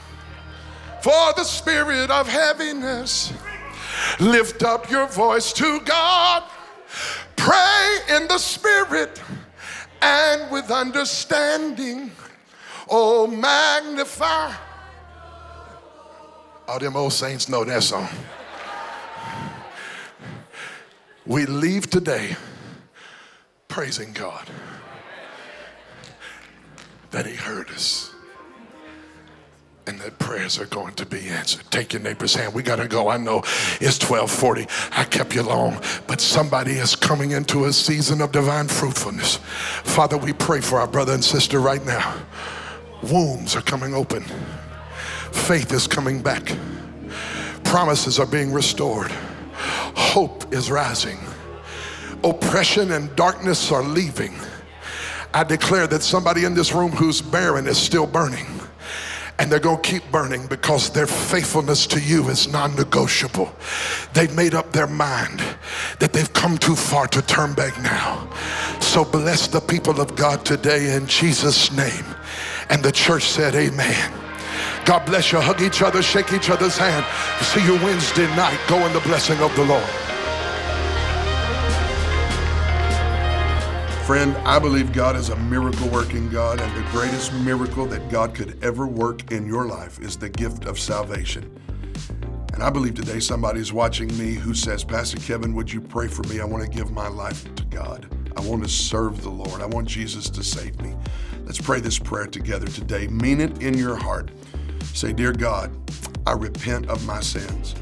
for 1.03 1.33
the 1.37 1.45
spirit 1.45 2.11
of 2.11 2.29
heaviness. 2.29 3.33
Lift 4.21 4.63
up 4.63 4.91
your 4.91 5.07
voice 5.07 5.53
to 5.55 5.81
God. 5.81 6.45
Pray 7.37 7.99
in 8.11 8.29
the 8.29 8.39
spirit 8.39 9.21
and 10.03 10.51
with 10.51 10.71
understanding. 10.71 12.13
Oh, 12.89 13.27
magnify. 13.27 14.53
All 16.69 16.79
them 16.79 16.97
old 16.97 17.13
saints 17.13 17.49
know 17.49 17.65
that 17.65 17.83
song. 17.83 18.09
We 21.25 21.47
leave 21.47 21.89
today 21.89 22.37
praising 23.69 24.13
God 24.13 24.49
that 27.13 27.27
He 27.27 27.35
heard 27.35 27.71
us 27.71 28.13
and 29.87 29.99
that 30.01 30.19
prayers 30.19 30.61
are 30.61 30.67
going 30.67 30.95
to 30.95 31.05
be 31.05 31.29
answered. 31.29 31.65
Take 31.71 31.93
your 31.93 32.03
neighbor's 32.03 32.35
hand. 32.35 32.55
We 32.55 32.63
got 32.63 32.77
to 32.77 32.87
go. 32.87 33.09
I 33.09 33.17
know 33.17 33.39
it's 33.81 33.99
1240. 33.99 34.67
I 34.93 35.05
kept 35.05 35.35
you 35.35 35.43
long, 35.43 35.81
but 36.07 36.21
somebody 36.21 36.73
is 36.73 36.95
coming 36.95 37.33
into 37.33 37.65
a 37.65 37.73
season 37.73 38.21
of 38.21 38.33
divine 38.33 38.69
fruitfulness. 38.69 39.37
Father, 39.85 40.17
we 40.17 40.33
pray 40.33 40.61
for 40.61 40.79
our 40.79 40.87
brother 40.87 41.15
and 41.15 41.25
sister 41.25 41.59
right 41.59 41.85
now. 41.85 42.17
Wombs 43.03 43.57
are 43.57 43.63
coming 43.63 43.95
open. 43.95 44.25
Faith 45.33 45.73
is 45.73 45.89
coming 45.89 46.23
back. 46.23 46.57
Promises 47.65 48.21
are 48.21 48.27
being 48.27 48.53
restored. 48.53 49.11
Hope 49.95 50.53
is 50.53 50.71
rising. 50.71 51.19
Oppression 52.23 52.93
and 52.93 53.15
darkness 53.17 53.73
are 53.73 53.83
leaving. 53.83 54.35
I 55.35 55.45
declare 55.45 55.87
that 55.89 56.03
somebody 56.03 56.45
in 56.45 56.55
this 56.55 56.72
room 56.72 56.93
who's 56.93 57.22
barren 57.22 57.66
is 57.66 57.78
still 57.78 58.07
burning. 58.07 58.47
And 59.39 59.51
they're 59.51 59.59
going 59.59 59.83
to 59.83 59.91
keep 59.91 60.09
burning 60.12 60.47
because 60.47 60.91
their 60.91 61.07
faithfulness 61.07 61.87
to 61.89 62.01
you 62.01 62.28
is 62.28 62.53
non 62.53 62.76
negotiable. 62.76 63.53
They've 64.12 64.35
made 64.35 64.55
up 64.55 64.72
their 64.72 64.87
mind 64.87 65.43
that 65.99 66.12
they've 66.12 66.33
come 66.33 66.59
too 66.59 66.76
far 66.76 67.09
to 67.09 67.22
turn 67.22 67.55
back 67.55 67.76
now. 67.83 68.28
So 68.80 69.05
bless 69.05 69.49
the 69.49 69.61
people 69.61 70.01
of 70.01 70.14
God 70.16 70.45
today 70.45 70.95
in 70.95 71.07
Jesus' 71.07 71.72
name 71.72 72.05
And 72.68 72.83
the 72.83 72.93
church 72.93 73.24
said, 73.24 73.55
Amen. 73.55 74.12
God 74.85 75.07
bless 75.07 75.33
you. 75.33 75.41
Hug 75.41 75.62
each 75.62 75.83
other, 75.83 76.03
shake 76.03 76.33
each 76.33 76.51
other's 76.51 76.76
hand. 76.76 77.05
See 77.45 77.64
you 77.64 77.74
Wednesday 77.85 78.26
night. 78.37 78.59
Go 78.68 78.85
in 78.87 78.93
the 78.93 79.01
blessing 79.01 79.39
of 79.41 79.55
the 79.57 79.64
Lord. 79.64 80.12
Friend, 84.13 84.37
I 84.47 84.59
believe 84.59 84.93
God 84.93 85.17
is 85.17 85.31
a 85.31 85.37
miracle 85.37 85.89
working 85.89 86.29
God, 86.29 86.61
and 86.61 86.77
the 86.77 86.91
greatest 86.91 87.33
miracle 87.33 87.87
that 87.87 88.11
God 88.11 88.35
could 88.35 88.63
ever 88.63 88.87
work 88.87 89.33
in 89.33 89.47
your 89.47 89.67
life 89.67 89.99
is 90.01 90.19
the 90.19 90.29
gift 90.29 90.67
of 90.67 90.79
salvation. 90.79 91.51
And 92.53 92.63
I 92.63 92.69
believe 92.69 92.95
today 92.95 93.21
somebody's 93.21 93.73
watching 93.73 94.09
me 94.19 94.35
who 94.35 94.53
says, 94.53 94.85
Pastor 94.85 95.17
Kevin, 95.17 95.55
would 95.55 95.73
you 95.73 95.81
pray 95.81 96.09
for 96.09 96.25
me? 96.25 96.41
I 96.41 96.45
want 96.45 96.63
to 96.63 96.69
give 96.69 96.91
my 96.91 97.09
life 97.09 97.55
to 97.55 97.65
God. 97.65 98.07
I 98.37 98.43
want 98.43 98.63
to 98.63 98.69
serve 98.69 99.23
the 99.23 99.31
Lord. 99.31 99.63
I 99.63 99.67
want 99.67 99.89
Jesus 99.89 100.29
to 100.29 100.45
save 100.45 100.79
me. 100.83 100.95
Let's 101.47 101.59
pray 101.59 101.81
this 101.81 101.99
prayer 101.99 102.27
together 102.27 102.67
today. 102.67 103.07
Mean 103.07 103.41
it 103.41 103.63
in 103.63 103.79
your 103.79 103.97
heart. 103.97 104.31
Say, 104.93 105.15
Dear 105.15 105.33
God, 105.33 105.75
I 106.27 106.33
repent 106.33 106.91
of 106.91 107.07
my 107.07 107.21
sins. 107.21 107.75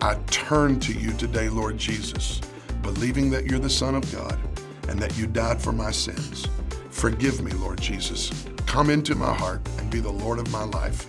I 0.00 0.14
turn 0.28 0.80
to 0.80 0.94
you 0.94 1.12
today, 1.12 1.50
Lord 1.50 1.76
Jesus, 1.76 2.40
believing 2.80 3.28
that 3.32 3.44
you're 3.44 3.58
the 3.58 3.68
Son 3.68 3.94
of 3.94 4.10
God 4.10 4.40
and 4.88 4.98
that 5.00 5.16
you 5.16 5.26
died 5.26 5.60
for 5.60 5.72
my 5.72 5.90
sins. 5.90 6.46
Forgive 6.90 7.42
me, 7.42 7.52
Lord 7.52 7.80
Jesus. 7.80 8.46
Come 8.66 8.90
into 8.90 9.14
my 9.14 9.32
heart 9.32 9.66
and 9.78 9.90
be 9.90 10.00
the 10.00 10.10
Lord 10.10 10.38
of 10.38 10.50
my 10.50 10.64
life. 10.64 11.06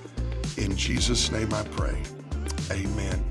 In 0.58 0.76
Jesus' 0.76 1.32
name 1.32 1.54
I 1.54 1.64
pray. 1.64 2.02
Amen. 2.72 3.24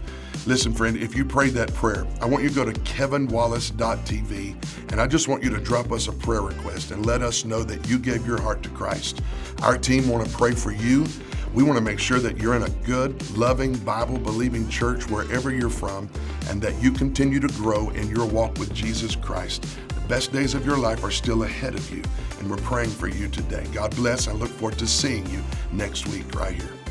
Listen, 0.46 0.74
friend, 0.74 0.98
if 0.98 1.16
you 1.16 1.24
prayed 1.24 1.54
that 1.54 1.72
prayer, 1.72 2.06
I 2.20 2.26
want 2.26 2.42
you 2.42 2.50
to 2.50 2.54
go 2.54 2.66
to 2.66 2.80
kevinwallace.tv 2.80 4.92
and 4.92 5.00
I 5.00 5.06
just 5.06 5.26
want 5.26 5.42
you 5.42 5.48
to 5.50 5.58
drop 5.58 5.90
us 5.90 6.08
a 6.08 6.12
prayer 6.12 6.42
request 6.42 6.90
and 6.90 7.06
let 7.06 7.22
us 7.22 7.46
know 7.46 7.64
that 7.64 7.88
you 7.88 7.98
gave 7.98 8.26
your 8.26 8.40
heart 8.40 8.62
to 8.64 8.68
Christ. 8.68 9.22
Our 9.62 9.78
team 9.78 10.06
want 10.06 10.28
to 10.28 10.36
pray 10.36 10.52
for 10.52 10.70
you. 10.70 11.06
We 11.54 11.62
want 11.62 11.78
to 11.78 11.84
make 11.84 11.98
sure 11.98 12.18
that 12.18 12.36
you're 12.36 12.56
in 12.56 12.64
a 12.64 12.70
good, 12.84 13.36
loving, 13.36 13.74
Bible 13.78 14.18
believing 14.18 14.68
church 14.68 15.08
wherever 15.08 15.50
you're 15.50 15.70
from 15.70 16.10
and 16.48 16.60
that 16.60 16.80
you 16.82 16.92
continue 16.92 17.40
to 17.40 17.48
grow 17.54 17.88
in 17.90 18.08
your 18.08 18.26
walk 18.26 18.58
with 18.58 18.74
Jesus 18.74 19.16
Christ. 19.16 19.66
Best 20.08 20.32
days 20.32 20.54
of 20.54 20.66
your 20.66 20.76
life 20.76 21.02
are 21.02 21.10
still 21.10 21.44
ahead 21.44 21.74
of 21.74 21.90
you, 21.90 22.02
and 22.38 22.50
we're 22.50 22.58
praying 22.58 22.90
for 22.90 23.08
you 23.08 23.26
today. 23.28 23.64
God 23.72 23.96
bless. 23.96 24.28
I 24.28 24.32
look 24.32 24.50
forward 24.50 24.78
to 24.78 24.86
seeing 24.86 25.24
you 25.30 25.42
next 25.72 26.06
week 26.08 26.34
right 26.34 26.54
here. 26.54 26.83